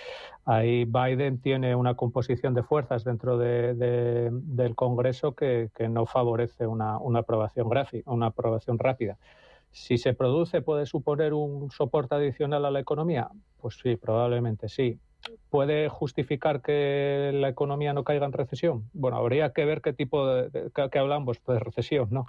ahí 0.46 0.86
Biden 0.86 1.40
tiene 1.40 1.76
una 1.76 1.96
composición 1.96 2.54
de 2.54 2.64
fuerzas 2.64 3.04
dentro 3.04 3.38
de, 3.38 3.74
del 4.32 4.76
Congreso 4.76 5.34
que, 5.34 5.70
que 5.74 5.88
no 5.88 6.06
favorece 6.06 6.68
una 6.68 6.98
aprobación 7.20 7.70
gráfica, 7.70 8.12
una 8.12 8.28
aprobación 8.28 8.78
rápida. 8.78 9.18
Si 9.72 9.98
se 9.98 10.14
produce, 10.14 10.62
puede 10.62 10.86
suponer 10.86 11.34
un 11.34 11.72
soporte 11.72 12.16
adicional 12.16 12.66
a 12.66 12.72
la 12.72 12.80
economía. 12.80 13.30
Pues 13.60 13.80
sí, 13.82 13.96
probablemente 13.96 14.70
sí. 14.70 15.00
¿puede 15.50 15.90
justificar 15.90 16.62
que 16.62 17.32
la 17.34 17.50
economía 17.50 17.94
no 17.94 18.04
caiga 18.04 18.26
en 18.26 18.34
recesión? 18.34 18.90
Bueno, 18.94 19.18
habría 19.18 19.52
que 19.54 19.66
ver 19.66 19.82
qué 19.82 19.94
tipo 19.94 20.26
de, 20.28 20.72
que, 20.72 21.00
hablamos 21.00 21.40
pues, 21.40 21.58
de 21.58 21.64
recesión, 21.64 22.08
¿no? 22.12 22.26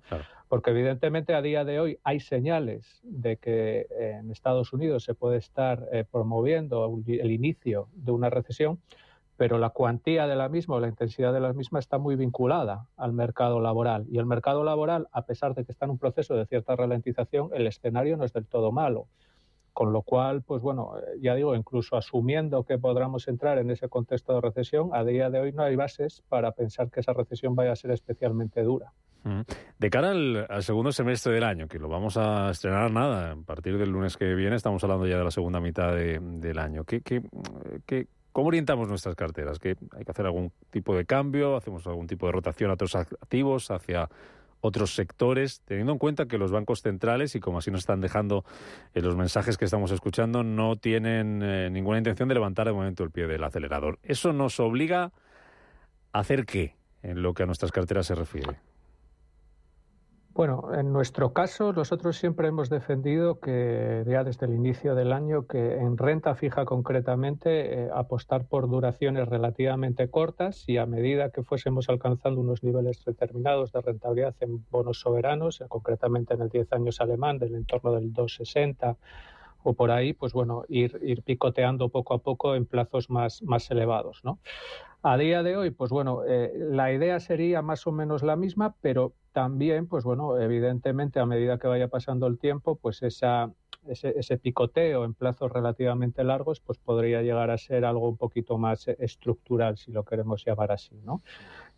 Porque 0.49 0.71
evidentemente 0.71 1.35
a 1.35 1.43
día 1.43 1.65
de 1.65 1.81
hoy 1.81 1.99
hay 2.05 2.21
señales 2.21 3.01
de 3.03 3.37
que 3.37 3.87
en 3.99 4.31
Estados 4.31 4.73
Unidos 4.73 5.05
se 5.05 5.15
puede 5.15 5.39
estar 5.39 5.89
eh, 5.93 6.05
promoviendo 6.11 6.85
el 7.07 7.31
inicio 7.31 7.89
de 7.95 8.13
una 8.13 8.29
recesión, 8.29 8.79
pero 9.43 9.59
la 9.59 9.71
cuantía 9.71 10.29
de 10.29 10.37
la 10.37 10.49
misma 10.49 10.77
o 10.77 10.81
la 10.81 10.87
intensidad 10.87 11.33
de 11.33 11.41
la 11.41 11.53
misma 11.53 11.81
está 11.81 11.99
muy 11.99 12.15
vinculada 12.15 12.87
al 12.97 13.13
mercado 13.13 13.61
laboral. 13.61 14.07
Y 14.09 14.19
el 14.19 14.25
mercado 14.25 14.63
laboral, 14.63 15.09
a 15.11 15.27
pesar 15.27 15.53
de 15.57 15.65
que 15.65 15.73
está 15.73 15.87
en 15.87 15.91
un 15.91 15.99
proceso 15.99 16.37
de 16.37 16.47
cierta 16.47 16.77
ralentización, 16.77 17.51
el 17.53 17.67
escenario 17.67 18.17
no 18.17 18.23
es 18.23 18.33
del 18.33 18.47
todo 18.47 18.71
malo. 18.71 19.09
Con 19.73 19.93
lo 19.93 20.03
cual, 20.03 20.43
pues 20.43 20.63
bueno, 20.63 20.93
eh, 20.97 21.19
ya 21.21 21.35
digo, 21.35 21.57
incluso 21.57 21.97
asumiendo 21.97 22.63
que 22.63 22.79
podamos 22.79 23.27
entrar 23.27 23.59
en 23.59 23.73
ese 23.73 23.89
contexto 23.89 24.33
de 24.33 24.43
recesión, 24.43 24.91
a 24.93 25.03
día 25.03 25.29
de 25.29 25.41
hoy 25.41 25.53
no 25.53 25.65
hay 25.65 25.75
bases 25.75 26.23
para 26.29 26.53
pensar 26.53 26.89
que 26.89 27.01
esa 27.01 27.13
recesión 27.13 27.57
vaya 27.57 27.73
a 27.73 27.75
ser 27.77 27.91
especialmente 27.91 28.63
dura. 28.63 28.93
De 29.77 29.91
cara 29.91 30.13
al, 30.13 30.63
segundo 30.63 30.93
semestre 30.93 31.33
del 31.33 31.43
año, 31.43 31.67
que 31.67 31.81
lo 31.81 31.89
vamos 31.89 32.17
a 32.17 32.49
estrenar 32.51 32.93
nada, 32.93 33.33
a 33.33 33.37
partir 33.37 33.77
del 33.77 33.91
lunes 33.91 34.17
que 34.17 34.37
viene 34.37 34.55
estamos 34.55 34.85
hablando 34.85 35.05
ya 35.05 35.19
de 35.19 35.25
la 35.25 35.33
segunda 35.33 35.59
mitad 35.59 35.93
del 35.97 36.59
año. 36.61 36.85
¿Qué, 36.85 37.01
qué, 37.01 37.23
qué, 37.87 38.07
¿Cómo 38.33 38.49
orientamos 38.49 38.89
nuestras 38.89 39.15
carteras? 39.15 39.59
¿Que 39.59 39.77
¿Hay 39.93 40.05
que 40.05 40.11
hacer 40.11 40.27
algún 40.27 40.53
tipo 40.71 40.97
de 40.97 41.05
cambio? 41.05 41.57
¿Hacemos 41.57 41.87
algún 41.87 42.07
tipo 42.07 42.27
de 42.27 42.33
rotación 42.33 42.71
a 42.71 42.75
otros 42.75 42.95
activos, 42.95 43.71
hacia 43.71 44.09
otros 44.63 44.95
sectores, 44.95 45.61
teniendo 45.65 45.93
en 45.93 45.99
cuenta 45.99 46.27
que 46.27 46.39
los 46.39 46.53
bancos 46.53 46.83
centrales, 46.83 47.35
y 47.35 47.41
como 47.41 47.59
así 47.59 47.71
nos 47.71 47.81
están 47.81 48.01
dejando 48.01 48.45
en 48.95 49.05
los 49.05 49.17
mensajes 49.17 49.59
que 49.59 49.65
estamos 49.65 49.91
escuchando, 49.91 50.45
no 50.45 50.77
tienen 50.77 51.43
eh, 51.43 51.69
ninguna 51.71 51.99
intención 51.99 52.29
de 52.29 52.35
levantar 52.35 52.67
de 52.69 52.73
momento 52.73 53.03
el 53.03 53.11
pie 53.11 53.27
del 53.27 53.43
acelerador. 53.43 53.99
¿Eso 54.03 54.33
nos 54.33 54.61
obliga 54.61 55.13
a 56.13 56.21
hacer 56.21 56.47
qué 56.47 56.77
en 57.03 57.23
lo 57.23 57.35
que 57.35 57.43
a 57.43 57.47
nuestras 57.47 57.73
carteras 57.73 58.07
se 58.07 58.15
refiere? 58.15 58.72
Bueno, 60.35 60.71
en 60.73 60.95
nuestro 60.95 61.35
caso, 61.35 61.75
nosotros 61.75 62.17
siempre 62.17 62.49
hemos 62.49 62.71
defendido 62.71 63.39
que 63.39 64.03
ya 64.09 64.25
desde 64.25 64.47
el 64.47 64.55
inicio 64.55 64.95
del 64.95 65.13
año 65.13 65.47
que 65.47 65.75
en 65.75 65.99
renta 65.99 66.35
fija 66.35 66.65
concretamente 66.65 67.83
eh, 67.85 67.91
apostar 67.95 68.47
por 68.47 68.67
duraciones 68.71 69.29
relativamente 69.29 70.09
cortas 70.09 70.65
y 70.67 70.79
a 70.79 70.87
medida 70.87 71.29
que 71.29 71.43
fuésemos 71.43 71.91
alcanzando 71.91 72.41
unos 72.41 72.63
niveles 72.63 73.05
determinados 73.05 73.73
de 73.73 73.83
rentabilidad 73.83 74.35
en 74.41 74.65
bonos 74.71 75.01
soberanos, 75.01 75.63
concretamente 75.69 76.33
en 76.33 76.41
el 76.41 76.49
10 76.49 76.73
años 76.73 77.03
alemán 77.03 77.39
del 77.39 77.55
entorno 77.55 77.93
del 77.93 78.15
260 78.15 78.97
o 79.65 79.75
por 79.75 79.91
ahí, 79.91 80.15
pues 80.15 80.33
bueno, 80.33 80.65
ir, 80.67 80.99
ir 81.03 81.23
picoteando 81.23 81.91
poco 81.91 82.15
a 82.15 82.19
poco 82.19 82.55
en 82.55 82.65
plazos 82.65 83.11
más, 83.11 83.43
más 83.43 83.71
elevados, 83.71 84.25
¿no? 84.25 84.39
A 85.03 85.19
día 85.19 85.43
de 85.43 85.57
hoy, 85.57 85.71
pues 85.71 85.91
bueno, 85.91 86.23
eh, 86.25 86.53
la 86.57 86.93
idea 86.93 87.21
sería 87.21 87.61
más 87.61 87.87
o 87.87 87.93
menos 87.93 88.23
la 88.23 88.37
misma, 88.37 88.77
pero 88.81 89.13
también, 89.33 89.87
pues 89.87 90.05
bueno, 90.05 90.39
evidentemente 90.39 91.21
a 91.21 91.27
medida 91.27 91.59
que 91.59 91.67
vaya 91.67 91.89
pasando 91.89 92.27
el 92.27 92.39
tiempo, 92.39 92.77
pues 92.77 93.03
esa, 93.03 93.51
ese, 93.87 94.39
picoteo 94.39 95.05
en 95.05 95.15
plazos 95.15 95.51
relativamente 95.51 96.23
largos, 96.23 96.61
pues 96.61 96.79
podría 96.79 97.23
llegar 97.23 97.51
a 97.51 97.59
ser 97.59 97.85
algo 97.85 98.09
un 98.09 98.17
poquito 98.17 98.59
más 98.59 98.87
estructural, 98.89 99.77
si 99.77 99.91
lo 99.91 100.05
queremos 100.05 100.45
llamar 100.45 100.73
así, 100.73 100.95
¿no? 101.05 101.23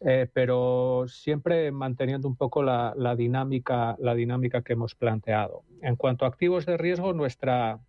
Eh, 0.01 0.29
pero 0.33 1.07
siempre 1.09 1.71
manteniendo 1.73 2.29
un 2.29 2.37
poco 2.37 2.63
la, 2.63 2.93
la, 2.97 3.17
dinámica, 3.17 3.97
la 3.99 4.15
dinámica 4.15 4.63
que 4.63 4.75
hemos 4.75 4.95
planteado. 4.95 5.63
En 5.81 5.97
cuanto 5.97 6.25
a 6.25 6.29
activos 6.29 6.67
de 6.67 6.77
riesgo, 6.77 7.13
nuestra, 7.15 7.81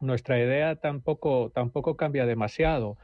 nuestra 0.00 0.38
idea 0.38 0.76
tampoco, 0.76 1.50
tampoco 1.54 1.96
cambia 1.96 2.26
demasiado. 2.26 2.98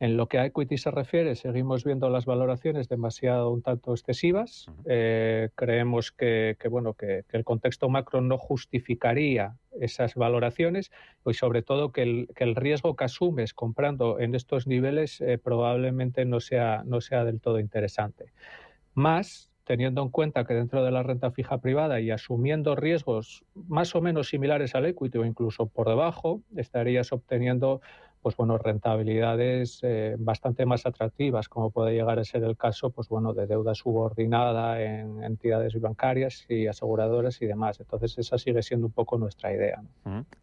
En 0.00 0.16
lo 0.16 0.28
que 0.28 0.38
a 0.38 0.46
equity 0.46 0.78
se 0.78 0.90
refiere, 0.90 1.36
seguimos 1.36 1.84
viendo 1.84 2.08
las 2.08 2.24
valoraciones 2.24 2.88
demasiado 2.88 3.50
un 3.50 3.60
tanto 3.60 3.92
excesivas. 3.92 4.66
Eh, 4.86 5.50
creemos 5.54 6.10
que, 6.10 6.56
bueno, 6.70 6.94
que, 6.94 7.24
el 7.30 7.44
contexto 7.44 7.90
macro 7.90 8.22
no 8.22 8.38
justificaría 8.38 9.58
esas 9.78 10.14
valoraciones 10.14 10.90
y 11.26 11.34
sobre 11.34 11.60
todo 11.60 11.92
que 11.92 12.26
el, 12.34 12.56
riesgo 12.56 12.96
que 12.96 13.04
asumes 13.04 13.52
comprando 13.52 14.18
en 14.18 14.34
estos 14.34 14.66
niveles 14.66 15.20
eh, 15.20 15.36
probablemente 15.36 16.24
no 16.24 16.40
sea, 16.40 16.82
no 16.86 17.02
sea 17.02 17.24
del 17.26 17.38
todo 17.42 17.60
interesante. 17.60 18.32
Más 18.94 19.50
teniendo 19.64 20.02
en 20.02 20.08
cuenta 20.08 20.44
que 20.46 20.54
dentro 20.54 20.82
de 20.82 20.90
la 20.90 21.02
renta 21.02 21.30
fija 21.30 21.58
privada 21.58 22.00
y 22.00 22.10
asumiendo 22.10 22.74
riesgos 22.74 23.44
más 23.54 23.94
o 23.94 24.00
menos 24.00 24.28
similares 24.28 24.74
al 24.74 24.86
equity 24.86 25.18
o 25.18 25.24
incluso 25.24 25.66
por 25.66 25.88
debajo, 25.88 26.40
estarías 26.56 27.12
obteniendo 27.12 27.80
pues 28.22 28.36
bueno, 28.36 28.58
rentabilidades 28.58 29.80
eh, 29.82 30.16
bastante 30.18 30.66
más 30.66 30.84
atractivas, 30.86 31.48
como 31.48 31.70
puede 31.70 31.94
llegar 31.94 32.18
a 32.18 32.24
ser 32.24 32.44
el 32.44 32.56
caso, 32.56 32.90
pues 32.90 33.08
bueno, 33.08 33.32
de 33.32 33.46
deuda 33.46 33.74
subordinada 33.74 34.82
en 34.82 35.22
entidades 35.24 35.78
bancarias 35.80 36.44
y 36.48 36.66
aseguradoras 36.66 37.40
y 37.40 37.46
demás. 37.46 37.80
Entonces 37.80 38.18
esa 38.18 38.38
sigue 38.38 38.62
siendo 38.62 38.86
un 38.86 38.92
poco 38.92 39.16
nuestra 39.18 39.52
idea. 39.52 39.82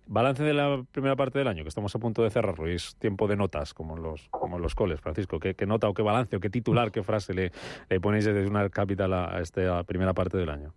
Balance 0.07 0.43
de 0.43 0.53
la 0.53 0.84
primera 0.91 1.15
parte 1.15 1.38
del 1.39 1.47
año, 1.47 1.63
que 1.63 1.69
estamos 1.69 1.93
a 1.95 1.99
punto 1.99 2.23
de 2.23 2.30
cerrarlo, 2.30 2.69
y 2.69 2.75
es 2.75 2.95
tiempo 2.95 3.28
de 3.28 3.36
notas, 3.36 3.73
como 3.73 3.95
en 3.95 4.03
los, 4.03 4.28
como 4.30 4.57
los 4.57 4.73
coles, 4.73 4.99
Francisco. 4.99 5.39
¿Qué, 5.39 5.55
nota 5.67 5.88
o 5.88 5.93
qué 5.93 6.01
balance 6.01 6.36
o 6.36 6.39
qué 6.39 6.49
titular, 6.49 6.91
qué 6.91 7.03
frase 7.03 7.34
le, 7.34 7.51
le 7.89 7.99
ponéis 7.99 8.25
desde 8.25 8.47
una 8.47 8.69
capital 8.69 9.13
a 9.13 9.39
esta 9.41 9.84
primera 9.84 10.13
parte 10.13 10.38
del 10.38 10.49
año? 10.49 10.73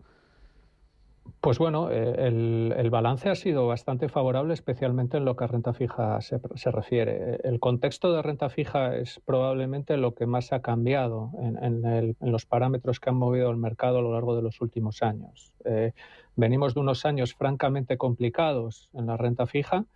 Pues 1.41 1.59
bueno, 1.59 1.91
eh, 1.91 2.15
el, 2.19 2.91
balance 2.91 3.31
ha 3.31 3.35
sido 3.35 3.67
bastante 3.67 4.11
favorable, 4.11 4.53
especialmente 4.53 5.17
en 5.17 5.25
lo 5.25 5.37
que 5.37 5.45
a 5.45 5.47
renta 5.47 5.73
fija 5.73 6.21
se, 6.21 6.39
refiere. 6.71 7.39
El 7.45 7.59
contexto 7.61 8.13
de 8.13 8.21
renta 8.21 8.51
fija 8.51 8.95
es 8.97 9.21
probablemente 9.25 9.97
lo 9.97 10.15
que 10.15 10.27
más 10.27 10.53
ha 10.53 10.61
cambiado 10.61 11.31
en, 11.41 12.15
los 12.21 12.45
parámetros 12.45 13.01
que 13.01 13.09
han 13.09 13.17
movido 13.17 13.51
el 13.51 13.57
mercado 13.57 13.99
a 13.99 14.03
lo 14.03 14.13
largo 14.13 14.37
de 14.37 14.43
los 14.43 14.61
últimos 14.61 15.03
años. 15.03 15.53
Eh, 15.65 15.93
venimos 16.37 16.75
de 16.75 16.81
unos 16.81 17.07
años 17.07 17.35
francamente 17.35 17.97
complicados 17.97 18.91
en 18.93 19.07
la 19.07 19.17
renta 19.17 19.47
fija 19.47 19.87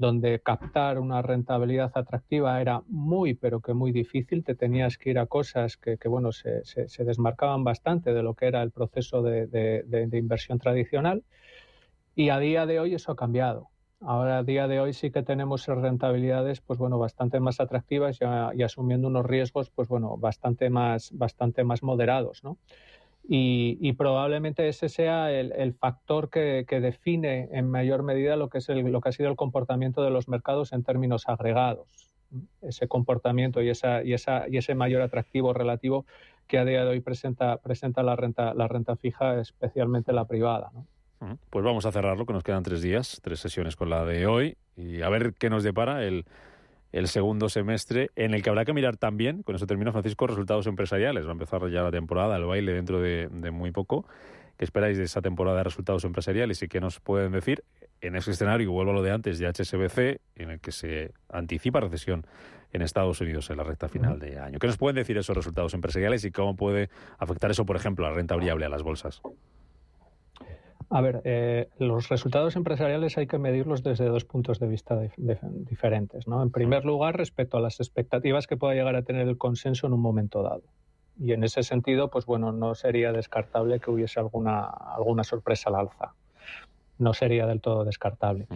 donde 0.00 0.40
captar 0.40 0.98
una 0.98 1.20
rentabilidad 1.20 1.92
atractiva 1.94 2.58
era 2.58 2.82
muy, 2.88 3.34
pero 3.34 3.60
que 3.60 3.74
muy 3.74 3.92
difícil. 3.92 4.42
Te 4.42 4.54
tenías 4.54 4.96
que 4.96 5.10
ir 5.10 5.18
a 5.18 5.26
cosas 5.26 5.76
que, 5.76 5.98
bueno, 6.08 6.32
se, 6.32 6.62
desmarcaban 7.04 7.64
bastante 7.64 8.14
de 8.14 8.22
lo 8.22 8.32
que 8.32 8.46
era 8.46 8.62
el 8.62 8.70
proceso 8.70 9.20
de, 9.22 10.08
inversión 10.14 10.58
tradicional. 10.58 11.22
Y 12.14 12.30
a 12.30 12.38
día 12.38 12.64
de 12.64 12.80
hoy 12.80 12.94
eso 12.94 13.12
ha 13.12 13.16
cambiado. 13.16 13.68
Ahora, 14.00 14.38
a 14.38 14.42
día 14.42 14.66
de 14.68 14.80
hoy 14.80 14.94
sí 14.94 15.10
que 15.10 15.22
tenemos 15.22 15.66
rentabilidades, 15.66 16.62
pues 16.62 16.78
bueno, 16.78 16.98
bastante 16.98 17.38
más 17.38 17.60
atractivas 17.60 18.18
y, 18.22 18.58
y 18.58 18.62
asumiendo 18.62 19.08
unos 19.08 19.26
riesgos, 19.26 19.68
pues 19.68 19.86
bueno, 19.88 20.16
bastante 20.16 20.70
más, 20.70 21.10
bastante 21.12 21.62
más 21.62 21.82
moderados, 21.82 22.42
¿no? 22.42 22.56
Y, 23.22 23.92
probablemente 23.92 24.66
ese 24.68 24.88
sea 24.88 25.30
el, 25.32 25.74
factor 25.74 26.30
que, 26.30 26.64
define 26.68 27.48
en 27.52 27.70
mayor 27.70 28.02
medida 28.02 28.36
lo 28.36 28.48
que, 28.48 28.58
es 28.58 28.68
lo 28.68 29.00
que 29.00 29.08
ha 29.08 29.12
sido 29.12 29.28
el 29.28 29.36
comportamiento 29.36 30.02
de 30.02 30.10
los 30.10 30.28
mercados 30.28 30.72
en 30.72 30.82
términos 30.82 31.28
agregados. 31.28 31.86
Ese 32.62 32.88
comportamiento 32.88 33.62
y, 33.62 33.70
esa, 33.70 34.02
y, 34.02 34.14
esa, 34.14 34.48
y 34.48 34.56
ese 34.56 34.74
mayor 34.74 35.02
atractivo 35.02 35.52
relativo 35.52 36.06
que 36.48 36.58
a 36.58 36.64
día 36.64 36.84
de 36.84 36.90
hoy 36.90 37.00
presenta, 37.00 37.58
presenta 37.58 38.02
la, 38.02 38.16
renta, 38.16 38.54
la 38.54 38.66
renta 38.66 38.96
fija, 38.96 39.40
especialmente 39.40 40.12
la 40.12 40.26
privada. 40.26 40.72
Pues 41.50 41.64
vamos 41.64 41.86
a 41.86 41.92
cerrarlo, 41.92 42.26
que 42.26 42.32
nos 42.32 42.42
quedan 42.42 42.62
tres 42.62 42.82
días, 42.82 43.20
tres 43.22 43.40
sesiones 43.40 43.76
con 43.76 43.90
la 43.90 44.04
de 44.04 44.26
hoy, 44.26 44.56
y 44.76 45.02
a 45.02 45.08
ver 45.10 45.34
qué 45.34 45.50
nos 45.50 45.62
depara 45.62 46.04
el, 46.04 46.24
el 46.92 47.08
segundo 47.08 47.48
semestre, 47.48 48.10
en 48.16 48.34
el 48.34 48.42
que 48.42 48.50
habrá 48.50 48.64
que 48.64 48.72
mirar 48.72 48.96
también, 48.96 49.42
con 49.42 49.54
eso 49.54 49.66
termino 49.66 49.92
Francisco, 49.92 50.26
resultados 50.26 50.66
empresariales. 50.66 51.24
Va 51.24 51.30
a 51.30 51.32
empezar 51.32 51.68
ya 51.68 51.82
la 51.82 51.90
temporada, 51.90 52.36
el 52.36 52.44
baile 52.44 52.72
dentro 52.72 53.00
de, 53.00 53.28
muy 53.52 53.70
poco. 53.70 54.06
¿Qué 54.56 54.64
esperáis 54.64 54.98
de 54.98 55.04
esa 55.04 55.22
temporada 55.22 55.58
de 55.58 55.64
resultados 55.64 56.04
empresariales 56.04 56.62
y 56.62 56.68
qué 56.68 56.80
nos 56.80 57.00
pueden 57.00 57.32
decir 57.32 57.64
en 58.02 58.16
ese 58.16 58.32
escenario, 58.32 58.72
vuelvo 58.72 58.92
a 58.92 58.94
lo 58.94 59.02
de 59.02 59.12
antes, 59.12 59.38
de 59.38 59.46
HSBC, 59.46 60.20
en 60.36 60.50
el 60.50 60.60
que 60.60 60.72
se 60.72 61.12
anticipa 61.28 61.80
recesión 61.80 62.26
en 62.72 62.82
Estados 62.82 63.20
Unidos 63.20 63.50
en 63.50 63.58
la 63.58 63.64
recta 63.64 63.88
final 63.88 64.18
de 64.18 64.38
año? 64.38 64.58
¿Qué 64.58 64.66
nos 64.66 64.76
pueden 64.76 64.96
decir 64.96 65.16
esos 65.16 65.36
resultados 65.36 65.74
empresariales 65.74 66.24
y 66.24 66.30
cómo 66.30 66.56
puede 66.56 66.90
afectar 67.18 67.50
eso, 67.50 67.64
por 67.64 67.76
ejemplo, 67.76 68.06
a 68.06 68.10
la 68.10 68.16
renta 68.16 68.36
variable, 68.36 68.66
a 68.66 68.68
las 68.68 68.82
bolsas? 68.82 69.22
A 70.92 71.00
ver, 71.00 71.22
eh, 71.24 71.68
los 71.78 72.08
resultados 72.08 72.56
empresariales 72.56 73.16
hay 73.16 73.28
que 73.28 73.38
medirlos 73.38 73.84
desde 73.84 74.06
dos 74.06 74.24
puntos 74.24 74.58
de 74.58 74.66
vista 74.66 75.00
diferentes. 75.16 76.26
¿no? 76.26 76.42
En 76.42 76.50
primer 76.50 76.84
lugar, 76.84 77.16
respecto 77.16 77.56
a 77.56 77.60
las 77.60 77.78
expectativas 77.78 78.48
que 78.48 78.56
pueda 78.56 78.74
llegar 78.74 78.96
a 78.96 79.02
tener 79.02 79.28
el 79.28 79.38
consenso 79.38 79.86
en 79.86 79.92
un 79.92 80.00
momento 80.00 80.42
dado. 80.42 80.64
Y 81.20 81.32
en 81.32 81.44
ese 81.44 81.62
sentido, 81.62 82.08
pues 82.08 82.26
bueno, 82.26 82.50
no 82.50 82.74
sería 82.74 83.12
descartable 83.12 83.78
que 83.78 83.90
hubiese 83.90 84.18
alguna, 84.18 84.64
alguna 84.64 85.22
sorpresa 85.22 85.70
al 85.70 85.76
alza. 85.76 86.14
No 86.98 87.14
sería 87.14 87.46
del 87.46 87.60
todo 87.60 87.84
descartable. 87.84 88.48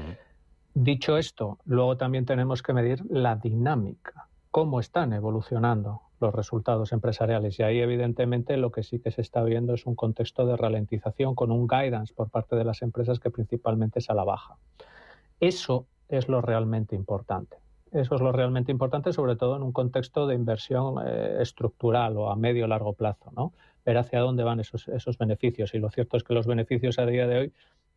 Dicho 0.75 1.17
esto, 1.17 1.59
luego 1.67 1.97
también 1.97 2.25
tenemos 2.25 2.63
que 2.63 2.73
medir 2.73 3.05
la 3.09 3.37
dinámica, 3.37 4.27
cómo 4.55 4.79
están 4.79 5.13
evolucionando 5.13 6.03
los 6.21 6.33
resultados 6.33 6.93
empresariales. 6.93 7.59
Y 7.59 7.65
ahí, 7.65 7.81
evidentemente, 7.81 8.57
lo 8.57 8.71
que 8.71 8.85
sí 8.85 9.01
que 9.01 9.11
se 9.11 9.21
está 9.21 9.43
viendo 9.43 9.75
es 9.75 9.85
un 9.85 9.97
contexto 9.97 10.47
de 10.47 10.57
ralentización 10.57 11.35
con 11.35 11.51
un 11.51 11.67
guidance 11.67 12.15
por 12.15 12.31
parte 12.31 12.55
de 12.55 12.63
las 12.63 12.81
empresas 12.81 13.19
que 13.19 13.33
principalmente 13.33 13.99
es 13.99 14.11
a 14.11 14.15
la 14.15 14.23
baja. 14.23 14.57
Eso 15.41 15.89
es 16.09 16.29
lo 16.29 16.41
realmente 16.41 16.95
importante. 16.95 17.57
eso 17.91 18.15
es 18.15 18.21
lo 18.21 18.31
realmente 18.31 18.71
importante, 18.71 19.13
sobre 19.13 19.35
todo 19.35 19.57
en 19.57 19.65
un 19.65 19.73
contexto 19.73 20.29
de 20.29 20.37
inversión 20.37 21.05
eh, 21.05 21.39
estructural 21.41 22.17
o 22.17 22.31
a 22.31 22.37
medio 22.37 22.69
largo 22.69 22.93
plazo, 22.93 23.33
¿no? 23.35 23.53
Ver 23.85 23.99
hacia 23.99 24.21
dónde 24.21 24.45
van 24.45 24.61
esos, 24.61 24.87
esos 24.87 25.19
beneficios. 25.19 25.75
Y 25.75 25.81
lo 25.81 25.91
cierto 25.91 26.17
es 26.17 26.23
que 26.23 26.33
los 26.33 26.47
beneficios 26.47 27.01
a 27.01 27.07
día 27.07 27.27
de 27.27 27.39
hoy 27.39 27.53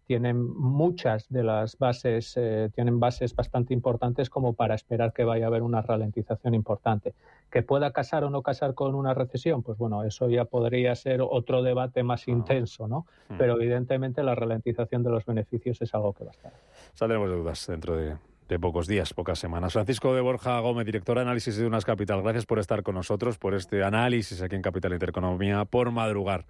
tienen 0.08 0.42
muchas 0.42 1.28
de 1.30 1.44
las 1.44 1.78
bases, 1.78 2.34
eh, 2.38 2.70
tienen 2.74 3.00
bases 3.00 3.36
bastante 3.36 3.74
importantes 3.74 4.30
como 4.30 4.54
para 4.54 4.74
esperar 4.74 5.12
que 5.12 5.26
vaya 5.26 5.46
a 5.46 5.48
haber 5.50 5.62
una 5.62 5.82
ralentización 5.82 6.56
importante. 6.56 7.14
¿Que 7.52 7.62
pueda 7.62 7.92
casar 7.92 8.24
o 8.24 8.30
no 8.30 8.42
casar 8.42 8.74
con 8.74 8.96
una 8.96 9.14
recesión? 9.14 9.64
Pues 9.64 9.78
bueno, 9.78 10.04
eso 10.04 10.30
ya 10.30 10.46
podría 10.46 10.96
ser 10.96 11.22
otro 11.22 11.62
debate 11.62 12.04
más 12.04 12.28
intenso, 12.28 12.88
¿no? 12.88 13.06
Pero 13.38 13.56
evidentemente 13.56 14.24
la 14.24 14.34
ralentización 14.34 15.04
de 15.04 15.10
los 15.10 15.26
beneficios 15.26 15.82
es 15.82 15.94
algo 15.94 16.14
que 16.14 16.24
va 16.24 16.32
a 16.32 16.34
estar. 16.34 16.54
Saldremos 16.94 17.30
de 17.30 17.36
dudas 17.36 17.68
dentro 17.68 17.98
de, 17.98 18.16
de 18.48 18.60
pocos 18.60 18.88
días, 18.88 19.14
pocas 19.14 19.40
semanas. 19.40 19.74
Francisco 19.74 20.16
de 20.16 20.22
Borja 20.22 20.60
Gómez, 20.62 20.86
director 20.86 21.18
de 21.18 21.24
análisis 21.24 21.58
de 21.58 21.66
Unas 21.66 21.84
Capital, 21.84 22.22
gracias 22.22 22.46
por 22.46 22.60
estar 22.60 22.82
con 22.82 22.96
nosotros, 22.96 23.38
por 23.38 23.54
este 23.54 23.84
análisis 23.84 24.42
aquí 24.42 24.56
en 24.56 24.62
Capital 24.62 24.94
Intereconomía, 24.94 25.66
por 25.66 25.92
madrugar. 25.92 26.46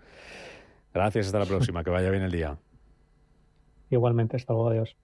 Gracias, 0.94 1.28
hasta 1.28 1.40
la 1.40 1.46
próxima, 1.46 1.84
que 1.84 1.90
vaya 1.90 2.10
bien 2.12 2.24
el 2.24 2.32
día. 2.32 2.58
Igualmente, 3.90 4.38
hasta 4.38 4.54
luego, 4.54 4.70
adiós. 4.70 4.96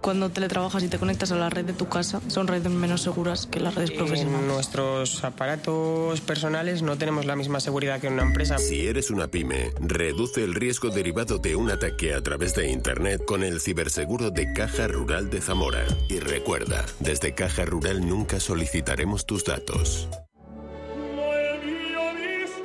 Cuando 0.00 0.30
teletrabajas 0.30 0.82
y 0.82 0.88
te 0.88 0.98
conectas 0.98 1.30
a 1.30 1.36
la 1.36 1.50
red 1.50 1.66
de 1.66 1.74
tu 1.74 1.88
casa, 1.88 2.22
son 2.28 2.48
redes 2.48 2.72
menos 2.72 3.02
seguras 3.02 3.46
que 3.46 3.60
las 3.60 3.74
redes 3.74 3.90
profesionales. 3.90 4.40
En 4.40 4.48
nuestros 4.48 5.22
aparatos 5.24 6.22
personales 6.22 6.80
no 6.82 6.96
tenemos 6.96 7.26
la 7.26 7.36
misma 7.36 7.60
seguridad 7.60 8.00
que 8.00 8.06
en 8.06 8.14
una 8.14 8.22
empresa. 8.22 8.56
Si 8.56 8.86
eres 8.86 9.10
una 9.10 9.28
pyme, 9.28 9.72
reduce 9.78 10.42
el 10.42 10.54
riesgo 10.54 10.88
derivado 10.88 11.38
de 11.38 11.54
un 11.54 11.70
ataque 11.70 12.14
a 12.14 12.22
través 12.22 12.54
de 12.54 12.70
Internet 12.70 13.22
con 13.26 13.44
el 13.44 13.60
ciberseguro 13.60 14.30
de 14.30 14.52
Caja 14.54 14.88
Rural 14.88 15.28
de 15.28 15.42
Zamora. 15.42 15.84
Y 16.08 16.18
recuerda, 16.18 16.86
desde 17.00 17.34
Caja 17.34 17.66
Rural 17.66 18.00
nunca 18.00 18.40
solicitaremos 18.40 19.26
tus 19.26 19.44
datos. 19.44 20.08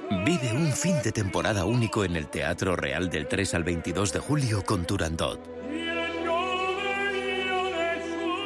Vive 0.09 0.51
un 0.53 0.71
fin 0.71 0.95
de 1.03 1.11
temporada 1.11 1.65
único 1.65 2.03
en 2.05 2.15
el 2.15 2.27
Teatro 2.27 2.75
Real 2.75 3.09
del 3.09 3.27
3 3.27 3.55
al 3.55 3.63
22 3.63 4.13
de 4.13 4.19
julio 4.19 4.63
con 4.63 4.85
Turandot. 4.85 5.39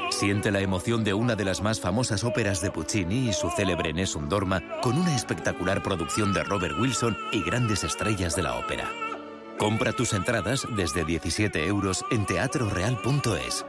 Siente 0.10 0.52
la 0.52 0.62
emoción 0.62 1.04
de 1.04 1.14
una 1.14 1.36
de 1.36 1.46
las 1.46 1.62
más 1.62 1.80
famosas 1.80 2.24
óperas 2.24 2.62
de 2.62 2.72
Puccini 2.72 3.30
y 3.30 3.34
su 3.34 3.50
célebre 3.52 3.94
Nessun 3.94 4.30
Dorma 4.30 4.64
con 4.82 4.98
una 4.98 5.16
espectacular 5.16 5.84
producción 5.84 6.34
de 6.34 6.44
Robert 6.44 6.76
Wilson 6.80 7.18
y 7.32 7.44
grandes 7.44 7.84
estrellas 7.84 8.36
de 8.36 8.44
la 8.44 8.56
ópera. 8.58 8.90
Compra 9.58 9.92
tus 9.92 10.14
entradas 10.14 10.66
desde 10.76 11.04
17 11.04 11.66
euros 11.66 12.06
en 12.12 12.26
teatroreal.es. 12.26 13.66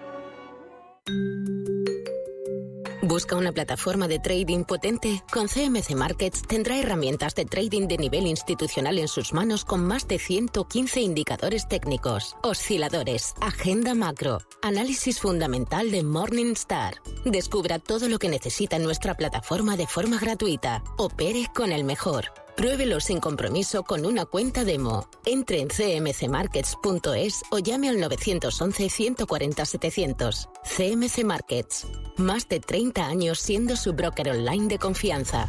¿Busca 3.11 3.35
una 3.35 3.51
plataforma 3.51 4.07
de 4.07 4.21
trading 4.21 4.63
potente? 4.63 5.25
Con 5.33 5.49
CMC 5.49 5.97
Markets 5.97 6.43
tendrá 6.43 6.79
herramientas 6.79 7.35
de 7.35 7.45
trading 7.45 7.89
de 7.89 7.99
nivel 7.99 8.25
institucional 8.29 9.01
en 9.01 9.09
sus 9.09 9.33
manos 9.33 9.65
con 9.65 9.85
más 9.85 10.07
de 10.07 10.21
115 10.21 11.01
indicadores 11.01 11.67
técnicos, 11.67 12.37
osciladores, 12.45 13.35
agenda 13.41 13.97
macro, 13.97 14.39
análisis 14.63 15.19
fundamental 15.19 15.91
de 15.91 16.05
Morningstar. 16.05 17.03
Descubra 17.25 17.81
todo 17.81 18.09
lo 18.09 18.21
que 18.21 18.29
necesita 18.29 18.79
nuestra 18.79 19.15
plataforma 19.15 19.77
de 19.77 19.89
forma 19.89 20.21
gratuita. 20.21 20.85
Opere 20.97 21.49
con 21.53 21.73
el 21.73 21.83
mejor. 21.83 22.27
Pruébelo 22.61 23.01
sin 23.01 23.21
compromiso 23.21 23.85
con 23.85 24.05
una 24.05 24.27
cuenta 24.27 24.65
demo. 24.65 25.09
Entre 25.25 25.61
en 25.61 25.69
cmcmarkets.es 25.69 27.43
o 27.51 27.59
llame 27.59 27.89
al 27.89 27.97
911-140-700. 27.97 30.47
CMC 30.65 31.25
Markets. 31.25 31.87
Más 32.19 32.47
de 32.51 32.61
30 32.61 33.07
años 33.07 33.39
siendo 33.39 33.77
su 33.77 33.95
broker 33.95 34.29
online 34.29 34.69
de 34.69 34.79
confianza. 34.79 35.49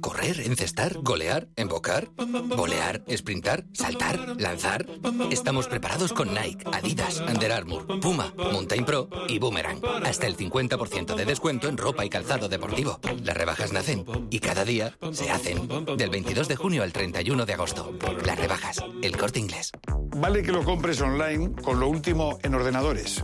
Correr, 0.00 0.40
encestar, 0.40 0.96
golear, 1.02 1.46
embocar, 1.56 2.08
volear, 2.56 3.04
sprintar, 3.14 3.66
saltar, 3.74 4.40
lanzar. 4.40 4.86
Estamos 5.30 5.68
preparados 5.68 6.14
con 6.14 6.32
Nike, 6.32 6.64
Adidas, 6.72 7.20
Under 7.20 7.52
Armour, 7.52 8.00
Puma, 8.00 8.32
Mountain 8.34 8.86
Pro 8.86 9.10
y 9.28 9.38
Boomerang. 9.38 9.80
Hasta 10.02 10.26
el 10.26 10.38
50% 10.38 11.14
de 11.14 11.26
descuento 11.26 11.68
en 11.68 11.76
ropa 11.76 12.02
y 12.02 12.08
calzado 12.08 12.48
deportivo. 12.48 12.98
Las 13.22 13.36
rebajas 13.36 13.72
nacen 13.72 14.06
y 14.30 14.38
cada 14.38 14.64
día 14.64 14.96
se 15.12 15.30
hacen. 15.30 15.68
Del 15.98 16.08
22 16.08 16.48
de 16.48 16.56
junio 16.56 16.82
al 16.82 16.92
31 16.94 17.44
de 17.44 17.52
agosto. 17.52 17.92
Las 18.24 18.38
rebajas, 18.38 18.82
el 19.02 19.14
corte 19.18 19.38
inglés. 19.38 19.70
Vale 20.16 20.42
que 20.42 20.52
lo 20.52 20.64
compres 20.64 20.98
online 21.02 21.52
con 21.62 21.78
lo 21.78 21.88
último 21.88 22.38
en 22.42 22.54
ordenadores 22.54 23.22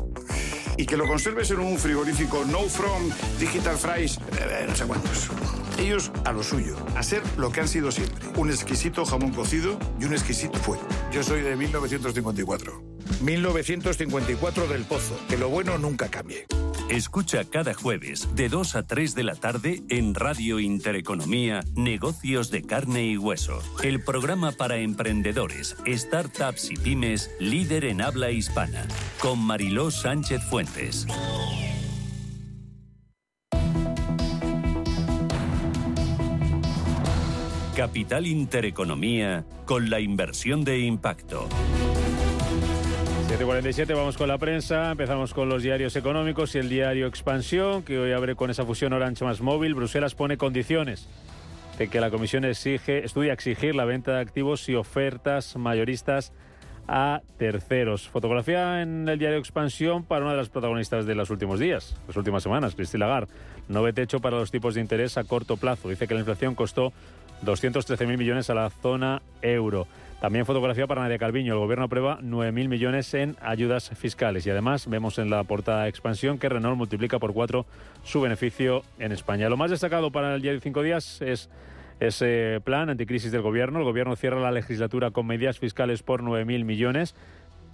y 0.76 0.84
que 0.84 0.98
lo 0.98 1.06
conserves 1.06 1.50
en 1.52 1.60
un 1.60 1.78
frigorífico 1.78 2.44
No 2.44 2.60
From 2.60 3.10
Digital 3.38 3.78
Fries, 3.78 4.18
eh, 4.38 4.66
no 4.68 4.76
sé 4.76 4.84
cuántos. 4.84 5.30
Ellos 5.80 6.12
a 6.26 6.32
lo 6.32 6.42
suyo, 6.42 6.76
a 6.94 7.02
ser 7.02 7.22
lo 7.38 7.50
que 7.50 7.60
han 7.60 7.68
sido 7.68 7.90
siempre, 7.90 8.28
un 8.36 8.50
exquisito 8.50 9.06
jamón 9.06 9.32
cocido 9.32 9.78
y 9.98 10.04
un 10.04 10.12
exquisito 10.12 10.58
fuego. 10.58 10.86
Yo 11.10 11.22
soy 11.22 11.40
de 11.40 11.56
1954. 11.56 12.82
1954 13.22 14.68
del 14.68 14.84
Pozo, 14.84 15.18
que 15.28 15.38
lo 15.38 15.48
bueno 15.48 15.78
nunca 15.78 16.08
cambie. 16.08 16.46
Escucha 16.90 17.44
cada 17.44 17.72
jueves 17.72 18.28
de 18.34 18.48
2 18.48 18.76
a 18.76 18.86
3 18.86 19.14
de 19.14 19.22
la 19.22 19.36
tarde 19.36 19.82
en 19.88 20.14
Radio 20.14 20.58
Intereconomía 20.58 21.62
Negocios 21.76 22.50
de 22.50 22.62
Carne 22.62 23.06
y 23.06 23.16
Hueso, 23.16 23.62
el 23.82 24.02
programa 24.02 24.52
para 24.52 24.76
emprendedores, 24.76 25.76
startups 25.86 26.70
y 26.70 26.76
pymes 26.76 27.30
líder 27.38 27.86
en 27.86 28.02
habla 28.02 28.32
hispana, 28.32 28.86
con 29.20 29.38
Mariló 29.38 29.90
Sánchez 29.90 30.42
Fuentes. 30.50 31.06
Capital 37.80 38.26
Intereconomía 38.26 39.46
con 39.64 39.88
la 39.88 40.00
inversión 40.00 40.64
de 40.64 40.80
impacto. 40.80 41.48
7.47, 43.30 43.96
vamos 43.96 44.18
con 44.18 44.28
la 44.28 44.36
prensa. 44.36 44.90
Empezamos 44.90 45.32
con 45.32 45.48
los 45.48 45.62
diarios 45.62 45.96
económicos 45.96 46.54
y 46.54 46.58
el 46.58 46.68
diario 46.68 47.06
Expansión, 47.06 47.82
que 47.82 47.98
hoy 47.98 48.12
abre 48.12 48.36
con 48.36 48.50
esa 48.50 48.66
fusión 48.66 48.92
Orange 48.92 49.24
más 49.24 49.40
móvil. 49.40 49.74
Bruselas 49.74 50.14
pone 50.14 50.36
condiciones 50.36 51.08
de 51.78 51.88
que 51.88 52.02
la 52.02 52.10
Comisión 52.10 52.44
exige, 52.44 53.02
estudia 53.02 53.32
exigir 53.32 53.74
la 53.74 53.86
venta 53.86 54.12
de 54.12 54.20
activos 54.20 54.68
y 54.68 54.74
ofertas 54.74 55.56
mayoristas 55.56 56.34
a 56.86 57.22
terceros. 57.38 58.08
Fotografía 58.08 58.82
en 58.82 59.08
el 59.08 59.18
diario 59.18 59.38
Expansión 59.38 60.04
para 60.04 60.24
una 60.24 60.32
de 60.32 60.38
las 60.38 60.50
protagonistas 60.50 61.06
de 61.06 61.14
los 61.14 61.30
últimos 61.30 61.58
días, 61.58 61.96
las 62.08 62.16
últimas 62.16 62.42
semanas, 62.42 62.74
Cristina 62.74 63.06
Lagarde. 63.06 63.32
No 63.68 63.82
ve 63.82 63.92
techo 63.92 64.20
para 64.20 64.36
los 64.36 64.50
tipos 64.50 64.74
de 64.74 64.80
interés 64.80 65.16
a 65.16 65.24
corto 65.24 65.56
plazo. 65.56 65.88
Dice 65.88 66.08
que 66.08 66.14
la 66.14 66.20
inflación 66.20 66.56
costó 66.56 66.92
213.000 67.44 68.18
millones 68.18 68.50
a 68.50 68.54
la 68.54 68.70
zona 68.70 69.22
euro. 69.42 69.86
También 70.20 70.44
fotografía 70.44 70.86
para 70.86 71.00
Nadia 71.00 71.18
Calviño. 71.18 71.54
El 71.54 71.60
gobierno 71.60 71.86
aprueba 71.86 72.18
9.000 72.20 72.68
millones 72.68 73.14
en 73.14 73.36
ayudas 73.40 73.90
fiscales. 73.96 74.46
Y 74.46 74.50
además 74.50 74.86
vemos 74.86 75.18
en 75.18 75.30
la 75.30 75.42
portada 75.44 75.88
expansión 75.88 76.38
que 76.38 76.50
Renault 76.50 76.76
multiplica 76.76 77.18
por 77.18 77.32
cuatro 77.32 77.64
su 78.04 78.20
beneficio 78.20 78.82
en 78.98 79.12
España. 79.12 79.48
Lo 79.48 79.56
más 79.56 79.70
destacado 79.70 80.10
para 80.10 80.34
el 80.34 80.42
día 80.42 80.52
de 80.52 80.60
cinco 80.60 80.82
días 80.82 81.22
es 81.22 81.48
ese 82.00 82.60
plan 82.64 82.90
anticrisis 82.90 83.32
del 83.32 83.40
gobierno. 83.40 83.78
El 83.78 83.84
gobierno 83.86 84.14
cierra 84.14 84.40
la 84.40 84.50
legislatura 84.50 85.10
con 85.10 85.26
medidas 85.26 85.58
fiscales 85.58 86.02
por 86.02 86.22
9.000 86.22 86.64
millones. 86.64 87.14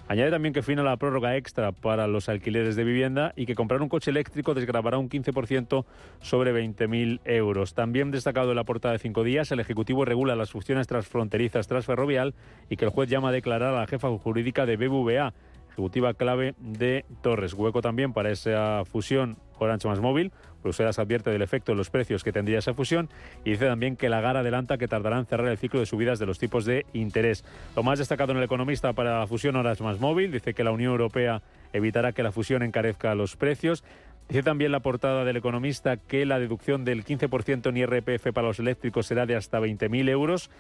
Añade 0.09 0.31
también 0.31 0.55
que 0.55 0.63
fina 0.63 0.85
la 0.85 0.97
prórroga 0.99 1.37
extra 1.37 1.73
para 1.73 2.07
los 2.07 2.29
alquileres 2.29 2.77
de 2.77 2.85
vivienda 2.85 3.33
y 3.35 3.45
que 3.45 3.57
comprar 3.57 3.83
un 3.83 3.89
coche 3.89 4.13
eléctrico 4.13 4.55
desgravará 4.55 4.99
un 4.99 5.11
15% 5.11 5.85
sobre 6.21 6.55
20.000 6.55 7.21
euros. 7.25 7.75
También 7.75 8.13
destacado 8.13 8.51
en 8.51 8.57
la 8.57 8.63
portada 8.63 8.93
de 8.93 9.01
cinco 9.01 9.25
días, 9.25 9.51
el 9.51 9.59
Ejecutivo 9.59 10.05
regula 10.05 10.37
las 10.37 10.53
funciones 10.53 10.87
transfronterizas 10.87 11.67
tras 11.67 11.87
ferrovial 11.87 12.35
y 12.71 12.77
que 12.77 12.85
el 12.85 12.93
juez 12.93 13.11
llama 13.11 13.31
a 13.31 13.33
declarar 13.33 13.75
a 13.75 13.81
la 13.81 13.87
jefa 13.89 14.09
jurídica 14.17 14.65
de 14.65 14.77
BBVA, 14.77 15.35
ejecutiva 15.73 16.15
clave 16.15 16.55
de 16.61 17.05
Torres. 17.21 17.55
Hueco 17.55 17.83
también 17.83 18.13
para 18.13 18.31
esa 18.31 18.85
fusión 18.85 19.39
Orange 19.59 19.89
más 19.89 20.01
móvil. 20.01 20.33
Bruselas 20.63 20.99
advierte 20.99 21.31
del 21.31 21.43
efecto 21.43 21.73
en 21.73 21.79
los 21.79 21.91
precios 21.91 22.25
que 22.25 22.33
tendría 22.33 22.59
esa 22.59 22.75
fusión 22.75 23.09
y 23.45 23.51
dice 23.51 23.67
también 23.67 23.97
que 23.97 24.09
la 24.09 24.21
GAR 24.21 24.37
adelanta 24.37 24.79
que 24.79 24.89
tardará 24.89 25.19
en 25.19 25.27
cerrar 25.27 25.49
el 25.49 25.59
ciclo 25.59 25.81
de 25.81 25.87
subidas 25.87 26.19
de 26.19 26.27
los 26.27 26.39
tipos 26.39 26.65
de 26.65 26.87
interés. 26.93 27.45
Lo 27.77 27.83
más 27.83 27.99
destacado 27.99 28.33
en 28.33 28.39
el 28.39 28.45
economista 28.45 28.93
para 28.93 29.21
la 29.21 29.27
fusión 29.27 29.57
Orange 29.57 29.85
más 29.85 30.01
móvil 30.01 30.33
dice 30.33 30.55
que 30.55 30.65
la 30.65 30.73
Unión 30.73 30.93
Europea 30.93 31.43
evitará 31.73 32.13
que 32.13 32.23
la 32.23 32.33
fusión 32.33 32.63
encarezca 32.63 33.15
los 33.15 33.37
precios. 33.37 33.85
Dice 34.29 34.43
también 34.43 34.73
la 34.73 34.81
portada 34.81 35.25
del 35.25 35.37
economista 35.37 35.99
que 35.99 36.27
la 36.27 36.41
deducción 36.41 36.85
del 36.85 37.05
15% 37.05 37.69
en 37.69 37.77
IRPF 37.77 38.33
para 38.33 38.49
los 38.49 38.59
eléctricos 38.59 39.07
será 39.07 39.25
de 39.25 39.37
hasta 39.37 39.61
20.000 39.61 40.09
euros. 40.09 40.51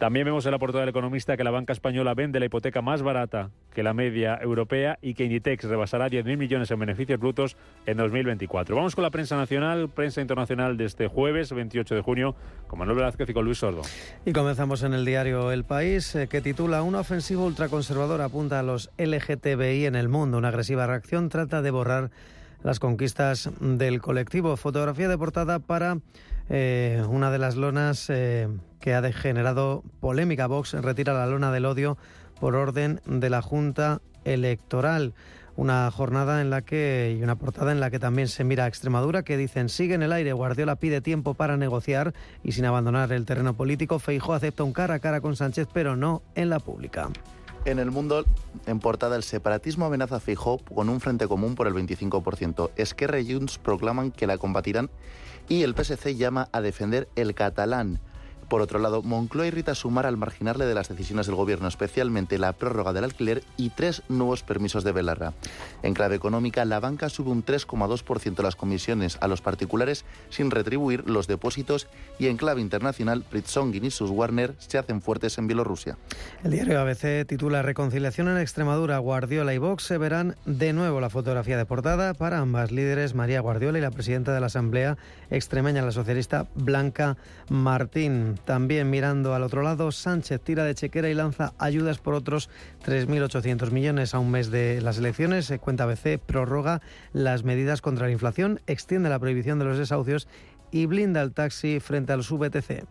También 0.00 0.24
vemos 0.24 0.46
en 0.46 0.52
la 0.52 0.58
portada 0.58 0.80
del 0.80 0.88
economista 0.88 1.36
que 1.36 1.44
la 1.44 1.50
banca 1.50 1.74
española 1.74 2.14
vende 2.14 2.40
la 2.40 2.46
hipoteca 2.46 2.80
más 2.80 3.02
barata 3.02 3.50
que 3.74 3.82
la 3.82 3.92
media 3.92 4.38
europea 4.40 4.98
y 5.02 5.12
que 5.12 5.24
Inditex 5.24 5.64
rebasará 5.64 6.08
10.000 6.08 6.38
millones 6.38 6.70
en 6.70 6.78
beneficios 6.78 7.20
brutos 7.20 7.58
en 7.84 7.98
2024. 7.98 8.74
Vamos 8.74 8.94
con 8.94 9.04
la 9.04 9.10
prensa 9.10 9.36
nacional, 9.36 9.90
prensa 9.90 10.22
internacional 10.22 10.78
de 10.78 10.86
este 10.86 11.06
jueves 11.06 11.52
28 11.52 11.96
de 11.96 12.00
junio 12.00 12.34
con 12.66 12.78
Manuel 12.78 12.96
Velázquez 12.96 13.28
y 13.28 13.34
con 13.34 13.44
Luis 13.44 13.58
Sordo. 13.58 13.82
Y 14.24 14.32
comenzamos 14.32 14.82
en 14.84 14.94
el 14.94 15.04
diario 15.04 15.52
El 15.52 15.64
País, 15.64 16.14
eh, 16.14 16.28
que 16.28 16.40
titula 16.40 16.80
Una 16.80 17.00
ofensiva 17.00 17.44
ultraconservadora 17.44 18.24
apunta 18.24 18.58
a 18.58 18.62
los 18.62 18.90
LGTBI 18.96 19.84
en 19.84 19.96
el 19.96 20.08
mundo. 20.08 20.38
Una 20.38 20.48
agresiva 20.48 20.86
reacción 20.86 21.28
trata 21.28 21.60
de 21.60 21.72
borrar 21.72 22.10
las 22.62 22.80
conquistas 22.80 23.50
del 23.60 24.00
colectivo. 24.00 24.56
Fotografía 24.56 25.08
de 25.08 25.18
portada 25.18 25.58
para 25.58 25.98
eh, 26.50 27.02
una 27.08 27.30
de 27.30 27.38
las 27.38 27.56
lonas 27.56 28.10
eh, 28.10 28.48
que 28.80 28.94
ha 28.94 29.12
generado 29.12 29.84
polémica. 30.00 30.48
Vox 30.48 30.72
retira 30.74 31.14
la 31.14 31.26
lona 31.26 31.52
del 31.52 31.64
odio 31.64 31.96
por 32.40 32.56
orden 32.56 33.00
de 33.06 33.30
la 33.30 33.40
Junta 33.40 34.00
Electoral. 34.24 35.14
Una 35.54 35.90
jornada 35.90 36.40
en 36.40 36.50
la 36.50 36.62
que 36.62 37.16
y 37.16 37.22
una 37.22 37.36
portada 37.36 37.70
en 37.70 37.78
la 37.78 37.90
que 37.90 38.00
también 38.00 38.26
se 38.28 38.42
mira 38.42 38.64
a 38.64 38.66
Extremadura 38.66 39.22
que 39.22 39.36
dicen 39.36 39.68
sigue 39.68 39.94
en 39.94 40.02
el 40.02 40.12
aire, 40.12 40.32
Guardiola 40.32 40.76
pide 40.76 41.00
tiempo 41.00 41.34
para 41.34 41.56
negociar 41.56 42.14
y 42.42 42.52
sin 42.52 42.64
abandonar 42.64 43.12
el 43.12 43.26
terreno 43.26 43.54
político, 43.54 43.98
Feijó 43.98 44.32
acepta 44.32 44.64
un 44.64 44.72
cara 44.72 44.94
a 44.94 44.98
cara 44.98 45.20
con 45.20 45.36
Sánchez, 45.36 45.68
pero 45.72 45.96
no 45.96 46.22
en 46.34 46.50
la 46.50 46.58
pública. 46.58 47.10
En 47.66 47.78
el 47.78 47.90
mundo, 47.90 48.24
en 48.66 48.80
portada, 48.80 49.16
el 49.16 49.22
separatismo 49.22 49.84
amenaza 49.84 50.16
a 50.16 50.20
Feijó 50.20 50.58
con 50.58 50.88
un 50.88 50.98
frente 51.00 51.28
común 51.28 51.54
por 51.54 51.66
el 51.66 51.74
25%. 51.74 52.70
Esquerra 52.76 53.20
y 53.20 53.30
Junts 53.30 53.58
proclaman 53.58 54.12
que 54.12 54.26
la 54.26 54.38
combatirán 54.38 54.88
y 55.50 55.64
el 55.64 55.74
PSC 55.74 56.14
llama 56.16 56.48
a 56.52 56.62
defender 56.62 57.08
el 57.16 57.34
catalán. 57.34 58.00
Por 58.50 58.62
otro 58.62 58.80
lado, 58.80 59.04
Moncloa 59.04 59.46
irrita 59.46 59.76
Sumar 59.76 60.06
al 60.06 60.16
marginarle 60.16 60.66
de 60.66 60.74
las 60.74 60.88
decisiones 60.88 61.26
del 61.26 61.36
Gobierno, 61.36 61.68
especialmente 61.68 62.36
la 62.36 62.52
prórroga 62.52 62.92
del 62.92 63.04
alquiler 63.04 63.44
y 63.56 63.70
tres 63.70 64.02
nuevos 64.08 64.42
permisos 64.42 64.82
de 64.82 64.90
Belarra. 64.90 65.34
En 65.84 65.94
clave 65.94 66.16
económica, 66.16 66.64
la 66.64 66.80
banca 66.80 67.08
sube 67.10 67.30
un 67.30 67.44
3,2% 67.44 68.42
las 68.42 68.56
comisiones 68.56 69.18
a 69.20 69.28
los 69.28 69.40
particulares 69.40 70.04
sin 70.30 70.50
retribuir 70.50 71.08
los 71.08 71.28
depósitos 71.28 71.86
y 72.18 72.26
en 72.26 72.38
clave 72.38 72.60
internacional, 72.60 73.22
Pritzongin 73.22 73.84
y 73.84 73.92
sus 73.92 74.10
Warner 74.10 74.56
se 74.58 74.78
hacen 74.78 75.00
fuertes 75.00 75.38
en 75.38 75.46
Bielorrusia. 75.46 75.96
El 76.42 76.50
diario 76.50 76.80
ABC 76.80 77.24
titula 77.28 77.62
Reconciliación 77.62 78.26
en 78.26 78.38
Extremadura. 78.38 78.98
Guardiola 78.98 79.54
y 79.54 79.58
Vox 79.58 79.84
se 79.84 79.96
verán 79.96 80.34
de 80.44 80.72
nuevo 80.72 81.00
la 81.00 81.08
fotografía 81.08 81.56
de 81.56 81.66
portada 81.66 82.14
para 82.14 82.38
ambas 82.38 82.72
líderes, 82.72 83.14
María 83.14 83.40
Guardiola 83.42 83.78
y 83.78 83.82
la 83.82 83.92
presidenta 83.92 84.34
de 84.34 84.40
la 84.40 84.46
Asamblea 84.46 84.98
extremeña, 85.30 85.82
la 85.82 85.92
socialista 85.92 86.48
Blanca 86.56 87.16
Martín. 87.48 88.39
También 88.44 88.90
mirando 88.90 89.34
al 89.34 89.42
otro 89.42 89.62
lado, 89.62 89.92
Sánchez 89.92 90.40
tira 90.40 90.64
de 90.64 90.74
chequera 90.74 91.08
y 91.08 91.14
lanza 91.14 91.52
ayudas 91.58 91.98
por 91.98 92.14
otros 92.14 92.48
3.800 92.84 93.70
millones 93.70 94.14
a 94.14 94.18
un 94.18 94.30
mes 94.30 94.50
de 94.50 94.80
las 94.80 94.98
elecciones. 94.98 95.52
Cuenta 95.60 95.84
ABC 95.84 96.18
prorroga 96.18 96.80
las 97.12 97.44
medidas 97.44 97.80
contra 97.80 98.06
la 98.06 98.12
inflación, 98.12 98.60
extiende 98.66 99.08
la 99.08 99.18
prohibición 99.18 99.58
de 99.58 99.66
los 99.66 99.78
desahucios 99.78 100.28
y 100.70 100.86
blinda 100.86 101.22
el 101.22 101.32
taxi 101.32 101.80
frente 101.80 102.12
al 102.12 102.20
VTC. 102.20 102.84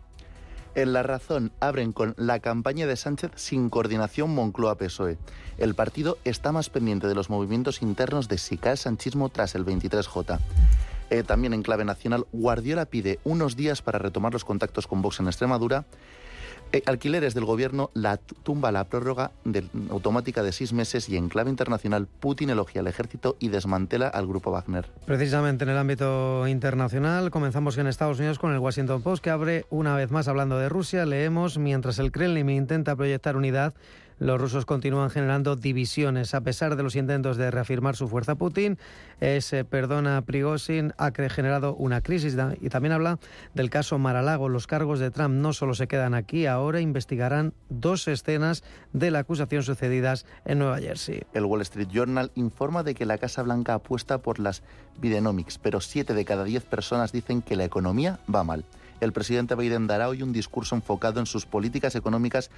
En 0.76 0.92
La 0.92 1.02
Razón 1.02 1.50
abren 1.58 1.92
con 1.92 2.14
la 2.16 2.38
campaña 2.38 2.86
de 2.86 2.94
Sánchez 2.94 3.32
sin 3.34 3.70
coordinación 3.70 4.32
Moncloa-PSOE. 4.34 5.18
El 5.58 5.74
partido 5.74 6.16
está 6.24 6.52
más 6.52 6.70
pendiente 6.70 7.08
de 7.08 7.16
los 7.16 7.28
movimientos 7.28 7.82
internos 7.82 8.28
de 8.28 8.38
si 8.38 8.56
cae 8.56 8.76
sanchismo 8.76 9.30
tras 9.30 9.56
el 9.56 9.66
23J. 9.66 10.38
Eh, 11.10 11.24
también 11.24 11.52
en 11.52 11.62
clave 11.62 11.84
nacional, 11.84 12.26
Guardiola 12.32 12.86
pide 12.86 13.18
unos 13.24 13.56
días 13.56 13.82
para 13.82 13.98
retomar 13.98 14.32
los 14.32 14.44
contactos 14.44 14.86
con 14.86 15.02
Vox 15.02 15.20
en 15.20 15.26
Extremadura. 15.26 15.84
Eh, 16.72 16.84
alquileres 16.86 17.34
del 17.34 17.44
gobierno 17.44 17.90
la 17.94 18.16
tumba 18.16 18.70
la 18.70 18.84
prórroga 18.84 19.32
automática 19.90 20.44
de 20.44 20.52
seis 20.52 20.72
meses 20.72 21.08
y 21.08 21.16
en 21.16 21.28
clave 21.28 21.50
internacional 21.50 22.06
Putin 22.06 22.50
elogia 22.50 22.80
al 22.80 22.86
ejército 22.86 23.36
y 23.40 23.48
desmantela 23.48 24.06
al 24.06 24.28
grupo 24.28 24.52
Wagner. 24.52 24.86
Precisamente 25.04 25.64
en 25.64 25.70
el 25.70 25.78
ámbito 25.78 26.46
internacional 26.46 27.32
comenzamos 27.32 27.76
en 27.78 27.88
Estados 27.88 28.20
Unidos 28.20 28.38
con 28.38 28.52
el 28.52 28.60
Washington 28.60 29.02
Post 29.02 29.24
que 29.24 29.30
abre 29.30 29.66
una 29.70 29.96
vez 29.96 30.12
más 30.12 30.28
hablando 30.28 30.58
de 30.58 30.68
Rusia. 30.68 31.06
Leemos 31.06 31.58
mientras 31.58 31.98
el 31.98 32.12
Kremlin 32.12 32.48
intenta 32.50 32.94
proyectar 32.94 33.36
unidad 33.36 33.74
los 34.20 34.40
rusos 34.40 34.66
continúan 34.66 35.10
generando 35.10 35.56
divisiones. 35.56 36.34
A 36.34 36.42
pesar 36.42 36.76
de 36.76 36.84
los 36.84 36.94
intentos 36.94 37.36
de 37.36 37.50
reafirmar 37.50 37.96
su 37.96 38.06
fuerza, 38.06 38.36
Putin 38.36 38.78
ese 39.18 39.64
perdona 39.64 40.22
Prigozhin 40.22 40.94
ha 40.98 41.10
generado 41.10 41.74
una 41.74 42.02
crisis 42.02 42.36
y 42.60 42.68
también 42.68 42.92
habla 42.92 43.18
del 43.54 43.70
caso 43.70 43.98
Maralago. 43.98 44.48
Los 44.48 44.66
cargos 44.66 45.00
de 45.00 45.10
Trump 45.10 45.34
no 45.34 45.52
solo 45.52 45.74
se 45.74 45.88
quedan 45.88 46.14
aquí, 46.14 46.46
ahora 46.46 46.80
investigarán 46.80 47.54
dos 47.68 48.06
escenas 48.08 48.62
de 48.92 49.10
la 49.10 49.20
acusación 49.20 49.62
sucedidas 49.62 50.26
en 50.44 50.58
Nueva 50.58 50.78
Jersey. 50.78 51.22
El 51.32 51.46
Wall 51.46 51.62
Street 51.62 51.88
Journal 51.90 52.30
informa 52.34 52.82
de 52.82 52.94
que 52.94 53.06
la 53.06 53.18
Casa 53.18 53.42
Blanca 53.42 53.74
apuesta 53.74 54.18
por 54.18 54.38
las 54.38 54.62
Bidenomics, 55.00 55.58
pero 55.58 55.80
siete 55.80 56.12
de 56.12 56.24
cada 56.26 56.44
diez 56.44 56.64
personas 56.64 57.10
dicen 57.10 57.40
que 57.40 57.56
la 57.56 57.64
economía 57.64 58.20
va 58.32 58.44
mal. 58.44 58.64
El 59.00 59.12
presidente 59.12 59.54
Biden 59.54 59.86
dará 59.86 60.10
hoy 60.10 60.22
un 60.22 60.32
discurso 60.32 60.74
enfocado 60.74 61.20
en 61.20 61.26
sus 61.26 61.46
políticas 61.46 61.94
económicas 61.94 62.50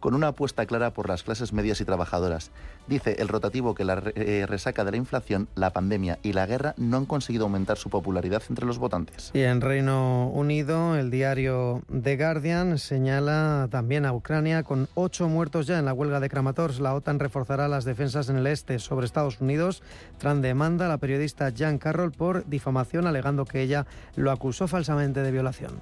con 0.00 0.14
una 0.14 0.28
apuesta 0.28 0.66
clara 0.66 0.92
por 0.92 1.08
las 1.08 1.22
clases 1.22 1.52
medias 1.52 1.80
y 1.80 1.84
trabajadoras. 1.84 2.50
Dice 2.86 3.16
el 3.18 3.28
rotativo 3.28 3.74
que 3.74 3.84
la 3.84 4.02
eh, 4.14 4.46
resaca 4.48 4.84
de 4.84 4.92
la 4.92 4.96
inflación, 4.96 5.48
la 5.54 5.70
pandemia 5.70 6.18
y 6.22 6.32
la 6.32 6.46
guerra 6.46 6.74
no 6.76 6.98
han 6.98 7.06
conseguido 7.06 7.44
aumentar 7.44 7.78
su 7.78 7.90
popularidad 7.90 8.42
entre 8.48 8.66
los 8.66 8.78
votantes. 8.78 9.30
Y 9.34 9.40
en 9.40 9.60
Reino 9.60 10.28
Unido, 10.28 10.96
el 10.96 11.10
diario 11.10 11.82
The 11.90 12.16
Guardian 12.16 12.78
señala 12.78 13.68
también 13.70 14.06
a 14.06 14.12
Ucrania 14.12 14.62
con 14.62 14.88
ocho 14.94 15.28
muertos 15.28 15.66
ya 15.66 15.78
en 15.78 15.84
la 15.84 15.92
huelga 15.92 16.20
de 16.20 16.28
Kramatorsk. 16.28 16.80
La 16.80 16.94
OTAN 16.94 17.18
reforzará 17.18 17.68
las 17.68 17.84
defensas 17.84 18.28
en 18.28 18.36
el 18.36 18.46
este 18.46 18.78
sobre 18.78 19.06
Estados 19.06 19.40
Unidos. 19.40 19.82
Tran 20.18 20.42
demanda 20.42 20.86
a 20.86 20.88
la 20.88 20.98
periodista 20.98 21.52
Jan 21.56 21.78
Carroll 21.78 22.12
por 22.12 22.46
difamación, 22.46 23.06
alegando 23.06 23.44
que 23.44 23.62
ella 23.62 23.86
lo 24.14 24.30
acusó 24.30 24.68
falsamente 24.68 25.22
de 25.22 25.32
violación. 25.32 25.72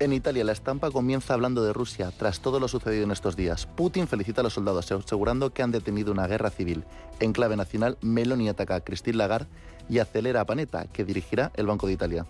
En 0.00 0.14
Italia, 0.14 0.44
la 0.44 0.52
estampa 0.52 0.90
comienza 0.90 1.34
hablando 1.34 1.62
de 1.62 1.74
Rusia 1.74 2.10
tras 2.10 2.40
todo 2.40 2.58
lo 2.58 2.68
sucedido 2.68 3.04
en 3.04 3.10
estos 3.10 3.36
días. 3.36 3.66
Putin 3.66 4.08
felicita 4.08 4.40
a 4.40 4.44
los 4.44 4.54
soldados, 4.54 4.90
asegurando 4.90 5.52
que 5.52 5.62
han 5.62 5.72
detenido 5.72 6.10
una 6.10 6.26
guerra 6.26 6.48
civil. 6.48 6.84
En 7.20 7.34
clave 7.34 7.54
nacional, 7.54 7.98
Meloni 8.00 8.48
ataca 8.48 8.76
a 8.76 8.80
Christine 8.80 9.18
Lagarde 9.18 9.48
y 9.90 9.98
acelera 9.98 10.40
a 10.40 10.46
Panetta, 10.46 10.86
que 10.86 11.04
dirigirá 11.04 11.52
el 11.54 11.66
Banco 11.66 11.86
de 11.86 11.92
Italia. 11.92 12.24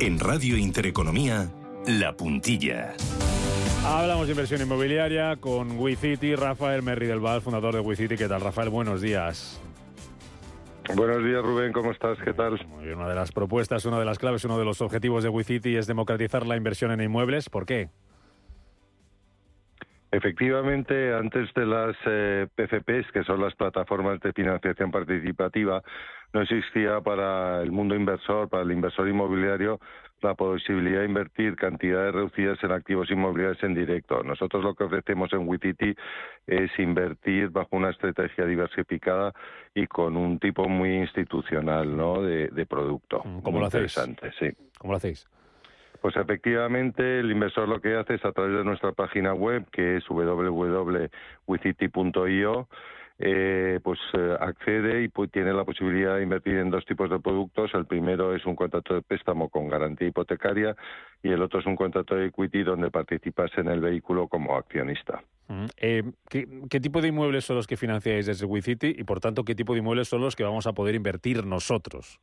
En 0.00 0.18
Radio 0.18 0.56
Intereconomía, 0.56 1.50
La 1.86 2.16
Puntilla. 2.16 2.94
Hablamos 3.84 4.26
de 4.26 4.32
inversión 4.32 4.62
inmobiliaria 4.62 5.36
con 5.36 5.78
WeCity, 5.78 6.34
Rafael 6.34 6.82
Merri 6.82 7.06
del 7.08 7.20
Val, 7.20 7.42
fundador 7.42 7.74
de 7.74 7.80
WeCity. 7.80 8.16
¿Qué 8.16 8.26
tal, 8.26 8.40
Rafael? 8.40 8.70
Buenos 8.70 9.02
días. 9.02 9.60
Buenos 10.94 11.24
días, 11.24 11.42
Rubén, 11.42 11.72
¿cómo 11.72 11.90
estás? 11.90 12.16
¿Qué 12.24 12.32
tal? 12.32 12.64
Una 12.94 13.08
de 13.08 13.14
las 13.14 13.32
propuestas, 13.32 13.84
una 13.86 13.98
de 13.98 14.04
las 14.04 14.18
claves, 14.18 14.44
uno 14.44 14.58
de 14.58 14.64
los 14.64 14.80
objetivos 14.80 15.22
de 15.24 15.28
WeCity 15.28 15.76
es 15.76 15.86
democratizar 15.86 16.46
la 16.46 16.56
inversión 16.56 16.90
en 16.92 17.00
inmuebles. 17.00 17.50
¿Por 17.50 17.66
qué? 17.66 17.88
Efectivamente, 20.12 21.12
antes 21.14 21.52
de 21.54 21.66
las 21.66 21.96
eh, 22.06 22.46
PFPs, 22.54 23.10
que 23.12 23.24
son 23.24 23.40
las 23.40 23.54
plataformas 23.54 24.20
de 24.20 24.32
financiación 24.32 24.90
participativa, 24.90 25.82
no 26.32 26.42
existía 26.42 27.00
para 27.00 27.60
el 27.62 27.72
mundo 27.72 27.94
inversor, 27.94 28.48
para 28.48 28.62
el 28.62 28.72
inversor 28.72 29.08
inmobiliario, 29.08 29.80
la 30.22 30.34
posibilidad 30.34 31.00
de 31.00 31.06
invertir 31.06 31.56
cantidades 31.56 32.14
reducidas 32.14 32.62
en 32.62 32.72
activos 32.72 33.10
inmobiliarios 33.10 33.62
en 33.62 33.74
directo. 33.74 34.22
Nosotros 34.22 34.64
lo 34.64 34.74
que 34.74 34.84
ofrecemos 34.84 35.32
en 35.32 35.46
WeCity 35.46 35.94
es 36.46 36.70
invertir 36.78 37.50
bajo 37.50 37.76
una 37.76 37.90
estrategia 37.90 38.46
diversificada 38.46 39.32
y 39.74 39.86
con 39.86 40.16
un 40.16 40.38
tipo 40.38 40.68
muy 40.68 40.96
institucional 40.96 41.96
¿no? 41.96 42.22
de, 42.22 42.66
producto. 42.66 43.22
¿Cómo 43.42 43.60
lo 43.60 43.66
hacéis? 43.66 43.92
Sí. 44.38 44.50
¿Cómo 44.78 44.92
lo 44.92 44.96
hacéis? 44.96 45.26
Pues 46.06 46.16
efectivamente 46.18 47.18
el 47.18 47.32
inversor 47.32 47.68
lo 47.68 47.80
que 47.80 47.96
hace 47.96 48.14
es 48.14 48.24
a 48.24 48.30
través 48.30 48.56
de 48.56 48.62
nuestra 48.62 48.92
página 48.92 49.34
web 49.34 49.66
que 49.72 49.96
es 49.96 50.04
www.wicity.io 50.08 51.08
eh, 53.18 53.80
pues 53.82 53.98
eh, 54.12 54.36
accede 54.38 55.02
y 55.02 55.08
pues, 55.08 55.32
tiene 55.32 55.52
la 55.52 55.64
posibilidad 55.64 56.14
de 56.14 56.22
invertir 56.22 56.58
en 56.58 56.70
dos 56.70 56.86
tipos 56.86 57.10
de 57.10 57.18
productos. 57.18 57.74
El 57.74 57.86
primero 57.86 58.36
es 58.36 58.46
un 58.46 58.54
contrato 58.54 58.94
de 58.94 59.02
préstamo 59.02 59.48
con 59.48 59.66
garantía 59.66 60.06
hipotecaria 60.06 60.76
y 61.24 61.30
el 61.30 61.42
otro 61.42 61.58
es 61.58 61.66
un 61.66 61.74
contrato 61.74 62.14
de 62.14 62.26
equity 62.26 62.62
donde 62.62 62.88
participas 62.92 63.50
en 63.56 63.66
el 63.66 63.80
vehículo 63.80 64.28
como 64.28 64.54
accionista. 64.54 65.24
Mm, 65.48 65.64
eh, 65.78 66.04
¿qué, 66.28 66.78
tipo 66.78 67.00
de 67.00 67.08
inmuebles 67.08 67.44
son 67.46 67.56
los 67.56 67.66
que 67.66 67.76
financiáis 67.76 68.26
desde 68.26 68.46
WeCity 68.46 68.94
y, 68.96 69.02
por 69.02 69.18
tanto, 69.18 69.42
qué 69.42 69.56
tipo 69.56 69.72
de 69.72 69.80
inmuebles 69.80 70.06
son 70.06 70.20
los 70.20 70.36
que 70.36 70.44
vamos 70.44 70.68
a 70.68 70.72
poder 70.72 70.94
invertir 70.94 71.44
nosotros? 71.44 72.20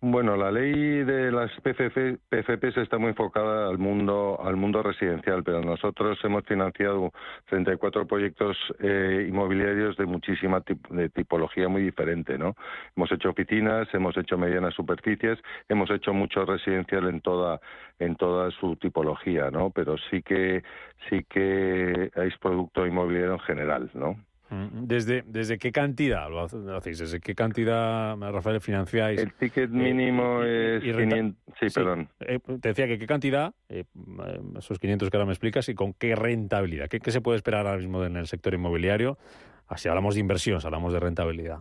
Bueno, 0.00 0.36
la 0.36 0.52
ley 0.52 1.02
de 1.02 1.32
las 1.32 1.50
PFP, 1.60 2.18
PFPs 2.28 2.76
está 2.76 2.98
muy 2.98 3.08
enfocada 3.08 3.68
al 3.68 3.78
mundo 3.78 4.38
al 4.40 4.54
mundo 4.54 4.80
residencial, 4.80 5.42
pero 5.42 5.60
nosotros 5.60 6.16
hemos 6.22 6.44
financiado 6.44 7.12
34 7.46 8.06
proyectos 8.06 8.56
eh, 8.78 9.26
inmobiliarios 9.28 9.96
de 9.96 10.06
muchísima 10.06 10.62
de 10.90 11.08
tipología 11.08 11.68
muy 11.68 11.82
diferente, 11.82 12.38
¿no? 12.38 12.54
Hemos 12.96 13.10
hecho 13.10 13.30
oficinas, 13.30 13.88
hemos 13.92 14.16
hecho 14.16 14.38
medianas 14.38 14.74
superficies, 14.74 15.40
hemos 15.68 15.90
hecho 15.90 16.14
mucho 16.14 16.44
residencial 16.44 17.08
en 17.08 17.20
toda 17.20 17.60
en 17.98 18.14
toda 18.14 18.52
su 18.52 18.76
tipología, 18.76 19.50
¿no? 19.50 19.70
Pero 19.70 19.96
sí 20.10 20.22
que 20.22 20.62
sí 21.10 21.24
que 21.28 22.12
es 22.14 22.38
producto 22.38 22.86
inmobiliario 22.86 23.32
en 23.32 23.40
general, 23.40 23.90
¿no? 23.94 24.27
Mm, 24.50 24.86
¿Desde, 24.86 25.22
¿Desde 25.26 25.58
qué 25.58 25.72
cantidad 25.72 26.30
lo 26.30 26.44
hacéis? 26.76 26.98
¿Desde 26.98 27.20
qué 27.20 27.34
cantidad, 27.34 28.16
Rafael, 28.16 28.60
financiáis? 28.60 29.20
El 29.20 29.34
ticket 29.34 29.70
mínimo 29.70 30.42
es 30.42 30.82
500... 30.82 31.34
Sí, 31.60 31.66
perdón. 31.74 32.08
Eh, 32.20 32.38
te 32.60 32.68
decía 32.68 32.86
que 32.86 32.98
qué 32.98 33.06
cantidad, 33.06 33.52
eh, 33.68 33.84
esos 34.56 34.78
500 34.78 35.10
que 35.10 35.16
ahora 35.16 35.26
me 35.26 35.32
explicas, 35.32 35.68
y 35.68 35.74
con 35.74 35.92
qué 35.92 36.14
rentabilidad. 36.14 36.88
¿Qué, 36.88 37.10
se 37.10 37.20
puede 37.20 37.36
esperar 37.36 37.66
ahora 37.66 37.78
mismo 37.78 38.04
en 38.04 38.16
el 38.16 38.26
sector 38.26 38.54
inmobiliario? 38.54 39.18
Si 39.76 39.88
hablamos 39.88 40.14
de 40.14 40.20
inversión, 40.20 40.60
si 40.60 40.66
hablamos 40.66 40.94
de 40.94 41.00
rentabilidad. 41.00 41.58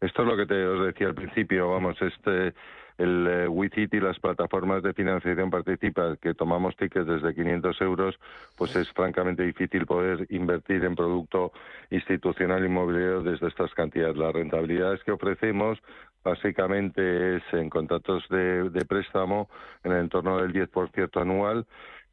Esto 0.00 0.22
es 0.22 0.28
lo 0.28 0.36
que 0.36 0.46
te 0.46 0.66
os 0.66 0.86
decía 0.86 1.08
al 1.08 1.14
principio, 1.14 1.70
vamos, 1.70 1.96
este 2.02 2.54
el 2.98 3.26
eh, 3.26 3.48
WeCity 3.48 3.96
y 3.96 4.00
las 4.00 4.18
plataformas 4.18 4.82
de 4.82 4.92
financiación 4.92 5.50
participa 5.50 6.16
que 6.20 6.34
tomamos 6.34 6.76
tickets 6.76 7.06
desde 7.06 7.34
500 7.34 7.80
euros, 7.80 8.18
pues 8.56 8.74
es 8.76 8.90
francamente 8.92 9.44
difícil 9.44 9.86
poder 9.86 10.26
invertir 10.30 10.84
en 10.84 10.96
producto 10.96 11.52
institucional 11.90 12.64
inmobiliario 12.64 13.22
desde 13.22 13.48
estas 13.48 13.72
cantidades. 13.74 14.16
Las 14.16 14.32
rentabilidades 14.32 15.02
que 15.04 15.12
ofrecemos 15.12 15.78
básicamente 16.24 17.36
es 17.36 17.42
en 17.52 17.70
contratos 17.70 18.24
de, 18.28 18.68
de 18.70 18.84
préstamo 18.84 19.48
en 19.84 19.92
el 19.92 19.98
entorno 19.98 20.38
del 20.38 20.52
10% 20.52 21.20
anual 21.20 21.66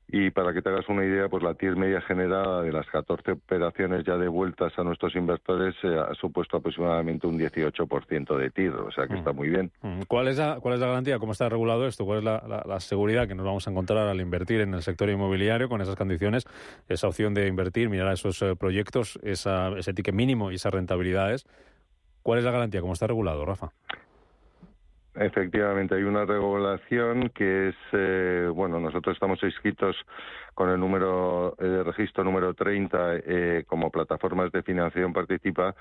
y 0.07 0.29
para 0.29 0.53
que 0.53 0.61
te 0.61 0.69
hagas 0.69 0.87
una 0.87 1.03
idea, 1.03 1.27
pues 1.29 1.41
la 1.41 1.55
TIR 1.55 1.75
media 1.75 1.99
generada 2.01 2.61
de 2.61 2.71
las 2.71 2.85
14 2.87 3.31
operaciones 3.31 4.03
ya 4.05 4.17
devueltas 4.17 4.77
a 4.77 4.83
nuestros 4.83 5.15
inversores 5.15 5.75
eh, 5.83 5.97
ha 5.97 6.13
supuesto 6.13 6.57
aproximadamente 6.57 7.25
un 7.25 7.39
18% 7.39 8.37
de 8.37 8.49
TIR, 8.51 8.73
o 8.75 8.91
sea 8.91 9.07
que 9.07 9.15
está 9.15 9.33
mm. 9.33 9.35
muy 9.35 9.49
bien. 9.49 9.71
Mm. 9.81 10.01
¿Cuál 10.07 10.27
es, 10.27 10.37
la, 10.37 10.59
¿Cuál 10.59 10.75
es 10.75 10.79
la 10.79 10.87
garantía? 10.87 11.17
¿Cómo 11.17 11.31
está 11.31 11.49
regulado 11.49 11.87
esto? 11.87 12.05
¿Cuál 12.05 12.19
es 12.19 12.23
la, 12.23 12.79
seguridad 12.79 13.27
que 13.27 13.33
nos 13.33 13.45
vamos 13.45 13.67
a 13.67 13.71
encontrar 13.71 14.07
al 14.07 14.21
invertir 14.21 14.61
en 14.61 14.75
el 14.75 14.83
sector 14.83 15.09
inmobiliario 15.09 15.69
con 15.69 15.81
esas 15.81 15.95
condiciones? 15.95 16.45
Esa 16.87 17.07
opción 17.07 17.33
de 17.33 17.47
invertir, 17.47 17.89
mirar 17.89 18.09
a 18.09 18.13
esos 18.13 18.41
eh, 18.43 18.55
proyectos, 18.55 19.19
esa, 19.23 19.69
ese 19.77 19.93
ticket 19.93 20.13
mínimo 20.13 20.51
y 20.51 20.55
esas 20.55 20.73
rentabilidades. 20.73 21.47
¿Cuál 22.21 22.39
es 22.39 22.45
la 22.45 22.51
garantía? 22.51 22.81
¿Cómo 22.81 22.93
está 22.93 23.07
regulado, 23.07 23.43
Rafa? 23.43 23.71
Efectivamente, 25.15 25.95
hay 25.95 26.03
una 26.03 26.25
regulación 26.25 27.29
que 27.29 27.69
es, 27.69 27.75
eh, 27.93 28.49
bueno, 28.53 28.79
nosotros 28.81 29.13
estamos 29.15 29.41
inscritos 29.43 29.95
con 30.53 30.69
el 30.69 30.79
número 30.79 31.55
eh, 31.57 31.63
de 31.63 31.83
registro 31.83 32.23
número 32.23 32.53
30 32.53 33.15
eh, 33.15 33.63
como 33.65 33.91
plataformas 33.91 34.51
de 34.51 34.61
financiación 34.63 35.13
participa, 35.13 35.73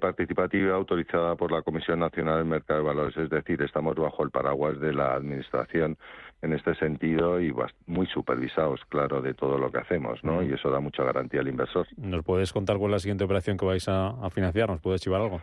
participativa 0.00 0.74
autorizada 0.74 1.36
por 1.36 1.52
la 1.52 1.60
Comisión 1.60 2.00
Nacional 2.00 2.38
del 2.38 2.46
Mercado 2.46 2.80
de 2.80 2.86
Valores. 2.86 3.16
Es 3.16 3.28
decir, 3.28 3.60
estamos 3.60 3.94
bajo 3.94 4.24
el 4.24 4.30
paraguas 4.30 4.80
de 4.80 4.94
la 4.94 5.14
Administración 5.14 5.98
en 6.42 6.54
este 6.54 6.74
sentido 6.76 7.40
y 7.40 7.54
muy 7.86 8.06
supervisados, 8.06 8.80
claro, 8.88 9.20
de 9.20 9.34
todo 9.34 9.58
lo 9.58 9.70
que 9.70 9.78
hacemos, 9.78 10.24
¿no? 10.24 10.42
Y 10.42 10.52
eso 10.52 10.70
da 10.70 10.80
mucha 10.80 11.04
garantía 11.04 11.40
al 11.40 11.48
inversor. 11.48 11.86
¿Nos 11.98 12.24
puedes 12.24 12.52
contar 12.54 12.78
cuál 12.78 12.92
es 12.92 12.94
la 12.94 12.98
siguiente 13.00 13.24
operación 13.24 13.58
que 13.58 13.66
vais 13.66 13.86
a, 13.88 14.08
a 14.08 14.30
financiar? 14.30 14.70
¿Nos 14.70 14.80
puedes 14.80 15.02
chivar 15.02 15.20
algo? 15.20 15.40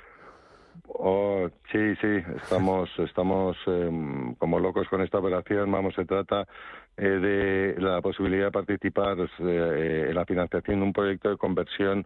Oh, 0.88 1.50
sí, 1.72 1.96
sí, 2.02 2.24
estamos, 2.38 2.90
estamos 3.00 3.58
em, 3.68 4.36
como 4.36 4.60
locos 4.60 4.88
con 4.90 5.02
esta 5.02 5.20
operación. 5.20 5.72
Vamos, 5.72 5.96
se 5.96 6.06
trata 6.06 6.48
eh, 6.98 7.04
de 7.04 7.82
la 7.82 8.02
posibilidad 8.02 8.46
de 8.46 8.52
participar 8.52 9.18
eh, 9.40 10.06
en 10.10 10.16
la 10.16 10.26
financiación 10.26 10.80
de 10.80 10.86
un 10.86 10.94
proyecto 10.94 11.30
de 11.30 11.38
conversión 11.38 12.06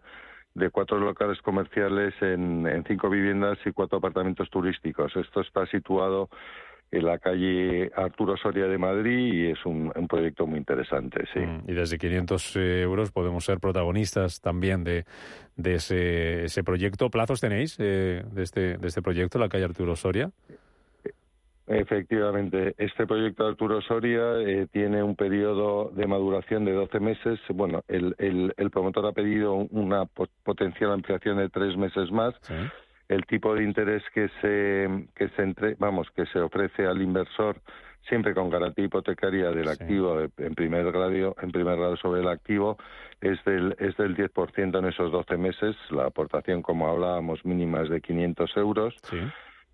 de 0.54 0.70
cuatro 0.70 0.98
locales 0.98 1.40
comerciales 1.42 2.14
en, 2.20 2.66
en 2.66 2.84
cinco 2.84 3.08
viviendas 3.08 3.58
y 3.64 3.72
cuatro 3.72 3.98
apartamentos 3.98 4.50
turísticos. 4.50 5.14
Esto 5.16 5.40
está 5.40 5.66
situado 5.66 6.28
en 6.90 7.04
la 7.04 7.18
calle 7.18 7.90
Arturo 7.94 8.36
Soria 8.36 8.66
de 8.66 8.78
Madrid 8.78 9.32
y 9.32 9.46
es 9.50 9.64
un, 9.66 9.92
proyecto 10.08 10.46
muy 10.46 10.58
interesante, 10.58 11.24
sí. 11.32 11.40
Mm, 11.40 11.70
y 11.70 11.74
desde 11.74 11.98
500 11.98 12.56
eh, 12.56 12.82
euros 12.82 13.10
podemos 13.10 13.44
ser 13.44 13.58
protagonistas 13.58 14.40
también 14.40 14.84
de, 14.84 15.04
de 15.56 15.74
ese, 15.74 16.44
ese 16.44 16.64
proyecto. 16.64 17.10
¿Plazos 17.10 17.40
tenéis 17.40 17.76
eh, 17.78 18.22
de, 18.32 18.42
este, 18.42 18.78
de 18.78 18.88
este 18.88 19.02
proyecto, 19.02 19.38
la 19.38 19.48
calle 19.48 19.64
Arturo 19.64 19.96
Soria? 19.96 20.30
Efectivamente, 21.66 22.74
este 22.78 23.06
proyecto 23.06 23.44
de 23.44 23.50
Arturo 23.50 23.82
Soria 23.82 24.40
eh, 24.40 24.66
tiene 24.72 25.02
un 25.02 25.14
periodo 25.14 25.90
de 25.90 26.06
maduración 26.06 26.64
de 26.64 26.72
12 26.72 26.98
meses. 26.98 27.38
Bueno, 27.50 27.82
el, 27.88 28.14
el, 28.16 28.54
el 28.56 28.70
promotor 28.70 29.04
ha 29.04 29.12
pedido 29.12 29.52
una 29.52 30.06
potencial 30.06 30.92
ampliación 30.92 31.36
de 31.36 31.50
tres 31.50 31.76
meses 31.76 32.10
más. 32.10 32.34
¿Sí? 32.40 32.54
El 33.08 33.24
tipo 33.26 33.54
de 33.54 33.64
interés 33.64 34.02
que 34.14 34.28
se 34.40 35.08
que 35.14 35.28
se 35.30 35.42
entre, 35.42 35.74
vamos 35.78 36.08
que 36.14 36.26
se 36.26 36.40
ofrece 36.40 36.86
al 36.86 37.00
inversor 37.00 37.60
siempre 38.08 38.34
con 38.34 38.50
garantía 38.50 38.86
hipotecaria 38.86 39.50
del 39.50 39.68
activo 39.68 40.20
en 40.20 40.54
primer 40.54 40.90
grado 40.90 41.36
en 41.40 41.50
primer 41.50 41.76
grado 41.76 41.96
sobre 41.96 42.20
el 42.20 42.28
activo 42.28 42.78
es 43.20 43.42
del 43.44 43.76
es 43.78 43.96
del 43.96 44.16
10% 44.16 44.78
en 44.78 44.84
esos 44.84 45.10
12 45.12 45.36
meses. 45.36 45.76
La 45.90 46.06
aportación 46.06 46.62
como 46.62 46.88
hablábamos 46.88 47.44
mínima 47.44 47.82
es 47.82 47.90
de 47.90 48.00
500 48.00 48.56
euros 48.56 48.94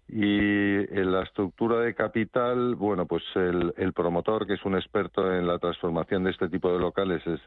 y 0.06 0.26
en 0.26 1.12
la 1.12 1.22
estructura 1.22 1.80
de 1.80 1.94
capital, 1.94 2.74
bueno, 2.74 3.06
pues 3.06 3.22
el, 3.34 3.72
el, 3.78 3.92
promotor, 3.92 4.46
que 4.46 4.54
es 4.54 4.64
un 4.64 4.74
experto 4.74 5.32
en 5.32 5.46
la 5.46 5.58
transformación 5.58 6.24
de 6.24 6.30
este 6.30 6.48
tipo 6.48 6.70
de 6.70 6.78
locales, 6.78 7.22
es 7.26 7.40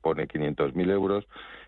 pone 0.00 0.26
500.000 0.26 0.90
euros 0.90 1.26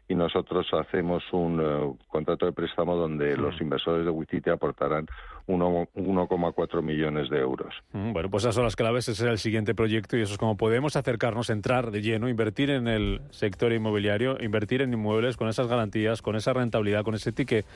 y 0.08 0.14
nosotros 0.14 0.66
hacemos 0.72 1.22
un 1.32 1.60
eh, 1.60 1.96
contrato 2.08 2.46
de 2.46 2.52
préstamo 2.52 2.94
donde 2.94 3.36
mm. 3.36 3.40
los 3.40 3.60
inversores 3.60 4.04
de 4.04 4.10
Wititi 4.10 4.50
aportarán 4.50 5.06
1,4 5.48 6.82
millones 6.82 7.28
de 7.28 7.38
euros. 7.38 7.74
Mm, 7.92 8.12
bueno, 8.12 8.30
pues 8.30 8.44
esas 8.44 8.54
son 8.54 8.64
las 8.64 8.76
claves, 8.76 9.08
ese 9.08 9.24
es 9.24 9.30
el 9.30 9.38
siguiente 9.38 9.74
proyecto 9.74 10.16
y 10.16 10.22
eso 10.22 10.32
es 10.32 10.38
como 10.38 10.56
podemos 10.56 10.96
acercarnos, 10.96 11.50
entrar 11.50 11.90
de 11.90 12.02
lleno, 12.02 12.28
invertir 12.28 12.70
en 12.70 12.86
el 12.86 13.20
sector 13.30 13.72
inmobiliario, 13.72 14.36
invertir 14.40 14.82
en 14.82 14.92
inmuebles 14.92 15.36
con 15.36 15.48
esas 15.48 15.66
garantías, 15.66 16.22
con 16.22 16.36
esa 16.36 16.52
rentabilidad, 16.52 17.02
con 17.02 17.14
ese 17.14 17.32
ticket 17.32 17.66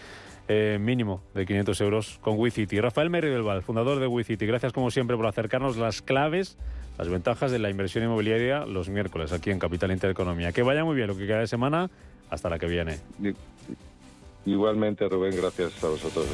eh, 0.52 0.78
mínimo 0.80 1.22
de 1.32 1.46
500 1.46 1.80
euros 1.80 2.18
con 2.20 2.36
WeCity. 2.36 2.80
Rafael 2.80 3.08
Meri 3.08 3.28
del 3.28 3.44
Val, 3.44 3.62
fundador 3.62 4.00
de 4.00 4.08
WeCity, 4.08 4.46
gracias 4.46 4.72
como 4.72 4.90
siempre 4.90 5.16
por 5.16 5.28
acercarnos 5.28 5.76
las 5.76 6.02
claves, 6.02 6.58
las 6.98 7.08
ventajas 7.08 7.52
de 7.52 7.60
la 7.60 7.70
inversión 7.70 8.02
inmobiliaria 8.02 8.66
los 8.66 8.88
miércoles 8.88 9.30
aquí 9.32 9.50
en 9.50 9.60
Capital 9.60 9.92
Intereconomía. 9.92 10.50
Que 10.50 10.64
vaya 10.64 10.84
muy 10.84 10.96
bien 10.96 11.06
lo 11.06 11.16
que 11.16 11.28
queda 11.28 11.38
de 11.38 11.46
semana 11.46 11.88
hasta 12.30 12.50
la 12.50 12.58
que 12.58 12.66
viene. 12.66 12.98
Igualmente, 14.44 15.08
Rubén, 15.08 15.36
gracias 15.36 15.84
a 15.84 15.86
vosotros. 15.86 16.26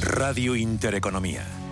Radio 0.00 0.56
Intereconomía. 0.56 1.61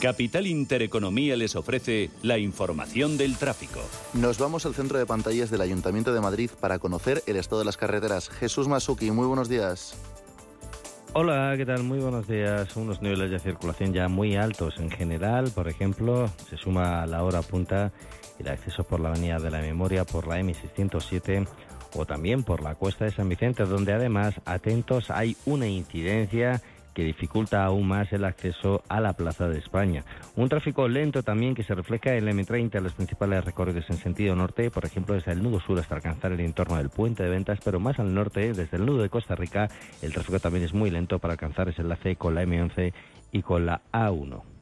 Capital 0.00 0.46
Intereconomía 0.46 1.36
les 1.36 1.56
ofrece 1.56 2.08
la 2.22 2.38
información 2.38 3.18
del 3.18 3.36
tráfico. 3.36 3.80
Nos 4.14 4.38
vamos 4.38 4.64
al 4.64 4.74
centro 4.74 4.98
de 4.98 5.04
pantallas 5.04 5.50
del 5.50 5.60
Ayuntamiento 5.60 6.14
de 6.14 6.22
Madrid 6.22 6.50
para 6.58 6.78
conocer 6.78 7.22
el 7.26 7.36
estado 7.36 7.58
de 7.58 7.66
las 7.66 7.76
carreteras. 7.76 8.30
Jesús 8.30 8.66
Masuki, 8.66 9.10
muy 9.10 9.26
buenos 9.26 9.50
días. 9.50 9.94
Hola, 11.12 11.52
¿qué 11.58 11.66
tal? 11.66 11.82
Muy 11.82 11.98
buenos 11.98 12.26
días. 12.26 12.74
Unos 12.76 13.02
niveles 13.02 13.30
de 13.30 13.40
circulación 13.40 13.92
ya 13.92 14.08
muy 14.08 14.36
altos 14.36 14.78
en 14.78 14.90
general. 14.90 15.50
Por 15.54 15.68
ejemplo, 15.68 16.30
se 16.48 16.56
suma 16.56 17.04
la 17.04 17.22
hora 17.22 17.42
punta 17.42 17.92
el 18.38 18.48
acceso 18.48 18.84
por 18.84 19.00
la 19.00 19.10
Avenida 19.10 19.38
de 19.38 19.50
la 19.50 19.60
Memoria, 19.60 20.06
por 20.06 20.26
la 20.26 20.40
M607 20.40 21.46
o 21.94 22.06
también 22.06 22.42
por 22.42 22.62
la 22.62 22.74
Cuesta 22.74 23.04
de 23.04 23.10
San 23.10 23.28
Vicente, 23.28 23.64
donde 23.64 23.92
además, 23.92 24.34
atentos, 24.46 25.10
hay 25.10 25.36
una 25.44 25.66
incidencia 25.66 26.62
que 26.94 27.04
dificulta 27.04 27.64
aún 27.64 27.86
más 27.88 28.12
el 28.12 28.24
acceso 28.24 28.82
a 28.88 29.00
la 29.00 29.12
Plaza 29.12 29.48
de 29.48 29.58
España. 29.58 30.04
Un 30.36 30.48
tráfico 30.48 30.88
lento 30.88 31.22
también 31.22 31.54
que 31.54 31.62
se 31.62 31.74
refleja 31.74 32.14
en 32.14 32.24
la 32.24 32.32
M30, 32.32 32.80
los 32.80 32.94
principales 32.94 33.44
recorridos 33.44 33.88
en 33.90 33.96
sentido 33.96 34.34
norte, 34.36 34.70
por 34.70 34.84
ejemplo 34.84 35.14
desde 35.14 35.32
el 35.32 35.42
nudo 35.42 35.60
sur 35.60 35.78
hasta 35.78 35.94
alcanzar 35.94 36.32
el 36.32 36.40
entorno 36.40 36.76
del 36.76 36.90
puente 36.90 37.22
de 37.22 37.30
ventas, 37.30 37.58
pero 37.64 37.80
más 37.80 37.98
al 37.98 38.14
norte, 38.14 38.52
desde 38.52 38.76
el 38.76 38.86
nudo 38.86 39.02
de 39.02 39.08
Costa 39.08 39.34
Rica, 39.34 39.68
el 40.02 40.12
tráfico 40.12 40.40
también 40.40 40.64
es 40.64 40.74
muy 40.74 40.90
lento 40.90 41.18
para 41.18 41.32
alcanzar 41.32 41.68
ese 41.68 41.82
enlace 41.82 42.16
con 42.16 42.34
la 42.34 42.44
M11 42.44 42.92
y 43.32 43.42
con 43.42 43.66
la 43.66 43.82
A1. 43.92 44.59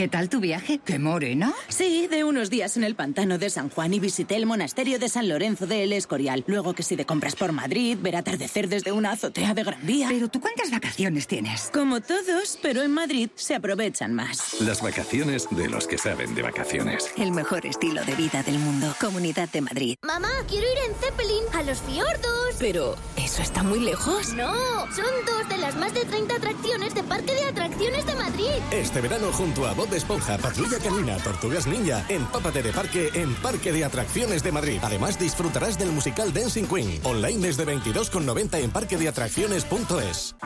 ¿Qué 0.00 0.08
tal 0.08 0.30
tu 0.30 0.40
viaje? 0.40 0.80
¿Qué 0.82 0.98
morena? 0.98 1.52
Sí, 1.68 2.06
de 2.06 2.24
unos 2.24 2.48
días 2.48 2.78
en 2.78 2.84
el 2.84 2.94
pantano 2.94 3.36
de 3.36 3.50
San 3.50 3.68
Juan 3.68 3.92
y 3.92 4.00
visité 4.00 4.36
el 4.36 4.46
monasterio 4.46 4.98
de 4.98 5.10
San 5.10 5.28
Lorenzo 5.28 5.66
de 5.66 5.82
El 5.82 5.92
Escorial. 5.92 6.42
Luego 6.46 6.72
que 6.72 6.82
si 6.82 6.96
de 6.96 7.04
compras 7.04 7.36
por 7.36 7.52
Madrid, 7.52 7.98
ver 8.00 8.16
atardecer 8.16 8.70
desde 8.70 8.92
una 8.92 9.10
azotea 9.10 9.52
de 9.52 9.62
Gran 9.62 9.86
Vía. 9.86 10.06
Pero 10.08 10.28
tú 10.28 10.40
cuántas 10.40 10.70
vacaciones 10.70 11.26
tienes? 11.26 11.68
Como 11.70 12.00
todos, 12.00 12.58
pero 12.62 12.80
en 12.80 12.92
Madrid 12.92 13.28
se 13.34 13.54
aprovechan 13.54 14.14
más. 14.14 14.58
Las 14.62 14.80
vacaciones 14.80 15.46
de 15.50 15.68
los 15.68 15.86
que 15.86 15.98
saben 15.98 16.34
de 16.34 16.40
vacaciones. 16.40 17.12
El 17.18 17.32
mejor 17.32 17.66
estilo 17.66 18.02
de 18.02 18.14
vida 18.14 18.42
del 18.42 18.58
mundo. 18.58 18.94
Comunidad 18.98 19.50
de 19.50 19.60
Madrid. 19.60 19.96
Mamá, 20.00 20.30
quiero 20.48 20.66
ir 20.66 20.78
en 20.88 20.94
Zeppelin 20.94 21.44
a 21.52 21.62
los 21.62 21.78
fiordos. 21.82 22.56
Pero, 22.58 22.96
¿eso 23.18 23.42
está 23.42 23.62
muy 23.62 23.80
lejos? 23.80 24.32
No, 24.32 24.50
son 24.94 25.12
dos 25.26 25.46
de 25.50 25.58
las 25.58 25.76
más 25.76 25.92
de 25.92 26.06
30 26.06 26.36
atracciones 26.36 26.94
de 26.94 27.02
Parque 27.02 27.34
de 27.34 27.44
Atracciones 27.44 28.06
de 28.06 28.14
Madrid. 28.14 28.62
Este 28.72 29.02
verano 29.02 29.30
junto 29.32 29.66
a 29.66 29.74
Bob 29.74 29.89
Esponja, 29.96 30.38
Patrulla 30.38 30.78
Canina, 30.78 31.16
Tortugas 31.18 31.66
Ninja, 31.66 32.04
empápate 32.08 32.62
de 32.62 32.72
parque 32.72 33.10
en 33.14 33.34
Parque 33.34 33.72
de 33.72 33.84
Atracciones 33.84 34.42
de 34.42 34.52
Madrid. 34.52 34.78
Además 34.82 35.18
disfrutarás 35.18 35.78
del 35.78 35.90
musical 35.90 36.32
Dancing 36.32 36.64
Queen, 36.64 37.00
online 37.04 37.46
desde 37.46 37.66
22,90 37.66 38.60
en 38.60 38.70
parquedeatracciones.es. 38.70 40.36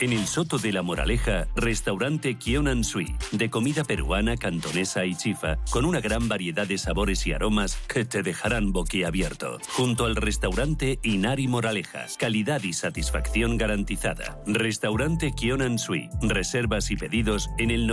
En 0.00 0.12
el 0.12 0.26
Soto 0.26 0.58
de 0.58 0.72
la 0.72 0.82
Moraleja, 0.82 1.46
restaurante 1.54 2.36
Kionan 2.36 2.82
Sui, 2.82 3.14
de 3.30 3.48
comida 3.48 3.84
peruana, 3.84 4.36
cantonesa 4.36 5.06
y 5.06 5.14
chifa, 5.14 5.56
con 5.70 5.84
una 5.84 6.00
gran 6.00 6.28
variedad 6.28 6.66
de 6.66 6.78
sabores 6.78 7.24
y 7.28 7.32
aromas 7.32 7.76
que 7.86 8.04
te 8.04 8.24
dejarán 8.24 8.72
boquiabierto. 8.72 9.60
Junto 9.76 10.04
al 10.04 10.16
restaurante 10.16 10.98
Inari 11.04 11.46
Moraleja, 11.46 12.06
calidad 12.18 12.62
y 12.64 12.72
satisfacción 12.72 13.56
garantizada. 13.56 14.42
Restaurante 14.46 15.32
Kionan 15.32 15.78
Sui, 15.78 16.10
reservas 16.22 16.90
y 16.90 16.96
pedidos 16.96 17.48
en 17.58 17.70
el 17.70 17.86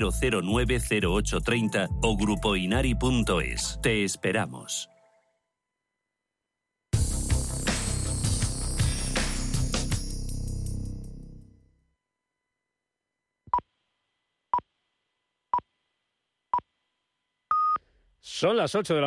910090830 0.00 1.98
o 2.02 2.16
grupoinari.es. 2.16 3.78
Te 3.82 4.04
esperamos. 4.04 4.88
Son 18.38 18.56
las 18.56 18.74
8 18.76 18.94
de 18.94 19.00
la 19.00 19.06